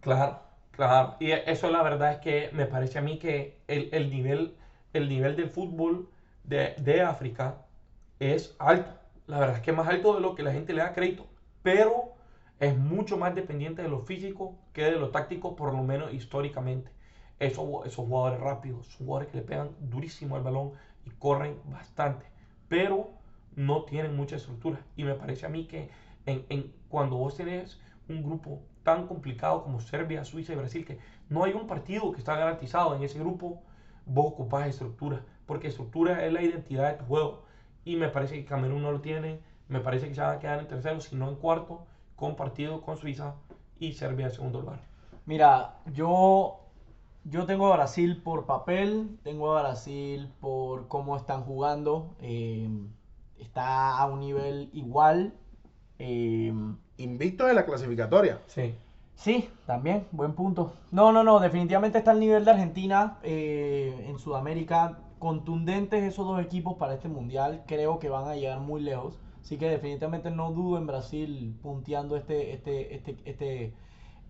Claro, 0.00 0.40
claro. 0.72 1.16
Y 1.20 1.30
eso 1.32 1.70
la 1.70 1.82
verdad 1.82 2.12
es 2.12 2.18
que 2.18 2.50
me 2.52 2.66
parece 2.66 2.98
a 2.98 3.02
mí 3.02 3.18
que 3.18 3.62
el, 3.68 3.88
el 3.92 4.10
nivel, 4.10 4.56
el 4.92 5.08
nivel 5.08 5.36
del 5.36 5.48
fútbol 5.50 6.10
de, 6.44 6.74
de 6.78 7.02
África 7.02 7.64
es 8.18 8.56
alto. 8.58 8.92
La 9.26 9.38
verdad 9.40 9.56
es 9.58 9.62
que 9.62 9.72
más 9.72 9.88
alto 9.88 10.14
de 10.14 10.20
lo 10.20 10.34
que 10.34 10.42
la 10.42 10.52
gente 10.52 10.72
le 10.74 10.82
da 10.82 10.92
crédito. 10.92 11.28
Pero 11.62 12.14
es 12.60 12.76
mucho 12.76 13.16
más 13.18 13.34
dependiente 13.34 13.82
de 13.82 13.88
lo 13.88 14.00
físico 14.00 14.56
que 14.72 14.84
de 14.84 14.92
lo 14.92 15.10
táctico, 15.10 15.56
por 15.56 15.72
lo 15.74 15.82
menos 15.82 16.12
históricamente. 16.12 16.90
Esos, 17.38 17.66
esos 17.86 18.06
jugadores 18.06 18.40
rápidos, 18.40 18.86
son 18.86 19.06
jugadores 19.06 19.30
que 19.32 19.38
le 19.38 19.42
pegan 19.44 19.70
durísimo 19.80 20.36
al 20.36 20.42
balón 20.42 20.72
y 21.04 21.10
corren 21.10 21.56
bastante. 21.66 22.26
Pero 22.68 23.10
no 23.56 23.84
tienen 23.84 24.16
mucha 24.16 24.36
estructura. 24.36 24.80
Y 24.96 25.04
me 25.04 25.14
parece 25.14 25.46
a 25.46 25.48
mí 25.48 25.66
que 25.66 25.90
en, 26.26 26.44
en- 26.48 26.72
cuando 26.88 27.16
vos 27.16 27.36
tenés 27.36 27.80
un 28.08 28.22
grupo 28.22 28.60
tan 28.84 29.06
complicado 29.06 29.62
como 29.64 29.80
Serbia, 29.80 30.24
Suiza 30.24 30.52
y 30.52 30.56
Brasil, 30.56 30.84
que 30.84 30.98
no 31.28 31.44
hay 31.44 31.52
un 31.52 31.66
partido 31.66 32.12
que 32.12 32.18
está 32.18 32.36
garantizado 32.36 32.94
en 32.94 33.02
ese 33.02 33.18
grupo, 33.18 33.62
vos 34.06 34.26
ocupás 34.32 34.68
estructura. 34.68 35.24
Porque 35.46 35.68
estructura 35.68 36.24
es 36.24 36.32
la 36.32 36.42
identidad 36.42 36.92
de 36.92 36.98
tu 36.98 37.04
juego. 37.04 37.42
Y 37.84 37.96
me 37.96 38.08
parece 38.08 38.36
que 38.36 38.44
Camerún 38.44 38.82
no 38.82 38.92
lo 38.92 39.00
tiene. 39.00 39.40
Me 39.72 39.80
parece 39.80 40.08
que 40.08 40.14
se 40.14 40.20
van 40.20 40.36
a 40.36 40.38
quedar 40.38 40.60
en 40.60 40.68
tercero, 40.68 41.00
si 41.00 41.16
no 41.16 41.28
en 41.28 41.36
cuarto, 41.36 41.80
compartido 42.16 42.82
con 42.82 42.96
Suiza 42.96 43.34
y 43.78 43.92
Serbia 43.92 44.26
en 44.26 44.32
segundo 44.32 44.60
lugar. 44.60 44.80
Mira, 45.24 45.74
yo, 45.92 46.58
yo 47.24 47.46
tengo 47.46 47.66
a 47.72 47.76
Brasil 47.76 48.20
por 48.22 48.46
papel, 48.46 49.18
tengo 49.22 49.56
a 49.56 49.62
Brasil 49.62 50.30
por 50.40 50.88
cómo 50.88 51.16
están 51.16 51.42
jugando. 51.42 52.14
eh, 52.20 52.68
está 53.38 53.98
a 53.98 54.06
un 54.06 54.20
nivel 54.20 54.68
igual. 54.72 55.32
eh, 55.98 56.52
Invictos 56.98 57.48
en 57.48 57.56
la 57.56 57.64
clasificatoria. 57.64 58.38
Sí. 58.46 58.74
Sí, 59.14 59.48
también, 59.66 60.06
buen 60.10 60.34
punto. 60.34 60.72
No, 60.90 61.12
no, 61.12 61.22
no, 61.22 61.38
definitivamente 61.40 61.98
está 61.98 62.10
al 62.12 62.20
nivel 62.20 62.44
de 62.44 62.50
Argentina 62.50 63.18
eh, 63.22 64.06
en 64.08 64.18
Sudamérica. 64.18 64.98
Contundentes 65.18 66.02
esos 66.02 66.26
dos 66.26 66.40
equipos 66.42 66.76
para 66.76 66.94
este 66.94 67.08
mundial. 67.08 67.62
Creo 67.66 67.98
que 67.98 68.08
van 68.08 68.26
a 68.28 68.34
llegar 68.34 68.60
muy 68.60 68.80
lejos. 68.80 69.18
Así 69.42 69.58
que 69.58 69.68
definitivamente 69.68 70.30
no 70.30 70.52
dudo 70.52 70.78
en 70.78 70.86
Brasil 70.86 71.58
punteando 71.62 72.16
este, 72.16 72.52
este, 72.54 72.94
este, 72.94 73.16
este, 73.24 73.74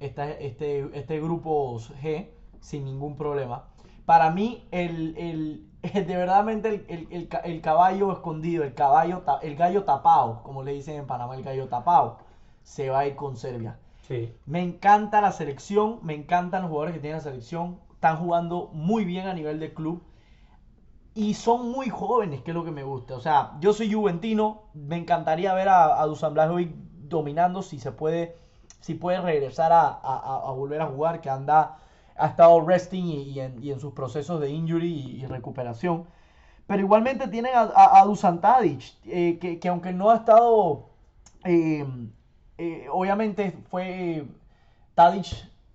esta- 0.00 0.30
este, 0.30 0.88
este 0.98 1.20
grupo 1.20 1.78
G 2.02 2.28
sin 2.60 2.84
ningún 2.84 3.16
problema. 3.16 3.64
Para 4.06 4.30
mí, 4.30 4.66
el, 4.70 5.14
el, 5.16 5.66
de 6.06 6.16
verdadmente 6.16 6.68
el, 6.68 6.84
el- 6.88 7.08
el 7.10 7.28
ca- 7.28 7.38
el 7.44 7.60
caballo 7.60 8.10
escondido, 8.12 8.64
el 8.64 8.74
caballo, 8.74 9.22
el 9.42 9.54
gallo 9.56 9.84
tapado, 9.84 10.42
como 10.42 10.62
le 10.62 10.72
dicen 10.72 10.96
en 10.96 11.06
Panamá, 11.06 11.34
el 11.36 11.42
gallo 11.42 11.68
tapado, 11.68 12.18
se 12.62 12.88
va 12.90 13.00
a 13.00 13.06
ir 13.06 13.14
con 13.14 13.36
Serbia. 13.36 13.78
Sí. 14.08 14.32
Me 14.46 14.62
encanta 14.62 15.20
la 15.20 15.30
selección, 15.32 15.98
me 16.02 16.14
encantan 16.14 16.62
los 16.62 16.70
jugadores 16.70 16.94
que 16.94 17.00
tienen 17.00 17.18
la 17.18 17.22
selección. 17.22 17.78
Están 17.94 18.16
jugando 18.16 18.70
muy 18.72 19.04
bien 19.04 19.26
a 19.28 19.34
nivel 19.34 19.60
de 19.60 19.72
club. 19.74 20.02
Y 21.14 21.34
son 21.34 21.70
muy 21.70 21.90
jóvenes, 21.90 22.40
que 22.42 22.52
es 22.52 22.54
lo 22.54 22.64
que 22.64 22.70
me 22.70 22.84
gusta. 22.84 23.16
O 23.16 23.20
sea, 23.20 23.52
yo 23.60 23.72
soy 23.74 23.92
juventino, 23.92 24.62
me 24.72 24.96
encantaría 24.96 25.52
ver 25.52 25.68
a, 25.68 26.00
a 26.00 26.06
Dusan 26.06 26.32
Blajovic 26.34 26.70
dominando 26.74 27.60
si 27.62 27.78
se 27.78 27.92
puede, 27.92 28.34
si 28.80 28.94
puede 28.94 29.20
regresar 29.20 29.72
a, 29.72 29.88
a- 29.90 30.50
volver 30.52 30.80
a 30.80 30.86
jugar, 30.86 31.20
que 31.20 31.28
anda, 31.28 31.76
ha 32.16 32.26
estado 32.26 32.60
resting 32.62 33.04
y, 33.04 33.22
y 33.24 33.40
en, 33.40 33.62
y 33.62 33.70
en 33.72 33.80
sus 33.80 33.92
procesos 33.92 34.40
de 34.40 34.50
injury 34.50 34.90
y, 35.20 35.26
recuperación. 35.26 36.06
Pero 36.66 36.80
igualmente 36.82 37.28
tienen 37.28 37.52
a 37.56 38.04
Dusan 38.06 38.40
Tadic, 38.40 38.94
eh, 39.06 39.38
que, 39.40 39.58
que 39.60 39.68
aunque 39.68 39.92
no 39.92 40.10
ha 40.10 40.16
estado 40.16 40.86
eh, 41.44 41.86
eh, 42.58 42.86
obviamente 42.90 43.52
fue 43.70 44.24
Tadic 44.94 45.26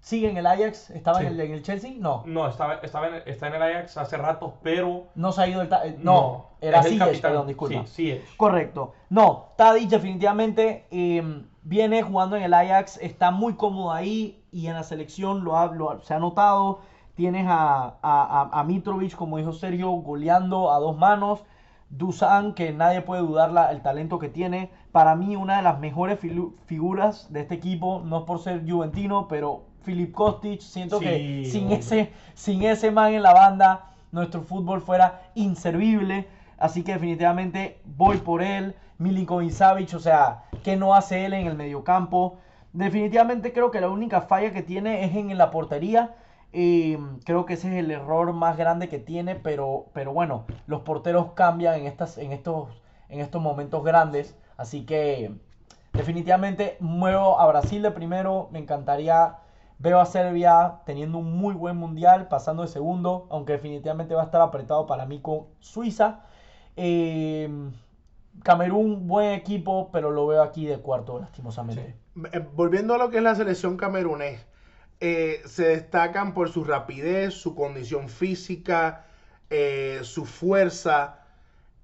sigue 0.07 0.29
en 0.29 0.37
el 0.37 0.45
Ajax, 0.47 0.89
estaba 0.91 1.21
en, 1.21 1.27
el, 1.27 1.39
en 1.41 1.51
el 1.51 1.61
Chelsea, 1.63 1.91
no, 1.97 2.23
No, 2.25 2.47
estaba, 2.47 2.75
estaba 2.75 3.07
en, 3.07 3.15
está 3.25 3.47
en 3.47 3.55
el 3.55 3.61
Ajax 3.61 3.97
hace 3.97 4.15
rato, 4.17 4.53
pero. 4.63 5.03
no 5.15 5.31
se 5.33 5.41
ha 5.41 5.47
ido 5.47 5.61
el 5.61 5.67
eh, 5.83 5.97
no, 5.99 6.45
era 6.61 6.79
es 6.79 6.85
el 6.85 6.91
Ziyech, 6.93 7.05
capitán. 7.07 7.31
perdón, 7.31 7.47
disculpa. 7.47 7.85
Sí, 7.87 7.93
Ziyech. 7.93 8.37
Correcto. 8.37 8.93
No, 9.09 9.47
Tadic 9.57 9.89
definitivamente 9.89 10.85
eh, 10.91 11.43
viene 11.63 12.01
jugando 12.03 12.35
en 12.37 12.43
el 12.43 12.53
Ajax, 12.53 12.97
está 13.01 13.31
muy 13.31 13.55
cómodo 13.55 13.91
ahí 13.91 14.41
y 14.51 14.67
en 14.67 14.75
la 14.75 14.83
selección 14.83 15.43
lo, 15.43 15.57
ha- 15.57 15.67
lo 15.73 16.01
se 16.03 16.13
ha 16.13 16.19
notado. 16.19 16.79
Tienes 17.15 17.45
a, 17.49 17.95
a, 18.01 18.49
a- 18.51 18.63
Mitrovic, 18.63 19.15
como 19.15 19.37
dijo 19.37 19.51
Sergio, 19.51 19.89
goleando 19.91 20.71
a 20.71 20.79
dos 20.79 20.95
manos. 20.97 21.43
Dusan, 21.89 22.53
que 22.53 22.73
nadie 22.73 23.01
puede 23.01 23.21
dudar 23.21 23.51
la- 23.51 23.71
el 23.71 23.81
talento 23.81 24.19
que 24.19 24.29
tiene. 24.29 24.69
Para 24.91 25.15
mí, 25.15 25.35
una 25.35 25.57
de 25.57 25.63
las 25.63 25.79
mejores 25.79 26.19
figuras 26.65 27.31
de 27.31 27.41
este 27.41 27.55
equipo, 27.55 28.01
no 28.05 28.25
por 28.25 28.39
ser 28.39 28.69
juventino, 28.69 29.27
pero 29.27 29.63
Filip 29.87 30.11
Kostic, 30.11 30.59
siento 30.59 30.99
que 30.99 31.45
sin 31.49 31.63
hombre. 31.63 31.79
ese, 31.79 32.11
sin 32.33 32.63
ese 32.63 32.91
man 32.91 33.13
en 33.13 33.23
la 33.23 33.33
banda, 33.33 33.85
nuestro 34.11 34.41
fútbol 34.41 34.81
fuera 34.81 35.21
inservible. 35.33 36.27
Así 36.57 36.83
que 36.83 36.91
definitivamente 36.91 37.79
voy 37.85 38.17
por 38.17 38.43
él. 38.43 38.75
Milinkovic 38.97 39.51
Savic, 39.51 39.93
o 39.93 39.99
sea, 39.99 40.43
¿qué 40.61 40.75
no 40.75 40.93
hace 40.93 41.23
él 41.23 41.33
en 41.33 41.47
el 41.47 41.55
mediocampo? 41.55 42.37
Definitivamente 42.73 43.53
creo 43.53 43.71
que 43.71 43.79
la 43.79 43.87
única 43.87 44.19
falla 44.23 44.51
que 44.51 44.61
tiene 44.61 45.05
es 45.05 45.15
en 45.15 45.37
la 45.37 45.51
portería. 45.51 46.15
Eh, 46.51 46.99
creo 47.23 47.45
que 47.45 47.53
ese 47.53 47.69
es 47.69 47.75
el 47.85 47.89
error 47.89 48.33
más 48.33 48.57
grande 48.57 48.89
que 48.89 48.99
tiene, 48.99 49.35
pero, 49.35 49.85
pero 49.93 50.11
bueno, 50.11 50.43
los 50.65 50.81
porteros 50.81 51.31
cambian 51.31 51.75
en, 51.75 51.85
estas, 51.85 52.17
en, 52.17 52.33
estos, 52.33 52.67
en 53.07 53.21
estos 53.21 53.41
momentos 53.41 53.85
grandes. 53.85 54.35
Así 54.57 54.85
que 54.85 55.31
definitivamente 55.93 56.75
muevo 56.81 57.39
a 57.39 57.47
Brasil 57.47 57.81
de 57.81 57.91
primero. 57.91 58.49
Me 58.51 58.59
encantaría, 58.59 59.37
veo 59.79 59.99
a 59.99 60.05
Serbia 60.05 60.79
teniendo 60.85 61.17
un 61.19 61.37
muy 61.37 61.53
buen 61.53 61.77
mundial, 61.77 62.27
pasando 62.27 62.63
de 62.63 62.69
segundo, 62.69 63.27
aunque 63.29 63.53
definitivamente 63.53 64.15
va 64.15 64.21
a 64.23 64.25
estar 64.25 64.41
apretado 64.41 64.85
para 64.87 65.05
mí 65.05 65.19
con 65.19 65.45
Suiza. 65.59 66.21
Eh, 66.75 67.49
Camerún, 68.43 69.07
buen 69.07 69.31
equipo, 69.31 69.89
pero 69.91 70.11
lo 70.11 70.27
veo 70.27 70.43
aquí 70.43 70.65
de 70.65 70.77
cuarto, 70.79 71.19
lastimosamente. 71.19 71.95
Eh, 72.31 72.39
Volviendo 72.55 72.93
a 72.93 72.97
lo 72.97 73.09
que 73.09 73.17
es 73.17 73.23
la 73.23 73.35
selección 73.35 73.77
camerunés, 73.77 74.45
eh, 74.99 75.41
se 75.45 75.69
destacan 75.69 76.33
por 76.33 76.49
su 76.49 76.63
rapidez, 76.63 77.33
su 77.33 77.55
condición 77.55 78.09
física, 78.09 79.05
eh, 79.49 79.99
su 80.03 80.25
fuerza. 80.25 81.19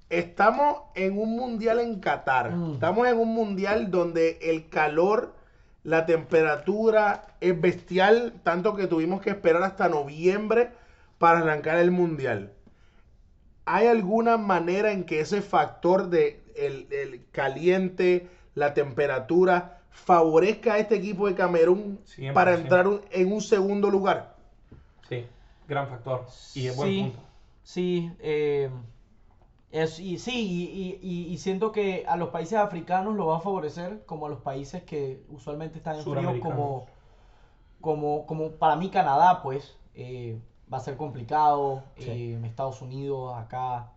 Estamos 0.09 0.83
en 0.95 1.17
un 1.17 1.35
mundial 1.35 1.79
en 1.79 1.99
Qatar. 1.99 2.51
Mm. 2.51 2.73
Estamos 2.73 3.07
en 3.07 3.17
un 3.17 3.33
mundial 3.33 3.89
donde 3.89 4.37
el 4.41 4.69
calor, 4.69 5.35
la 5.83 6.05
temperatura 6.05 7.27
es 7.41 7.59
bestial, 7.59 8.33
tanto 8.43 8.75
que 8.75 8.87
tuvimos 8.87 9.21
que 9.21 9.31
esperar 9.31 9.63
hasta 9.63 9.89
noviembre 9.89 10.71
para 11.17 11.39
arrancar 11.39 11.77
el 11.79 11.91
mundial. 11.91 12.51
¿Hay 13.65 13.87
alguna 13.87 14.37
manera 14.37 14.91
en 14.91 15.05
que 15.05 15.19
ese 15.21 15.41
factor 15.41 16.09
de 16.09 16.41
el, 16.55 16.87
el 16.91 17.21
caliente, 17.31 18.27
la 18.55 18.73
temperatura, 18.73 19.79
favorezca 19.89 20.73
a 20.73 20.79
este 20.79 20.95
equipo 20.95 21.27
de 21.27 21.35
Camerún 21.35 21.99
100%. 22.05 22.33
para 22.33 22.53
entrar 22.55 22.87
un- 22.87 23.01
en 23.11 23.31
un 23.31 23.41
segundo 23.41 23.89
lugar? 23.89 24.35
Sí, 25.07 25.25
gran 25.67 25.87
factor. 25.87 26.25
Y 26.53 26.67
es 26.67 26.75
buen 26.75 26.89
sí, 26.89 26.99
punto. 26.99 27.19
sí, 27.63 28.11
eh, 28.19 28.69
es, 29.73 29.99
y, 29.99 30.17
sí, 30.19 30.31
y, 30.71 30.99
y- 31.01 31.33
y- 31.33 31.37
siento 31.37 31.71
que 31.71 32.05
a 32.07 32.15
los 32.15 32.29
países 32.29 32.57
africanos 32.59 33.15
lo 33.15 33.25
va 33.27 33.37
a 33.37 33.39
favorecer 33.39 34.03
como 34.05 34.27
a 34.27 34.29
los 34.29 34.39
países 34.39 34.83
que 34.83 35.23
usualmente 35.29 35.79
están 35.79 35.97
en 35.97 36.03
frío, 36.03 36.39
como, 36.39 36.85
como, 37.81 38.25
como 38.25 38.51
para 38.51 38.75
mí 38.75 38.89
Canadá, 38.89 39.41
pues, 39.41 39.75
eh, 39.95 40.37
va 40.71 40.77
a 40.77 40.81
ser 40.81 40.95
complicado, 40.95 41.83
Sí. 41.97 42.05
eh, 42.09 42.39
Estados 42.45 42.81
Unidos, 42.81 43.35
acá. 43.37 43.89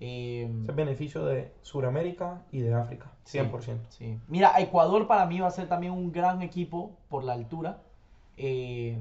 eh, 0.00 0.48
Es 0.64 0.68
el 0.70 0.74
beneficio 0.74 1.24
de 1.24 1.52
Sudamérica 1.62 2.42
y 2.50 2.60
de 2.60 2.74
África. 2.74 3.12
100%. 3.24 3.86
Sí. 3.90 4.18
Mira, 4.28 4.58
Ecuador 4.60 5.06
para 5.06 5.26
mí 5.26 5.40
va 5.40 5.48
a 5.48 5.50
ser 5.52 5.68
también 5.68 5.92
un 5.92 6.10
gran 6.12 6.42
equipo 6.42 6.90
por 7.08 7.22
la 7.24 7.34
altura. 7.34 7.78
Eh, 8.36 8.98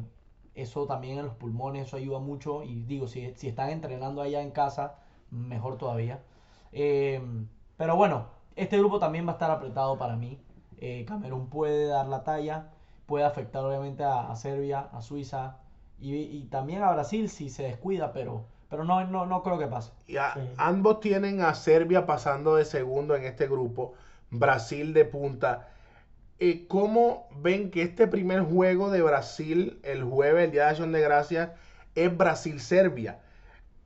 eso 0.55 0.85
también 0.85 1.19
en 1.19 1.25
los 1.25 1.35
pulmones, 1.35 1.87
eso 1.87 1.97
ayuda 1.97 2.19
mucho. 2.19 2.63
Y 2.63 2.83
digo, 2.83 3.07
si, 3.07 3.33
si 3.35 3.47
están 3.47 3.69
entrenando 3.71 4.21
allá 4.21 4.41
en 4.41 4.51
casa, 4.51 4.95
mejor 5.31 5.77
todavía. 5.77 6.19
Eh, 6.71 7.21
pero 7.77 7.95
bueno, 7.95 8.27
este 8.55 8.77
grupo 8.77 8.99
también 8.99 9.25
va 9.25 9.31
a 9.31 9.33
estar 9.33 9.49
apretado 9.49 9.97
para 9.97 10.15
mí. 10.15 10.39
Eh, 10.77 11.05
Camerún 11.07 11.49
puede 11.49 11.87
dar 11.87 12.07
la 12.07 12.23
talla, 12.23 12.69
puede 13.05 13.25
afectar 13.25 13.63
obviamente 13.63 14.03
a, 14.03 14.35
Serbia, 14.35 14.87
a 14.91 15.01
Suiza 15.01 15.57
y, 15.99 16.45
también 16.45 16.81
a 16.81 16.91
Brasil 16.91 17.29
si 17.29 17.49
se 17.49 17.63
descuida, 17.63 18.11
pero, 18.13 18.45
pero 18.69 18.83
no, 18.83 19.05
no, 19.05 19.25
no 19.25 19.43
creo 19.43 19.59
que 19.59 19.67
pase. 19.67 19.91
Y 20.07 20.15
Ambos 20.57 20.99
tienen 20.99 21.41
a 21.41 21.53
Serbia 21.53 22.05
pasando 22.05 22.55
de 22.55 22.65
segundo 22.65 23.15
en 23.15 23.25
este 23.25 23.47
grupo, 23.47 23.93
Brasil 24.31 24.93
de 24.93 25.05
punta. 25.05 25.69
Eh, 26.39 26.65
¿Cómo 26.67 27.27
ven 27.35 27.69
que 27.69 27.83
este 27.83 28.07
primer 28.07 28.41
juego 28.41 28.89
de 28.89 29.03
Brasil 29.03 29.79
el 29.83 30.03
jueves, 30.03 30.45
el 30.45 30.51
Día 30.51 30.63
de 30.63 30.69
Acción 30.69 30.91
de 30.91 31.01
Gracias, 31.01 31.51
es 31.93 32.17
Brasil-Serbia? 32.17 33.19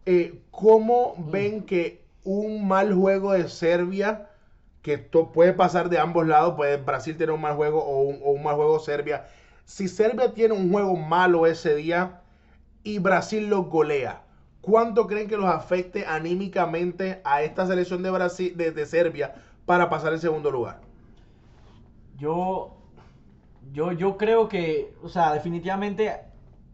Eh, 0.05 0.41
¿Cómo 0.51 1.15
mm. 1.17 1.31
ven 1.31 1.61
que 1.63 2.05
un 2.23 2.67
mal 2.67 2.93
juego 2.93 3.33
de 3.33 3.47
Serbia, 3.49 4.29
que 4.81 4.97
puede 4.97 5.53
pasar 5.53 5.89
de 5.89 5.99
ambos 5.99 6.27
lados, 6.27 6.55
puede 6.55 6.77
Brasil 6.77 7.17
tener 7.17 7.33
un 7.33 7.41
mal 7.41 7.55
juego 7.55 7.83
o 7.83 8.01
un, 8.31 8.43
mal 8.43 8.55
juego 8.55 8.79
Serbia? 8.79 9.27
Si 9.65 9.87
Serbia 9.87 10.33
tiene 10.33 10.53
un 10.53 10.71
juego 10.71 10.95
malo 10.95 11.47
ese 11.47 11.75
día 11.75 12.21
y 12.83 12.99
Brasil 12.99 13.47
lo 13.47 13.63
golea, 13.63 14.21
¿cuánto 14.61 15.07
creen 15.07 15.27
que 15.27 15.37
los 15.37 15.49
afecte 15.49 16.05
anímicamente 16.05 17.21
a 17.23 17.41
esta 17.41 17.65
selección 17.65 18.03
de 18.03 18.11
Brasil, 18.11 18.55
de 18.55 18.85
Serbia, 18.85 19.35
para 19.65 19.89
pasar 19.89 20.13
el 20.13 20.19
segundo 20.19 20.51
lugar? 20.51 20.81
Yo, 22.17 22.77
yo, 23.73 23.91
yo 23.91 24.17
creo 24.17 24.47
que, 24.47 24.93
o 25.03 25.09
sea, 25.09 25.33
definitivamente, 25.33 26.13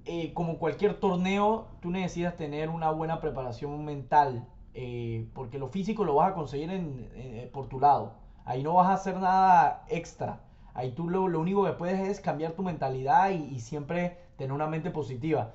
eh, 0.06 0.34
como 0.34 0.58
cualquier 0.58 0.95
torneo, 0.99 1.68
tú 1.82 1.91
necesitas 1.91 2.36
tener 2.36 2.70
una 2.70 2.91
buena 2.91 3.20
preparación 3.20 3.86
mental, 3.86 4.47
eh, 4.74 5.28
porque 5.34 5.60
lo 5.60 5.68
físico 5.68 6.04
lo 6.04 6.16
vas 6.16 6.32
a 6.32 6.34
conseguir 6.34 6.72
en, 6.72 7.10
eh, 7.14 7.49
por 7.54 7.68
tu 7.68 7.80
lado. 7.80 8.14
Ahí 8.45 8.64
no 8.64 8.74
vas 8.74 8.88
a 8.88 8.93
hacer 8.93 9.18
nada 9.18 9.86
extra. 9.89 10.41
Ahí 10.74 10.91
tú 10.91 11.10
lo, 11.10 11.24
único 11.39 11.66
que 11.66 11.74
puedes 11.74 12.08
es 12.08 12.20
cambiar 12.20 12.54
tu 12.54 12.64
mentalidad 12.64 13.30
y, 13.32 13.60
siempre 13.60 14.18
tener 14.38 14.54
una 14.54 14.68
mente 14.68 14.89
positiva. 14.89 15.54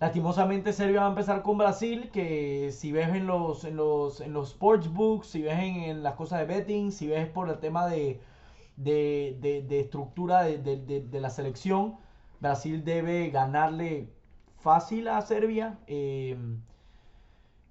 Lastimosamente 0.00 0.72
Serbia 0.72 1.00
va 1.00 1.06
a 1.06 1.10
empezar 1.10 1.42
con 1.42 1.58
Brasil, 1.58 2.10
que 2.12 2.70
si 2.72 2.92
ves 2.92 3.08
en 3.08 3.26
los, 3.26 3.64
en 3.64 3.76
los, 3.76 4.20
en 4.20 4.32
los 4.32 4.50
sportsbooks, 4.50 5.26
si 5.26 5.42
ves 5.42 5.58
en 5.58 6.02
las 6.02 6.14
cosas 6.14 6.40
de 6.40 6.44
betting, 6.46 6.92
si 6.92 7.08
ves 7.08 7.26
por 7.28 7.48
el 7.48 7.58
tema 7.58 7.86
de, 7.86 8.20
de, 8.76 9.80
estructura 9.80 10.42
de, 10.44 11.08
la 11.20 11.30
selección. 11.30 11.96
Brasil 12.40 12.84
debe 12.84 13.30
ganarle 13.30 14.08
fácil 14.58 15.08
a 15.08 15.20
Serbia. 15.22 15.78
Em, 15.86 16.60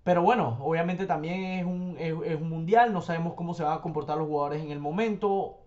pero 0.04 0.22
bueno, 0.24 0.58
obviamente 0.62 1.06
también 1.06 1.44
es 1.44 1.66
un, 1.66 1.96
es, 2.00 2.14
un, 2.14 2.50
mundial, 2.50 2.94
no 2.94 3.02
sabemos 3.02 3.34
cómo 3.34 3.54
se 3.54 3.64
van 3.64 3.78
a 3.78 3.82
comportar 3.82 4.18
los 4.18 4.28
jugadores 4.28 4.64
en 4.64 4.72
el 4.72 4.80
momento. 4.80 5.60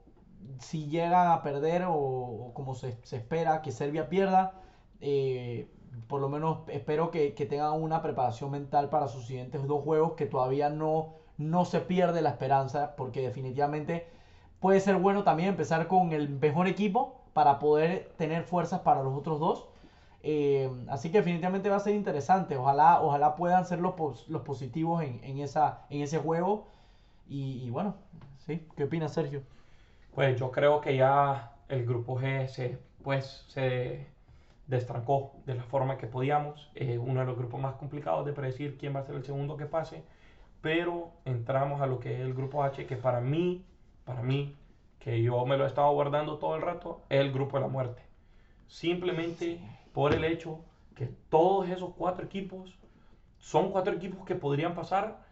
Si 0.59 0.87
llegan 0.87 1.31
a 1.31 1.43
perder 1.43 1.85
o, 1.87 2.53
como 2.55 2.75
se, 2.75 2.97
espera 3.13 3.63
que 3.63 3.73
Serbia 3.73 4.09
pierda, 4.09 4.55
eh, 5.01 5.69
por 6.09 6.21
lo 6.21 6.29
menos 6.29 6.61
espero 6.69 7.11
que, 7.11 7.31
tengan 7.33 7.81
una 7.83 8.03
preparación 8.03 8.51
mental 8.51 8.89
para 8.89 9.09
sus 9.09 9.27
siguientes 9.27 9.67
dos 9.67 9.83
juegos, 9.85 10.13
que 10.13 10.27
todavía 10.27 10.71
no, 10.71 11.17
no 11.37 11.65
se 11.65 11.81
pierde 11.81 12.23
la 12.23 12.31
esperanza, 12.31 12.97
porque 12.97 13.21
definitivamente 13.21 14.07
puede 14.59 14.81
ser 14.81 14.97
bueno 14.97 15.23
también 15.25 15.51
empezar 15.51 15.87
con 15.87 16.13
el 16.13 16.29
mejor 16.29 16.67
equipo 16.67 17.20
para 17.33 17.59
poder 17.59 18.13
tener 18.17 18.45
fuerzas 18.45 18.81
para 18.81 19.03
los 19.03 19.15
otros 19.15 19.41
dos. 19.41 19.67
Eh, 20.23 20.71
así 20.89 21.11
que 21.11 21.19
definitivamente 21.19 21.71
va 21.71 21.77
a 21.77 21.81
ser 21.81 21.95
interesante. 21.95 22.57
Ojalá, 22.57 23.01
ojalá 23.03 23.37
puedan 23.37 23.65
ser 23.65 23.81
los, 23.81 24.29
los 24.29 24.43
positivos 24.43 25.03
en, 25.03 25.39
esa, 25.39 25.87
en 25.91 26.03
ese 26.03 26.19
juego. 26.19 26.67
Y, 27.29 27.71
bueno, 27.71 27.95
¿sí? 28.47 28.67
¿Qué 28.77 28.85
opinas, 28.85 29.15
Sergio? 29.15 29.43
Pues 30.15 30.39
yo 30.39 30.51
creo 30.51 30.81
que 30.81 30.97
ya 30.97 31.53
el 31.69 31.87
grupo 31.87 32.19
G 32.19 32.49
se, 32.49 32.79
pues, 33.05 33.45
se 33.49 34.09
destrancó 34.67 35.33
de 35.47 35.55
la 35.55 35.63
forma 35.63 35.97
que 35.97 36.09
podíamos. 36.09 36.71
Es 36.75 36.99
uno 36.99 37.21
de 37.21 37.27
los 37.27 37.37
grupos 37.37 37.61
más 37.61 37.75
complicados 37.75 38.27
de 38.27 38.33
predecir 38.33 38.77
quién 38.77 38.95
va 38.95 39.01
a 39.01 39.05
ser 39.05 39.15
el 39.15 39.25
segundo 39.25 39.57
que 39.57 39.67
pase. 39.67 40.03
Pero 40.61 41.11
entramos 41.25 41.81
a 41.81 41.87
lo 41.87 42.01
que 42.01 42.15
es 42.15 42.21
el 42.21 42.35
grupo 42.35 42.65
H, 42.65 42.87
que 42.87 42.97
para 42.97 43.21
mí 43.21 43.65
para 44.11 44.23
mí, 44.23 44.57
que 45.01 45.23
yo 45.23 45.45
me 45.47 45.57
lo 45.57 45.65
he 45.65 45.67
estado 45.67 45.91
guardando 45.93 46.39
todo 46.39 46.55
el 46.55 46.63
rato, 46.63 47.03
es 47.09 47.21
el 47.21 47.33
grupo 47.33 47.57
de 47.57 47.63
la 47.63 47.69
muerte. 47.69 48.03
Simplemente 48.69 49.59
por 49.93 50.15
el 50.15 50.25
hecho 50.25 50.61
que 50.95 51.07
todos 51.29 51.69
esos 51.69 51.95
cuatro 51.95 52.25
equipos 52.25 52.79
son 53.39 53.73
cuatro 53.73 53.95
equipos 53.95 54.25
que 54.25 54.35
podrían 54.35 54.75
pasar 54.75 55.25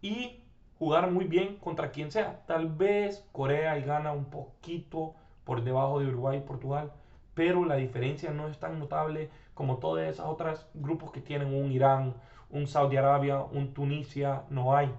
y 0.00 0.40
jugar 0.78 1.10
muy 1.10 1.26
bien 1.26 1.56
contra 1.56 1.92
quien 1.92 2.10
sea. 2.10 2.40
Tal 2.46 2.68
vez 2.68 3.28
Corea 3.32 3.78
y 3.78 3.82
gana 3.82 4.12
un 4.12 4.24
poquito 4.24 5.14
por 5.44 5.62
debajo 5.62 6.00
de 6.00 6.06
Uruguay 6.06 6.38
y 6.38 6.46
Portugal, 6.46 6.92
pero 7.34 7.66
la 7.66 7.76
diferencia 7.76 8.30
no 8.30 8.48
es 8.48 8.58
tan 8.58 8.78
notable 8.78 9.30
como 9.52 9.76
todas 9.76 10.08
esas 10.08 10.26
otras 10.26 10.70
grupos 10.72 11.12
que 11.12 11.20
tienen 11.20 11.54
un 11.54 11.70
Irán, 11.70 12.14
un 12.48 12.66
Saudi 12.66 12.96
Arabia, 12.96 13.42
un 13.42 13.74
Tunisia, 13.74 14.44
no 14.48 14.74
hay. 14.74 14.90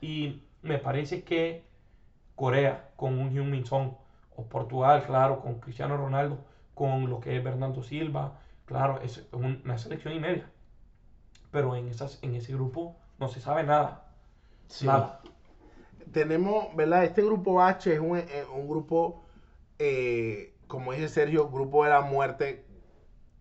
Y 0.00 0.44
me 0.62 0.78
parece 0.78 1.24
que 1.24 1.64
Corea 2.40 2.88
con 2.96 3.18
un 3.18 3.30
Hyun-Min 3.32 3.66
Son, 3.66 3.98
o 4.34 4.44
Portugal, 4.46 5.04
claro, 5.04 5.42
con 5.42 5.60
Cristiano 5.60 5.98
Ronaldo, 5.98 6.38
con 6.72 7.10
lo 7.10 7.20
que 7.20 7.36
es 7.36 7.44
Bernardo 7.44 7.82
Silva, 7.82 8.38
claro, 8.64 8.98
es 9.02 9.28
una 9.32 9.76
selección 9.76 10.14
y 10.14 10.20
media. 10.20 10.50
Pero 11.50 11.76
en, 11.76 11.88
esas, 11.88 12.18
en 12.22 12.34
ese 12.34 12.54
grupo 12.54 12.96
no 13.18 13.28
se 13.28 13.42
sabe 13.42 13.62
nada. 13.64 14.06
Nada. 14.82 15.20
Tenemos, 16.12 16.74
¿verdad? 16.74 17.04
Este 17.04 17.22
grupo 17.22 17.60
H 17.60 17.92
es 17.92 18.00
un, 18.00 18.16
eh, 18.16 18.46
grupo, 18.66 19.22
eh, 19.78 20.54
como 20.66 20.92
dice 20.92 21.10
Sergio, 21.10 21.50
grupo 21.50 21.84
de 21.84 21.90
la 21.90 22.00
muerte, 22.00 22.64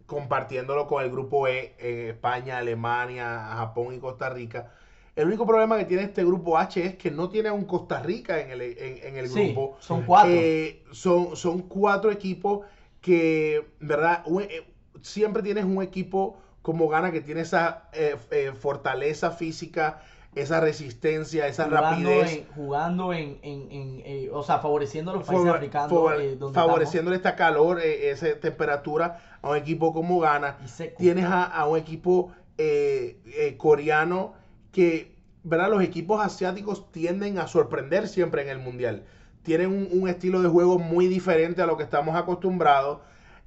compartiéndolo 0.08 0.88
con 0.88 1.06
el 1.06 1.10
grupo 1.10 1.47
E, 1.47 1.74
eh, 1.80 2.10
España, 2.10 2.58
Alemania, 2.58 3.47
Japón 3.54 3.93
y 3.93 4.00
Costa 4.00 4.28
Rica. 4.28 4.74
El 5.20 5.28
único 5.28 5.45
problema 5.45 5.78
que 5.78 5.84
tiene 5.84 6.03
este 6.03 6.24
grupo 6.24 6.57
H 6.57 6.82
es 6.82 6.95
que 6.95 7.11
no 7.11 7.28
tiene 7.28 7.49
a 7.49 7.53
un 7.53 7.65
Costa 7.65 7.99
Rica 7.99 8.39
en 8.39 8.51
el, 8.51 8.61
en, 8.61 9.17
el 9.17 9.28
grupo. 9.28 9.76
Son 9.82 10.03
cuatro. 10.03 10.32
Eh, 10.34 10.82
son, 10.91 11.36
son 11.36 11.63
cuatro 11.63 12.09
equipos 12.09 12.65
que, 13.01 13.67
¿verdad? 13.82 14.24
Eh, 14.43 14.65
siempre 15.01 15.43
tienes 15.43 15.65
un 15.65 15.84
equipo 15.84 16.38
como 16.61 16.88
gana 16.88 17.11
que 17.11 17.20
tiene 17.20 17.41
esa 17.41 17.89
eh, 17.91 18.53
fortaleza 18.57 19.32
física, 19.32 19.99
esa 20.36 20.61
resistencia, 20.61 21.47
esa 21.47 21.67
rapidez. 21.67 22.45
jugando 22.55 23.11
en, 23.11 23.39
en, 23.41 24.30
o 24.32 24.41
sea, 24.41 24.59
favoreciendo 24.59 25.11
a 25.11 25.15
los 25.15 25.28
países 25.28 25.49
africanos. 25.49 26.53
favoreciendo 26.53 27.13
esta 27.13 27.36
calor, 27.36 27.82
esa 27.82 28.39
temperatura 28.39 29.20
a 29.41 29.49
un 29.49 29.57
equipo 29.57 29.91
como 29.91 30.22
gana. 30.22 30.59
Tienes 30.97 31.26
a, 31.26 31.43
a, 31.43 31.67
un 31.67 31.78
equipo 31.78 32.32
coreano 33.57 34.38
que 34.72 35.20
¿verdad? 35.43 35.70
los 35.70 35.84
equipos 35.84 36.24
asiáticos 36.24 36.91
tienden 36.91 37.39
a 37.39 37.47
sorprender 37.47 38.07
siempre 38.07 38.41
en 38.41 38.49
el 38.49 38.59
Mundial. 38.59 39.03
Tienen 39.43 39.89
un, 39.91 40.07
estilo 40.09 40.41
de 40.41 40.49
juego 40.49 40.80
muy 40.80 41.07
diferente 41.07 41.61
a 41.61 41.65
lo 41.65 41.78
que 41.78 41.84
estamos 41.84 42.15
acostumbrados. 42.15 42.99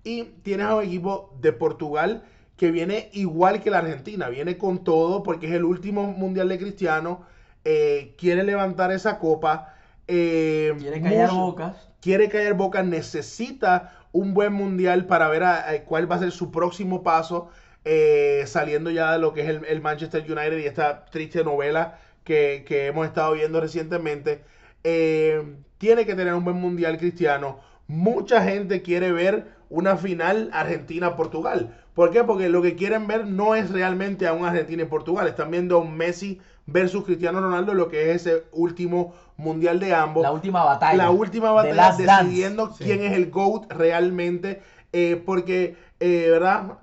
Y 0.04 0.24
tienes 0.42 0.66
a 0.66 0.76
un 0.76 0.84
equipo 0.84 1.34
de 1.40 1.52
Portugal 1.52 2.24
que 2.56 2.70
viene 2.70 3.10
igual 3.12 3.60
que 3.60 3.70
la 3.70 3.78
Argentina, 3.78 4.28
viene 4.28 4.58
con 4.58 4.84
todo 4.84 5.22
porque 5.22 5.46
es 5.46 5.52
el 5.52 5.64
último 5.64 6.12
Mundial 6.12 6.48
de 6.48 6.58
Cristiano, 6.58 7.22
eh, 7.64 8.14
quiere 8.18 8.42
levantar 8.42 8.90
esa 8.90 9.18
copa. 9.18 9.74
Eh, 10.08 10.74
quiere 10.78 11.00
callar 11.00 11.30
bocas. 11.30 11.88
Quiere 12.00 12.28
callar 12.28 12.54
bocas, 12.54 12.84
necesita 12.84 13.92
un 14.10 14.34
buen 14.34 14.52
Mundial 14.52 15.06
para 15.06 15.28
ver 15.28 15.84
cuál 15.84 16.10
va 16.10 16.16
a 16.16 16.20
ser 16.20 16.32
su 16.32 16.50
próximo 16.50 17.02
paso 17.02 17.50
eh, 17.84 18.44
saliendo 18.46 18.90
ya 18.90 19.12
de 19.12 19.18
lo 19.18 19.34
que 19.34 19.40
es 19.40 19.48
el, 19.48 19.80
Manchester 19.80 20.22
United 20.22 20.58
y 20.58 20.66
esta 20.66 21.04
triste 21.06 21.42
novela 21.42 21.98
que, 22.22 22.64
hemos 22.68 23.06
estado 23.06 23.32
viendo 23.32 23.60
recientemente. 23.60 24.42
Eh, 24.84 25.42
tiene 25.78 26.06
que 26.06 26.14
tener 26.14 26.32
un 26.34 26.44
buen 26.44 26.56
mundial 26.56 26.96
cristiano. 26.98 27.58
Mucha 27.88 28.42
gente 28.42 28.82
quiere 28.82 29.10
ver 29.10 29.46
una 29.68 29.96
final 29.96 30.50
Argentina-Portugal. 30.52 31.74
¿Por 31.94 32.10
qué? 32.12 32.22
Porque 32.22 32.48
lo 32.48 32.62
que 32.62 32.76
quieren 32.76 33.08
ver 33.08 33.26
no 33.26 33.56
es 33.56 33.70
realmente 33.70 34.28
a 34.28 34.32
un 34.32 34.44
Argentina 34.44 34.84
y 34.84 34.86
Portugal. 34.86 35.26
Están 35.26 35.50
viendo 35.50 35.76
a 35.76 35.80
un 35.80 35.96
Messi 35.96 36.40
versus 36.66 37.04
Cristiano 37.04 37.40
Ronaldo, 37.40 37.74
lo 37.74 37.88
que 37.88 38.10
es 38.12 38.26
ese 38.26 38.44
último 38.52 39.12
mundial 39.36 39.80
de 39.80 39.92
ambos. 39.92 40.22
La 40.22 40.30
última 40.30 40.64
batalla. 40.64 40.96
La 40.96 41.10
última 41.10 41.50
batalla 41.50 41.96
decidiendo 41.96 42.70
quién 42.78 43.02
es 43.02 43.12
el 43.12 43.30
GOAT 43.30 43.72
realmente. 43.72 44.62
Eh, 44.92 45.20
porque, 45.24 45.76
¿verdad? 45.98 46.78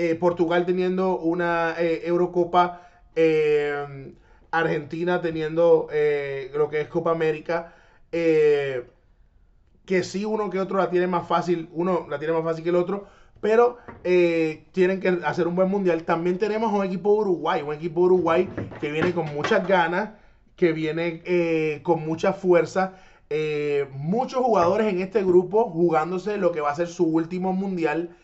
Eh, 0.00 0.14
Portugal 0.14 0.64
teniendo 0.64 1.18
una 1.18 1.74
eh, 1.76 2.02
Eurocopa, 2.04 2.88
eh, 3.16 4.14
Argentina 4.52 5.20
teniendo 5.20 5.88
lo 6.54 6.70
que 6.70 6.82
es 6.82 6.86
Copa 6.86 7.10
América, 7.10 7.74
que 8.12 8.84
sí 10.04 10.24
uno 10.24 10.50
que 10.50 10.60
otro 10.60 10.78
la 10.78 10.88
tiene 10.88 11.08
más 11.08 11.26
fácil, 11.26 11.68
uno 11.72 12.06
la 12.08 12.20
tiene 12.20 12.32
más 12.32 12.44
fácil 12.44 12.62
que 12.62 12.70
el 12.70 12.76
otro, 12.76 13.08
pero 13.40 13.78
tienen 14.70 15.00
que 15.00 15.18
hacer 15.24 15.48
un 15.48 15.56
buen 15.56 15.68
mundial. 15.68 16.04
También 16.04 16.38
tenemos 16.38 16.72
un 16.72 16.84
equipo 16.84 17.10
Uruguay, 17.10 17.62
un 17.62 17.74
equipo 17.74 18.02
Uruguay 18.02 18.48
que 18.80 18.92
viene 18.92 19.12
con 19.12 19.26
muchas 19.34 19.66
ganas, 19.66 20.10
que 20.54 20.72
viene 20.72 21.80
con 21.82 22.06
mucha 22.06 22.32
fuerza. 22.32 22.94
muchos 23.90 24.40
jugadores 24.44 24.86
en 24.86 25.00
este 25.00 25.24
grupo 25.24 25.68
jugándose 25.70 26.38
lo 26.38 26.52
que 26.52 26.60
va 26.60 26.70
a 26.70 26.76
ser 26.76 26.86
su 26.86 27.04
último 27.04 27.52
mundial. 27.52 28.16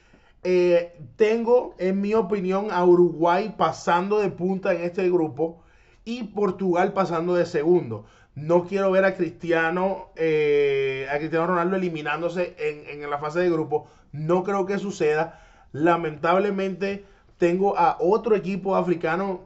Eh, 0.44 1.00
tengo, 1.16 1.74
en 1.78 2.00
mi 2.02 2.14
opinión, 2.14 2.70
a 2.70 2.84
Uruguay 2.84 3.54
pasando 3.56 4.20
de 4.20 4.30
punta 4.30 4.74
en 4.74 4.82
este 4.82 5.10
grupo 5.10 5.62
y 6.04 6.24
Portugal 6.24 6.92
pasando 6.92 7.34
de 7.34 7.46
segundo. 7.46 8.04
No 8.34 8.64
quiero 8.64 8.90
ver 8.90 9.04
a 9.04 9.14
Cristiano, 9.14 10.10
eh, 10.16 11.06
a 11.10 11.16
Cristiano 11.18 11.46
Ronaldo 11.46 11.76
eliminándose 11.76 12.54
en, 12.58 13.02
en 13.02 13.08
la 13.08 13.18
fase 13.18 13.40
de 13.40 13.50
grupo. 13.50 13.86
No 14.12 14.44
creo 14.44 14.66
que 14.66 14.78
suceda. 14.78 15.40
Lamentablemente 15.72 17.06
tengo 17.38 17.78
a 17.78 17.96
otro 17.98 18.36
equipo 18.36 18.76
africano 18.76 19.40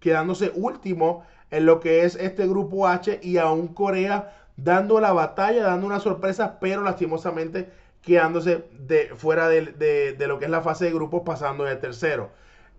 quedándose 0.00 0.50
último 0.54 1.22
en 1.50 1.66
lo 1.66 1.78
que 1.78 2.04
es 2.04 2.16
este 2.16 2.46
grupo 2.48 2.88
H 2.88 3.20
y 3.22 3.36
a 3.36 3.50
un 3.50 3.68
Corea 3.68 4.34
dando 4.56 5.00
la 5.00 5.12
batalla, 5.12 5.62
dando 5.62 5.86
una 5.86 6.00
sorpresa, 6.00 6.58
pero 6.60 6.82
lastimosamente 6.82 7.70
quedándose 8.04 8.64
de, 8.78 9.10
fuera 9.16 9.48
de, 9.48 10.16
lo 10.26 10.38
que 10.38 10.44
es 10.44 10.50
la 10.50 10.62
fase 10.62 10.86
de 10.86 10.92
grupos 10.92 11.22
pasando 11.24 11.64
de 11.64 11.76
tercero. 11.76 12.30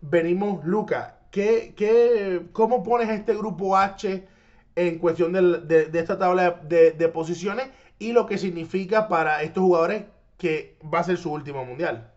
Venimos, 0.01 0.63
Luca, 0.65 1.17
¿qué, 1.31 1.73
qué, 1.75 2.43
cómo 2.53 2.83
pones 2.83 3.09
este 3.09 3.35
grupo 3.35 3.77
H 3.77 4.27
en 4.75 4.99
cuestión 4.99 5.33
de, 5.33 5.89
esta 5.93 6.17
tabla 6.17 6.51
de 6.51 7.09
posiciones 7.09 7.69
y 7.99 8.11
lo 8.11 8.25
que 8.25 8.37
significa 8.37 9.07
para 9.07 9.41
estos 9.41 9.63
jugadores 9.63 10.03
que 10.37 10.77
va 10.93 10.99
a 10.99 11.03
ser 11.03 11.17
su 11.17 11.31
último 11.31 11.65
mundial? 11.65 12.11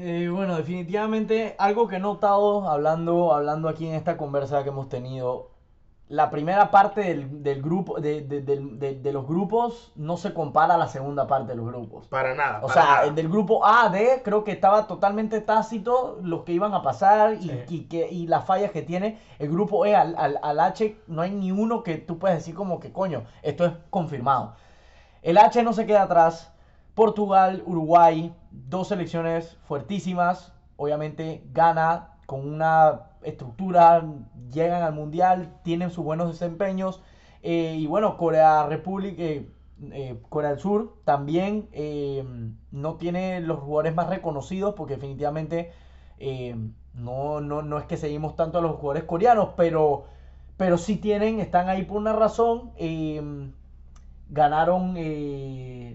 Eh, 0.00 0.28
bueno, 0.28 0.56
definitivamente 0.56 1.56
algo 1.58 1.88
que 1.88 1.96
he 1.96 1.98
notado 1.98 2.68
hablando, 2.68 3.34
hablando 3.34 3.68
aquí 3.68 3.86
en 3.86 3.94
esta 3.94 4.16
conversa 4.16 4.62
que 4.62 4.68
hemos 4.68 4.88
tenido, 4.88 5.50
la 6.08 6.30
primera 6.30 6.70
parte 6.70 7.02
del, 7.02 7.62
grupo, 7.62 8.00
de, 8.00 9.10
los 9.12 9.26
grupos 9.26 9.92
no 9.94 10.16
se 10.16 10.32
compara 10.32 10.74
a 10.74 10.78
la 10.78 10.88
segunda 10.88 11.26
parte 11.26 11.52
de 11.52 11.56
los 11.56 11.66
grupos. 11.66 12.06
Para 12.06 12.34
nada. 12.34 12.60
O 12.62 12.70
sea, 12.70 13.04
el 13.04 13.14
del 13.14 13.28
grupo 13.28 13.64
A, 13.64 13.90
D, 13.90 14.22
creo 14.24 14.42
que 14.42 14.52
estaba 14.52 14.86
totalmente 14.86 15.40
tácito 15.42 16.18
los 16.22 16.44
que 16.44 16.52
iban 16.52 16.72
a 16.72 16.82
pasar 16.82 17.36
y, 17.68 17.84
que, 17.84 18.08
y 18.10 18.26
las 18.26 18.46
fallas 18.46 18.70
que 18.70 18.80
tiene. 18.80 19.18
El 19.38 19.50
grupo 19.50 19.84
E 19.84 19.94
al, 19.94 20.16
al 20.16 20.60
H 20.60 20.96
no 21.08 21.20
hay 21.20 21.30
ni 21.30 21.52
uno 21.52 21.82
que 21.82 21.96
tú 21.96 22.18
puedes 22.18 22.38
decir 22.38 22.54
como 22.54 22.80
que 22.80 22.90
coño, 22.90 23.24
esto 23.42 23.66
es 23.66 23.72
confirmado. 23.90 24.54
El 25.20 25.36
H 25.36 25.62
no 25.62 25.74
se 25.74 25.84
queda 25.84 26.02
atrás. 26.04 26.52
Portugal, 26.94 27.62
Uruguay, 27.66 28.34
dos 28.50 28.88
selecciones 28.88 29.58
fuertísimas. 29.66 30.52
Obviamente 30.76 31.44
gana 31.52 32.17
con 32.28 32.46
una 32.46 33.04
estructura, 33.22 34.04
llegan 34.52 34.82
al 34.82 34.92
mundial, 34.92 35.54
tienen 35.62 35.90
sus 35.90 36.04
buenos 36.04 36.28
desempeños. 36.28 37.00
Eh, 37.42 37.76
y 37.78 37.86
bueno, 37.86 38.18
Corea 38.18 38.66
República, 38.66 39.22
eh, 39.22 39.48
eh, 39.92 40.20
Corea 40.28 40.50
del 40.50 40.58
Sur 40.58 40.98
también 41.04 41.70
no 42.70 42.96
tiene 42.96 43.40
los 43.40 43.60
jugadores 43.60 43.94
más 43.94 44.10
reconocidos 44.10 44.74
porque 44.74 44.96
definitivamente 44.96 45.72
no, 46.92 47.40
no, 47.40 47.62
no, 47.62 47.78
es 47.78 47.86
que 47.86 47.96
seguimos 47.96 48.36
tanto 48.36 48.58
a 48.58 48.60
los 48.60 48.76
jugadores 48.76 49.04
coreanos, 49.04 49.54
pero, 49.56 50.04
pero 50.58 50.76
sí 50.76 50.96
tienen, 50.96 51.40
están 51.40 51.70
ahí 51.70 51.86
por 51.86 51.96
una 51.96 52.12
razón 52.12 52.72
ganaron 54.28 54.96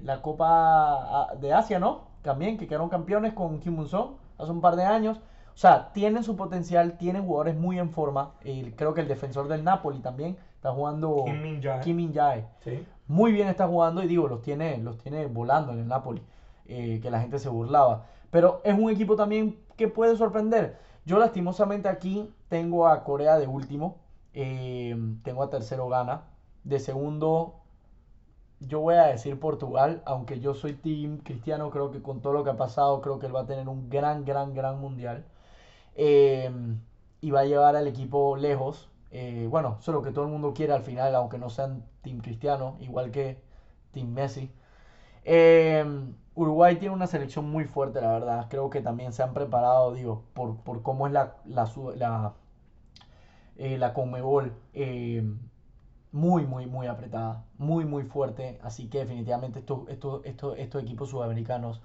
la 0.04 0.22
Copa 0.24 0.48
ah, 0.50 1.36
de 1.40 1.54
Asia, 1.54 1.78
¿no? 1.78 2.08
También, 2.24 2.58
que 2.58 2.66
quedaron 2.66 2.90
campeones 2.90 3.34
con 3.34 3.60
Kim 3.60 3.76
Mun-song 3.76 4.16
hace 4.40 4.50
un 4.50 4.62
par 4.62 4.76
de 4.76 4.86
años. 4.86 5.20
O 5.54 5.58
sea, 5.58 5.92
tienen 5.94 6.24
su 6.24 6.36
potencial, 6.36 6.98
tienen 6.98 7.26
jugadores 7.26 7.56
muy 7.56 7.80
en 7.80 7.92
forma. 7.92 8.34
creo 8.76 8.94
que 8.94 9.02
el 9.02 9.08
defensor 9.08 9.48
del 9.48 9.64
Napoli 9.64 10.00
también 10.00 10.38
está 10.56 10.72
jugando. 10.72 11.26
Kim 11.84 11.98
Min-jae. 11.98 12.48
Sí. 12.62 12.86
Muy 13.08 13.32
bien 13.32 13.48
está 13.48 13.68
jugando 13.68 14.02
y 14.02 14.08
digo, 14.08 14.28
los 14.28 14.42
tiene, 14.42 14.78
los 14.78 14.98
tiene 14.98 15.28
volando 15.28 15.74
en 15.74 15.80
el 15.80 15.88
Napoli. 15.88 16.22
Eh, 16.66 17.00
que 17.02 17.12
la 17.12 17.20
gente 17.20 17.40
se 17.40 17.50
burlaba. 17.50 18.06
Pero 18.32 18.62
es 18.64 18.78
un 18.78 18.90
equipo 18.90 19.16
también 19.16 19.60
que 19.76 19.88
puede 19.88 20.16
sorprender. 20.16 20.78
Yo 21.06 21.20
lastimosamente 21.20 21.90
aquí 21.90 22.34
tengo 22.48 22.88
a 22.88 23.04
Corea 23.04 23.38
de 23.38 23.48
último. 23.48 23.98
Eh, 24.34 24.96
tengo 25.24 25.44
a 25.44 25.50
tercero 25.50 25.90
Ghana. 25.90 26.24
De 26.64 26.80
segundo 26.80 27.64
yo 28.68 28.80
voy 28.80 28.96
a 28.96 29.08
decir 29.08 29.40
Portugal, 29.40 30.02
aunque 30.06 30.40
yo 30.40 30.54
soy 30.54 30.74
team 30.74 31.18
cristiano, 31.18 31.70
creo 31.70 31.92
que 31.92 32.02
con 32.02 32.22
todo 32.22 32.34
lo 32.34 32.44
que 32.44 32.52
ha 32.52 32.58
pasado, 32.58 33.02
creo 33.02 33.20
que 33.20 33.26
él 33.26 33.36
va 33.36 33.42
a 33.42 33.46
tener 33.46 33.68
un 33.68 33.90
gran, 33.90 34.26
gran, 34.26 34.54
gran 34.54 34.80
mundial. 34.80 35.26
Em, 35.96 36.80
y 37.22 37.32
va 37.32 37.42
a 37.42 37.46
llevar 37.46 37.76
al 37.76 37.88
equipo 37.88 38.38
lejos. 38.38 38.90
Eh, 39.12 39.48
bueno, 39.50 39.78
eso 39.80 39.92
es 39.92 39.96
lo 39.96 40.02
que 40.02 40.12
todo 40.12 40.26
el 40.26 40.32
mundo 40.32 40.54
quiere 40.54 40.74
al 40.74 40.84
final, 40.84 41.16
aunque 41.16 41.38
no 41.38 41.50
sean 41.50 41.84
team 42.02 42.20
cristiano, 42.20 42.78
igual 42.82 43.12
que 43.12 43.42
team 43.92 44.10
Messi. 44.14 44.52
Em, 45.26 46.16
Uruguay 46.36 46.78
tiene 46.78 46.96
una 46.96 47.08
selección 47.08 47.50
muy 47.50 47.66
fuerte, 47.66 48.02
la 48.02 48.12
verdad. 48.14 48.48
Creo 48.50 48.70
que 48.70 48.82
también 48.82 49.14
se 49.14 49.24
han 49.24 49.34
preparado, 49.34 49.94
digo, 49.94 50.24
por, 50.34 50.58
por 50.64 50.82
cómo 50.84 51.08
es 51.08 51.14
la, 51.14 51.36
la, 51.46 51.70
la, 51.98 52.34
eh, 53.58 53.78
la 53.78 53.94
Conmebol. 53.94 54.54
Em, 54.74 55.40
muy, 56.12 56.46
muy, 56.46 56.68
muy 56.68 56.88
apretada, 56.88 57.46
muy, 57.58 57.86
muy 57.86 58.04
fuerte. 58.04 58.60
Así 58.64 58.88
que 58.90 59.00
definitivamente 59.00 59.60
estos, 59.60 59.90
estos, 59.90 60.26
estos, 60.26 60.58
estos 60.60 60.84
equipos 60.84 61.10
sudamericanos 61.10 61.82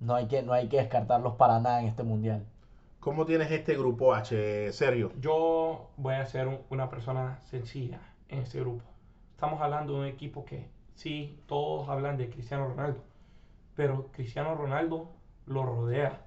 no, 0.00 0.14
hay 0.14 0.26
que, 0.26 0.42
no 0.42 0.52
hay 0.52 0.68
que 0.68 0.78
descartarlos 0.78 1.34
para 1.34 1.60
nada 1.60 1.80
en 1.80 1.88
este 1.88 2.02
mundial. 2.02 2.44
¿Cómo 2.98 3.24
tienes 3.24 3.50
este 3.50 3.76
grupo 3.76 4.14
H, 4.14 4.72
Sergio? 4.72 5.12
Yo 5.20 5.90
voy 5.96 6.14
a 6.14 6.26
ser 6.26 6.64
una 6.68 6.90
persona 6.90 7.40
sencilla 7.42 8.00
en 8.28 8.40
este 8.40 8.60
grupo. 8.60 8.84
Estamos 9.32 9.60
hablando 9.60 9.94
de 9.94 10.00
un 10.00 10.06
equipo 10.06 10.44
que 10.44 10.68
sí, 10.94 11.40
todos 11.46 11.88
hablan 11.88 12.16
de 12.18 12.28
Cristiano 12.28 12.68
Ronaldo, 12.68 13.02
pero 13.74 14.08
Cristiano 14.12 14.54
Ronaldo 14.54 15.10
lo 15.46 15.62
rodea 15.62 16.26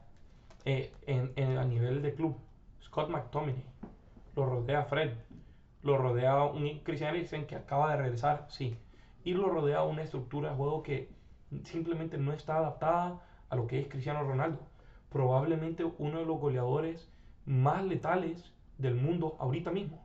eh, 0.65 0.91
en, 1.05 1.32
en, 1.36 1.57
a 1.57 1.65
nivel 1.65 2.01
de 2.01 2.13
club. 2.15 2.38
Scott 2.82 3.09
McTominay 3.09 3.65
lo 4.36 4.45
rodea 4.45 4.84
Fred, 4.86 5.11
lo 5.84 5.97
rodea 5.97 6.43
un 6.43 6.80
Christian 6.80 7.15
Eriksen 7.15 7.45
que 7.45 7.55
acaba 7.55 7.91
de 7.91 7.97
regresar, 7.97 8.47
sí, 8.49 8.76
y 9.24 9.34
lo 9.34 9.49
rodea 9.49 9.84
una 9.84 10.03
estructura 10.03 10.49
de 10.49 10.55
juego 10.55 10.84
que 10.84 11.09
simplemente 11.65 12.17
no 12.17 12.34
está 12.34 12.57
adaptada 12.57 13.21
a 13.54 13.56
lo 13.56 13.68
que 13.68 13.80
es 13.80 13.88
Cristiano 13.88 14.24
Ronaldo. 14.24 14.60
Probablemente 15.10 15.86
uno 15.99 16.20
de 16.20 16.26
los 16.26 16.39
goleadores 16.39 17.10
más 17.45 17.84
letales 17.86 18.51
del 18.78 18.95
mundo 18.95 19.36
ahorita 19.39 19.72
mismo. 19.72 20.04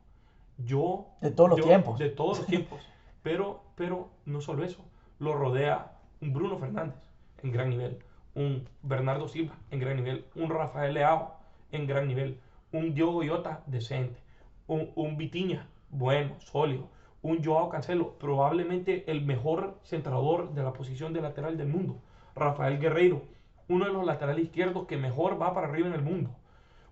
Yo... 0.58 1.06
De 1.20 1.30
todos 1.30 1.50
los 1.50 1.60
tiempos. 1.62 1.98
De 1.98 2.10
todos 2.10 2.38
los 2.38 2.46
tiempos. 2.54 2.80
Pero, 3.22 3.62
pero 3.74 4.10
no 4.26 4.40
solo 4.40 4.64
eso, 4.64 4.84
lo 5.18 5.34
rodea 5.34 5.98
un 6.20 6.32
Bruno 6.32 6.58
Fernández 6.58 6.96
en 7.42 7.52
gran 7.52 7.70
nivel, 7.70 7.98
un 8.34 8.68
Bernardo 8.82 9.28
Silva 9.28 9.54
en 9.70 9.80
gran 9.80 9.96
nivel, 9.96 10.26
un 10.34 10.50
Rafael 10.50 10.94
Leao 10.94 11.36
en 11.72 11.86
gran 11.86 12.06
nivel, 12.06 12.40
un 12.72 12.94
Diogo 12.94 13.22
Iota 13.22 13.62
decente, 13.66 14.20
un, 14.66 14.90
un 14.94 15.16
Vitiña, 15.16 15.68
bueno, 15.90 16.38
sólido, 16.40 16.88
un 17.22 17.42
Joao 17.42 17.68
Cancelo, 17.68 18.18
probablemente 18.18 19.10
el 19.10 19.24
mejor 19.24 19.78
centrador 19.82 20.54
de 20.54 20.62
la 20.62 20.72
posición 20.72 21.12
de 21.12 21.22
lateral 21.22 21.56
del 21.56 21.68
mundo, 21.68 22.00
Rafael 22.34 22.78
Guerreiro, 22.78 23.22
uno 23.68 23.86
de 23.86 23.92
los 23.92 24.04
laterales 24.04 24.44
izquierdos 24.44 24.86
que 24.86 24.96
mejor 24.96 25.40
va 25.40 25.54
para 25.54 25.68
arriba 25.68 25.88
en 25.88 25.94
el 25.94 26.02
mundo. 26.02 26.30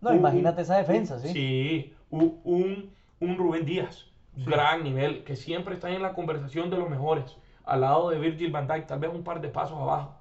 No, 0.01 0.15
imagínate 0.15 0.63
esa 0.63 0.77
defensa, 0.77 1.19
¿sí? 1.19 1.29
Sí, 1.29 1.95
un, 2.11 2.91
un, 3.21 3.37
Rubén 3.37 3.65
Díaz, 3.65 4.07
gran 4.37 4.85
nivel, 4.85 5.25
que 5.25 5.37
siempre 5.37 5.75
está 5.75 5.91
en 5.91 6.03
la 6.03 6.13
conversación 6.13 6.71
de 6.71 6.77
los 6.77 6.91
mejores, 6.91 7.37
al 7.65 7.81
lado 7.81 8.11
de 8.11 8.19
Virgil 8.19 8.53
van 8.53 8.69
Dijk, 8.69 8.87
tal 8.87 9.01
vez 9.01 9.11
un 9.13 9.25
par 9.25 9.41
de 9.41 9.49
pasos 9.49 9.79
abajo. 9.79 10.15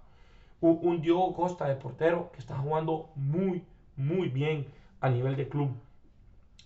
Un, 0.62 0.80
un 0.82 1.02
Diogo 1.02 1.34
Costa 1.34 1.68
de 1.68 1.76
portero 1.76 2.32
que 2.32 2.40
está 2.40 2.58
jugando 2.58 3.10
muy, 3.16 3.64
muy 3.98 4.30
bien 4.30 4.68
a 5.02 5.10
nivel 5.10 5.36
de 5.36 5.48
club 5.48 5.70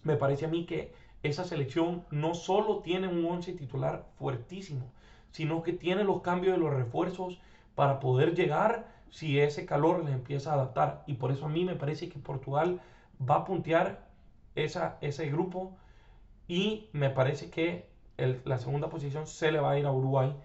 me 0.04 0.16
parece 0.16 0.46
a 0.46 0.50
mí 0.50 0.66
que 0.66 0.94
esa 1.24 1.44
selección 1.44 2.06
no 2.12 2.34
solo 2.34 2.80
tiene 2.80 3.08
un 3.08 3.26
once 3.26 3.54
titular 3.54 4.06
fuertísimo, 4.18 4.92
sino 5.32 5.64
que 5.64 5.74
tiene 5.74 6.04
los 6.04 6.22
cambios 6.22 6.56
de 6.56 6.64
los 6.64 6.74
refuerzos 6.74 7.40
para 7.76 8.00
poder 8.00 8.36
llegar 8.36 8.88
si 9.12 9.40
ese 9.40 9.66
calor 9.66 10.04
les 10.04 10.14
empieza 10.14 10.52
a 10.52 10.56
adaptar. 10.56 11.04
Y 11.08 11.14
por 11.14 11.32
eso 11.32 11.46
a 11.46 11.50
mí 11.50 11.66
me 11.66 11.76
parece 11.76 12.10
que 12.10 12.20
Portugal 12.20 12.82
va 13.20 13.36
a 13.36 13.46
puntear 13.46 14.08
esa, 14.56 14.98
ese 15.02 15.30
grupo 15.30 15.76
y 16.48 16.90
me 16.94 17.10
parece 17.10 17.50
que 17.50 17.90
la 18.18 18.58
segunda 18.58 18.90
posición 18.90 19.28
se 19.28 19.52
le 19.52 19.60
va 19.60 19.72
a 19.72 19.80
ir 19.80 19.86
a 19.86 19.92
Uruguay 19.92 20.36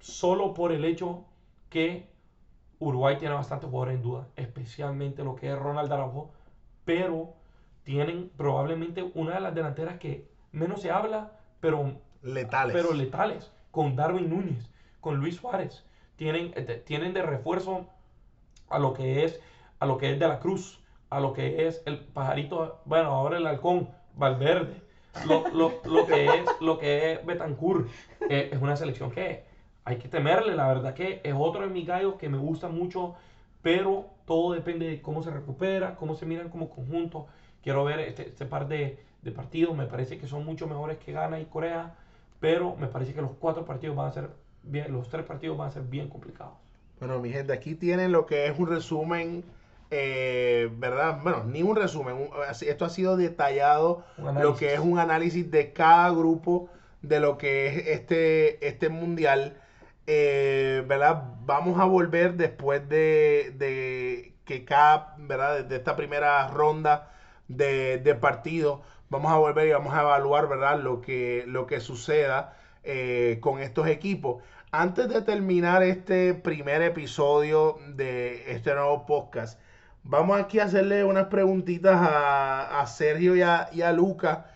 solo 0.00 0.54
por 0.54 0.72
el 0.72 0.84
hecho 0.84 1.24
que 1.70 2.08
Uruguay 2.78 3.16
tiene 3.18 3.34
bastantes 3.34 3.68
jugadores 3.68 3.96
en 3.96 4.02
duda, 4.02 4.28
especialmente 4.36 5.24
lo 5.24 5.34
que 5.34 5.50
es 5.50 5.58
Ronald 5.58 5.92
Araujo, 5.92 6.30
pero 6.84 7.34
tienen 7.84 8.30
probablemente 8.36 9.10
una 9.14 9.34
de 9.34 9.40
las 9.40 9.54
delanteras 9.54 9.98
que 9.98 10.28
menos 10.52 10.82
se 10.82 10.90
habla, 10.90 11.32
pero 11.60 12.00
letales. 12.22 12.76
Pero 12.76 12.92
letales. 12.92 13.50
Con 13.70 13.96
Darwin 13.96 14.30
Núñez, 14.30 14.70
con 15.00 15.16
Luis 15.16 15.36
Suárez. 15.36 15.84
Tienen, 16.16 16.52
eh, 16.54 16.82
tienen 16.84 17.12
de 17.12 17.22
refuerzo 17.22 17.86
a 18.68 18.78
lo 18.78 18.92
que 18.94 19.24
es 19.24 19.40
a 19.78 19.86
lo 19.86 19.98
que 19.98 20.10
es 20.12 20.18
de 20.18 20.26
la 20.28 20.38
Cruz, 20.40 20.80
a 21.10 21.20
lo 21.20 21.32
que 21.34 21.66
es 21.66 21.82
el 21.86 21.98
pajarito, 21.98 22.80
bueno, 22.86 23.10
ahora 23.10 23.36
el 23.36 23.46
halcón, 23.46 23.88
Valverde. 24.16 24.80
lo, 25.26 25.48
lo- 25.52 25.72
lo 25.84 26.06
que 26.06 26.26
es, 26.26 26.44
lo 26.60 26.78
que 26.78 27.12
es 27.12 27.26
Betancourt. 27.26 27.88
es 28.28 28.60
una 28.60 28.76
selección 28.76 29.10
que 29.10 29.44
hay 29.84 29.98
que 29.98 30.08
temerle, 30.08 30.54
la 30.56 30.66
verdad 30.68 30.94
que 30.94 31.20
es 31.22 31.34
otro 31.36 31.62
de 31.62 31.68
mis 31.68 31.86
gallos 31.86 32.14
que 32.16 32.28
me 32.28 32.38
gusta 32.38 32.68
mucho, 32.68 33.14
pero 33.62 34.06
todo 34.26 34.52
depende 34.52 34.88
de 34.88 35.00
cómo 35.02 35.22
se 35.22 35.30
recupera, 35.30 35.94
cómo 35.96 36.14
se 36.14 36.26
miran 36.26 36.48
como 36.48 36.68
conjunto. 36.70 37.26
Quiero 37.62 37.84
ver 37.84 38.00
este, 38.00 38.28
este 38.28 38.46
par 38.46 38.66
de, 38.68 38.98
de 39.22 39.30
partidos, 39.32 39.76
me 39.76 39.86
parece 39.86 40.18
que 40.18 40.26
son 40.26 40.44
mucho 40.44 40.66
mejores 40.66 40.98
que 40.98 41.12
Ghana 41.12 41.38
y 41.40 41.44
Corea, 41.46 41.94
pero 42.40 42.76
me 42.76 42.86
parece 42.88 43.14
que 43.14 43.22
los 43.22 43.32
cuatro 43.38 43.64
partidos 43.64 43.96
van 43.96 44.08
a 44.08 44.12
ser 44.12 44.30
bien, 44.62 44.92
los 44.92 45.08
tres 45.08 45.24
partidos 45.24 45.56
van 45.58 45.68
a 45.68 45.72
ser 45.72 45.82
bien 45.82 46.08
complicados. 46.08 46.54
Bueno, 46.98 47.20
mi 47.20 47.30
gente, 47.30 47.52
aquí 47.52 47.74
tienen 47.74 48.12
lo 48.12 48.24
que 48.26 48.46
es 48.46 48.58
un 48.58 48.68
resumen, 48.68 49.44
eh, 49.90 50.68
¿verdad? 50.78 51.20
Bueno, 51.22 51.44
ni 51.44 51.62
un 51.62 51.76
resumen, 51.76 52.14
un- 52.16 52.30
esto 52.62 52.84
ha 52.86 52.88
sido 52.88 53.16
detallado, 53.16 54.04
lo 54.34 54.56
que 54.56 54.72
es 54.74 54.80
un 54.80 54.98
análisis 54.98 55.50
de 55.50 55.72
cada 55.72 56.10
grupo 56.10 56.70
de 57.02 57.20
lo 57.20 57.36
que 57.38 57.66
es 57.68 57.86
este, 57.88 58.66
este 58.66 58.88
mundial, 58.88 59.60
eh, 60.06 60.82
¿verdad? 60.86 61.22
Vamos 61.44 61.78
a 61.80 61.84
volver 61.84 62.34
después 62.34 62.88
de, 62.88 63.52
de 63.56 64.34
que 64.46 64.64
cada, 64.64 65.14
¿verdad? 65.18 65.64
De 65.64 65.76
esta 65.76 65.96
primera 65.96 66.46
ronda 66.48 67.10
de, 67.48 67.98
de 67.98 68.14
partidos, 68.14 68.80
vamos 69.10 69.32
a 69.32 69.36
volver 69.36 69.68
y 69.68 69.72
vamos 69.72 69.94
a 69.94 70.00
evaluar, 70.02 70.48
¿verdad? 70.48 70.78
Lo 70.80 71.00
que, 71.00 71.44
lo 71.46 71.66
que 71.66 71.80
suceda 71.80 72.56
eh, 72.82 73.38
con 73.40 73.60
estos 73.60 73.86
equipos. 73.88 74.42
Antes 74.72 75.08
de 75.08 75.22
terminar 75.22 75.82
este 75.84 76.34
primer 76.34 76.82
episodio 76.82 77.78
de 77.94 78.50
este 78.50 78.74
nuevo 78.74 79.06
podcast, 79.06 79.60
vamos 80.02 80.40
aquí 80.40 80.58
a 80.58 80.64
hacerle 80.64 81.04
unas 81.04 81.26
preguntitas 81.26 81.94
a, 81.94 82.80
a 82.80 82.86
Sergio 82.88 83.36
y 83.36 83.42
a, 83.42 83.68
a 83.84 83.92
Luca 83.92 84.50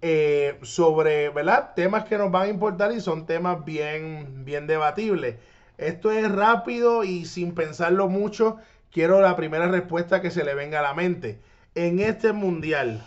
eh, 0.00 0.58
sobre, 0.62 1.28
¿verdad? 1.28 1.74
Temas 1.76 2.04
que 2.04 2.16
nos 2.16 2.30
van 2.30 2.44
a 2.44 2.48
importar 2.48 2.90
y 2.92 3.00
son 3.00 3.26
temas 3.26 3.62
bien, 3.64 4.46
bien 4.46 4.66
debatibles. 4.66 5.36
Esto 5.76 6.10
es 6.10 6.30
rápido 6.32 7.04
y 7.04 7.26
sin 7.26 7.54
pensarlo 7.54 8.08
mucho, 8.08 8.56
quiero 8.90 9.20
la 9.20 9.36
primera 9.36 9.68
respuesta 9.68 10.22
que 10.22 10.30
se 10.30 10.42
le 10.42 10.54
venga 10.54 10.80
a 10.80 10.82
la 10.82 10.94
mente. 10.94 11.38
En 11.74 12.00
este 12.00 12.32
mundial, 12.32 13.06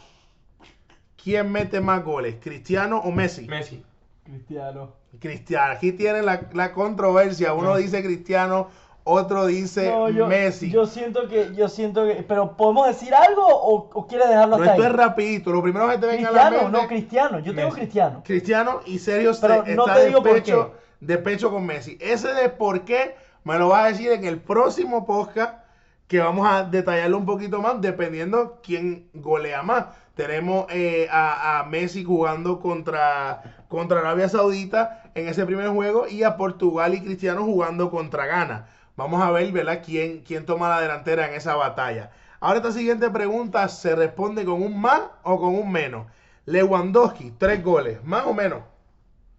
¿quién 1.21 1.51
mete 1.51 1.81
más 1.81 2.03
goles? 2.03 2.35
¿Cristiano 2.39 2.99
o 2.99 3.11
Messi? 3.11 3.47
Messi. 3.47 3.83
Cristiano. 4.23 4.91
Cristiano. 5.19 5.73
Aquí 5.73 5.91
tienen 5.91 6.25
la, 6.25 6.41
la 6.53 6.71
controversia. 6.73 7.53
Uno 7.53 7.75
dice 7.75 8.03
Cristiano, 8.03 8.69
otro 9.03 9.45
dice 9.45 9.89
No, 9.91 10.09
yo, 10.09 10.27
Messi. 10.27 10.71
yo 10.71 10.85
siento 10.87 11.27
que, 11.27 11.53
yo 11.53 11.67
siento 11.67 12.05
que, 12.05 12.23
pero 12.27 12.55
¿podemos 12.55 12.87
decir 12.87 13.13
algo 13.13 13.45
o, 13.45 13.89
o 13.93 14.07
quieres 14.07 14.29
dejarlo 14.29 14.57
no, 14.57 14.63
hasta 14.63 14.75
esto 14.75 14.83
ahí? 14.83 14.89
es 14.91 14.95
rapidito. 14.95 15.51
Lo 15.51 15.61
primero 15.61 15.89
que 15.89 15.97
te 15.97 16.07
venga 16.07 16.29
a 16.29 16.31
la 16.31 16.47
Cristiano, 16.49 16.69
no 16.69 16.87
Cristiano, 16.87 17.39
yo 17.39 17.53
tengo 17.53 17.67
Messi. 17.69 17.79
Cristiano. 17.81 18.21
Cristiano 18.25 18.79
y 18.85 18.99
Sergio 18.99 19.33
se- 19.33 19.41
Pero 19.47 19.63
no 19.75 19.83
está 19.83 19.93
te 19.95 19.99
de, 19.99 20.05
digo 20.07 20.23
por 20.23 20.33
pecho, 20.33 20.73
de 21.01 21.17
pecho 21.17 21.51
con 21.51 21.65
Messi. 21.65 21.97
Ese 21.99 22.33
de 22.33 22.49
por 22.49 22.85
qué 22.85 23.15
me 23.43 23.59
lo 23.59 23.67
vas 23.69 23.83
a 23.83 23.87
decir 23.89 24.11
en 24.11 24.23
el 24.23 24.39
próximo 24.39 25.05
podcast 25.05 25.59
que 26.07 26.19
vamos 26.19 26.47
a 26.49 26.63
detallarlo 26.63 27.17
un 27.17 27.25
poquito 27.25 27.61
más 27.61 27.81
dependiendo 27.81 28.59
quién 28.63 29.09
golea 29.13 29.63
más. 29.63 29.85
Tenemos 30.15 30.67
eh, 30.69 31.07
a, 31.11 31.59
a 31.59 31.63
Messi 31.65 32.03
jugando 32.03 32.59
contra, 32.59 33.41
contra 33.67 33.99
Arabia 33.99 34.29
Saudita 34.29 35.03
en 35.15 35.27
ese 35.27 35.45
primer 35.45 35.69
juego 35.69 36.07
y 36.07 36.23
a 36.23 36.37
Portugal 36.37 36.93
y 36.93 37.01
Cristiano 37.01 37.43
jugando 37.43 37.89
contra 37.89 38.25
Ghana. 38.27 38.67
Vamos 38.95 39.21
a 39.23 39.31
ver, 39.31 39.51
¿verdad? 39.51 39.81
¿Quién, 39.83 40.21
quién 40.21 40.45
toma 40.45 40.69
la 40.69 40.81
delantera 40.81 41.27
en 41.27 41.33
esa 41.33 41.55
batalla. 41.55 42.11
Ahora 42.39 42.57
esta 42.57 42.71
siguiente 42.71 43.09
pregunta 43.09 43.67
se 43.69 43.95
responde 43.95 44.45
con 44.45 44.61
un 44.61 44.79
más 44.79 45.01
o 45.23 45.39
con 45.39 45.55
un 45.55 45.71
menos. 45.71 46.05
Lewandowski, 46.45 47.31
tres 47.39 47.63
goles, 47.63 48.03
más 48.03 48.25
o 48.25 48.33
menos. 48.33 48.59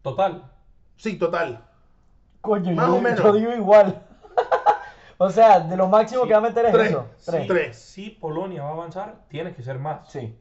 Total. 0.03 0.51
Sí, 0.97 1.16
total. 1.18 1.64
Coño, 2.41 2.72
Más 2.72 2.87
yo, 2.89 2.95
o 2.97 3.01
menos. 3.01 3.20
yo 3.22 3.33
digo 3.33 3.53
igual. 3.55 4.03
o 5.18 5.31
sea, 5.31 5.61
de 5.61 5.77
lo 5.77 5.89
máximo 5.89 6.22
Sí, 6.22 6.29
que 6.29 6.33
va 6.35 6.39
a 6.39 6.43
meter 6.43 6.66
es 6.66 6.72
tres, 6.72 6.89
eso. 6.91 7.07
sí. 7.18 7.31
Tres. 7.31 7.47
Tres. 7.47 7.79
Si 7.79 8.11
Polonia 8.11 8.62
va 8.62 8.70
a 8.70 8.72
avanzar, 8.72 9.14
tiene 9.29 9.55
que 9.55 9.62
ser 9.62 9.79
más. 9.79 10.09
Sí. 10.11 10.37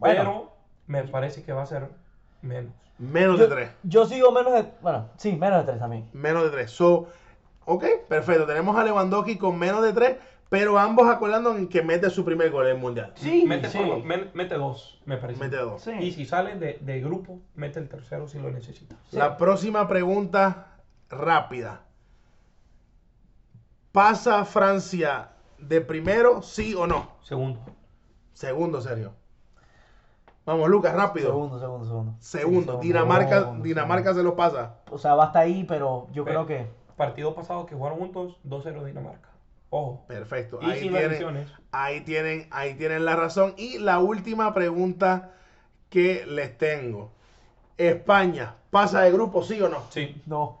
Bueno, 0.00 0.18
Pero 0.22 0.52
me 0.86 1.04
parece 1.04 1.42
que 1.44 1.52
va 1.52 1.62
a 1.62 1.66
ser 1.66 1.88
menos. 2.42 2.72
Menos 2.98 3.38
yo, 3.38 3.46
de 3.48 3.54
tres. 3.54 3.70
yo 3.84 4.04
sigo 4.06 4.32
menos 4.32 4.52
de, 4.52 4.64
bueno, 4.82 5.08
sí, 5.16 5.32
menos 5.36 5.60
de 5.60 5.64
tres 5.66 5.78
también. 5.78 6.08
Menos 6.12 6.42
de 6.44 6.50
tres. 6.50 6.70
So, 6.72 7.06
ok, 7.64 7.84
perfecto. 8.08 8.44
Tenemos 8.46 8.76
a 8.76 8.82
Lewandowski 8.84 9.38
con 9.38 9.58
menos 9.58 9.82
de 9.82 9.92
tres, 9.94 10.16
pero 10.50 10.78
ambos 10.78 11.08
acordando 11.08 11.56
en 11.56 11.68
que 11.68 11.80
mete 11.82 12.10
su 12.10 12.24
primer 12.24 12.50
gol 12.50 12.66
en 12.66 12.76
el 12.76 12.78
mundial. 12.82 13.12
Sí, 13.14 13.44
mete, 13.46 13.68
sí. 13.70 13.78
por- 13.78 14.04
mete 14.34 14.54
dos, 14.56 15.00
me 15.06 15.16
parece. 15.16 15.40
Mete 15.40 15.56
dos. 15.56 15.80
Sí. 15.82 15.92
Y 15.92 16.12
si 16.12 16.26
salen 16.26 16.58
de, 16.60 16.78
de 16.80 17.00
grupo, 17.00 17.38
mete 17.54 17.78
el 17.78 17.88
tercero 17.88 18.26
si 18.28 18.38
lo 18.38 18.50
necesita. 18.50 18.96
Sí. 19.10 19.16
La 19.16 19.36
próxima 19.38 19.86
pregunta 19.88 20.76
rápida. 21.08 21.82
¿Pasa 23.92 24.44
Francia 24.44 25.30
de 25.58 25.80
primero, 25.80 26.42
sí 26.42 26.74
o 26.74 26.86
no? 26.86 27.12
Segundo. 27.22 27.60
Segundo, 28.34 28.80
Sergio. 28.80 29.14
Vamos, 30.46 30.68
Lucas, 30.68 30.94
rápido. 30.94 31.28
Segundo, 31.28 31.60
segundo, 31.60 31.86
segundo. 31.86 32.14
Segundo. 32.18 32.78
Dinamarca, 32.78 33.40
segundo, 33.40 33.64
Dinamarca 33.64 34.14
se 34.14 34.22
lo 34.22 34.34
pasa. 34.36 34.76
O 34.90 34.98
sea, 34.98 35.14
va 35.14 35.24
hasta 35.24 35.40
ahí, 35.40 35.64
pero 35.64 36.08
yo 36.12 36.24
creo 36.24 36.46
que. 36.46 36.66
Partido 36.96 37.34
pasado 37.34 37.64
que 37.66 37.74
jugaron 37.74 37.98
juntos, 37.98 38.36
2-0 38.46 38.84
Dinamarca. 38.84 39.28
Ojo. 39.70 40.04
Perfecto. 40.06 40.58
Y 40.60 40.70
Ahí 40.70 40.80
sin 40.80 40.92
tienen, 40.92 41.46
ahí 41.72 42.00
tienen, 42.02 42.48
ahí 42.50 42.74
tienen 42.74 43.04
la 43.04 43.16
razón. 43.16 43.54
Y 43.56 43.78
la 43.78 44.00
última 44.00 44.52
pregunta 44.52 45.30
que 45.88 46.26
les 46.26 46.58
tengo. 46.58 47.10
España, 47.78 48.56
¿pasa 48.70 49.00
de 49.00 49.12
grupo, 49.12 49.42
sí 49.42 49.60
o 49.62 49.68
no? 49.68 49.78
Sí. 49.90 50.20
No. 50.26 50.58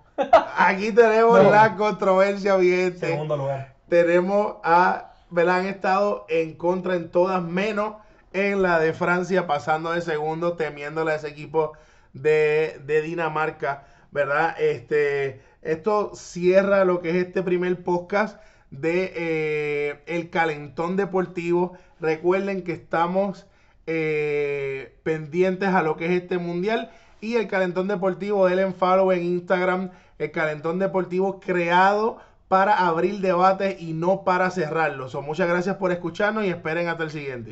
Aquí 0.56 0.92
tenemos 0.92 1.42
No. 1.42 1.50
la 1.50 1.76
controversia, 1.76 2.56
bien. 2.56 2.96
Segundo 2.96 3.36
lugar. 3.36 3.74
Tenemos 3.88 4.56
a, 4.62 5.12
¿verdad? 5.30 5.56
Han 5.60 5.66
estado 5.66 6.24
en 6.28 6.54
contra 6.54 6.94
en 6.94 7.10
todas, 7.10 7.42
menos 7.42 7.94
en 8.32 8.62
la 8.62 8.78
de 8.78 8.92
Francia, 8.92 9.46
pasando 9.46 9.92
de 9.92 10.00
segundo, 10.02 10.54
temiéndole 10.54 11.12
a 11.12 11.16
ese 11.16 11.28
equipo 11.28 11.72
de, 12.12 12.80
de 12.84 13.02
Dinamarca, 13.02 13.84
¿verdad? 14.10 14.54
Este, 14.60 15.40
esto 15.62 16.12
cierra 16.14 16.84
lo 16.84 17.00
que 17.00 17.10
es 17.10 17.16
este 17.16 17.42
primer 17.42 17.82
podcast 17.82 18.40
de 18.70 19.12
eh, 19.16 20.02
El 20.06 20.30
Calentón 20.30 20.96
Deportivo. 20.96 21.76
Recuerden 22.00 22.62
que 22.62 22.72
estamos 22.72 23.46
eh, 23.86 24.96
pendientes 25.02 25.68
a 25.70 25.82
lo 25.82 25.96
que 25.96 26.06
es 26.06 26.22
este 26.22 26.38
mundial 26.38 26.90
y 27.20 27.34
el 27.36 27.48
Calentón 27.48 27.88
Deportivo, 27.88 28.46
denle 28.46 28.62
en 28.62 28.74
follow 28.74 29.12
en 29.12 29.22
Instagram, 29.22 29.90
el 30.18 30.30
Calentón 30.30 30.78
Deportivo 30.78 31.40
creado 31.40 32.18
para 32.48 32.86
abrir 32.86 33.20
debates 33.20 33.80
y 33.80 33.92
no 33.92 34.24
para 34.24 34.50
cerrarlos. 34.50 35.12
So, 35.12 35.22
muchas 35.22 35.48
gracias 35.48 35.76
por 35.76 35.92
escucharnos 35.92 36.44
y 36.44 36.48
esperen 36.48 36.88
hasta 36.88 37.04
el 37.04 37.10
siguiente. 37.10 37.48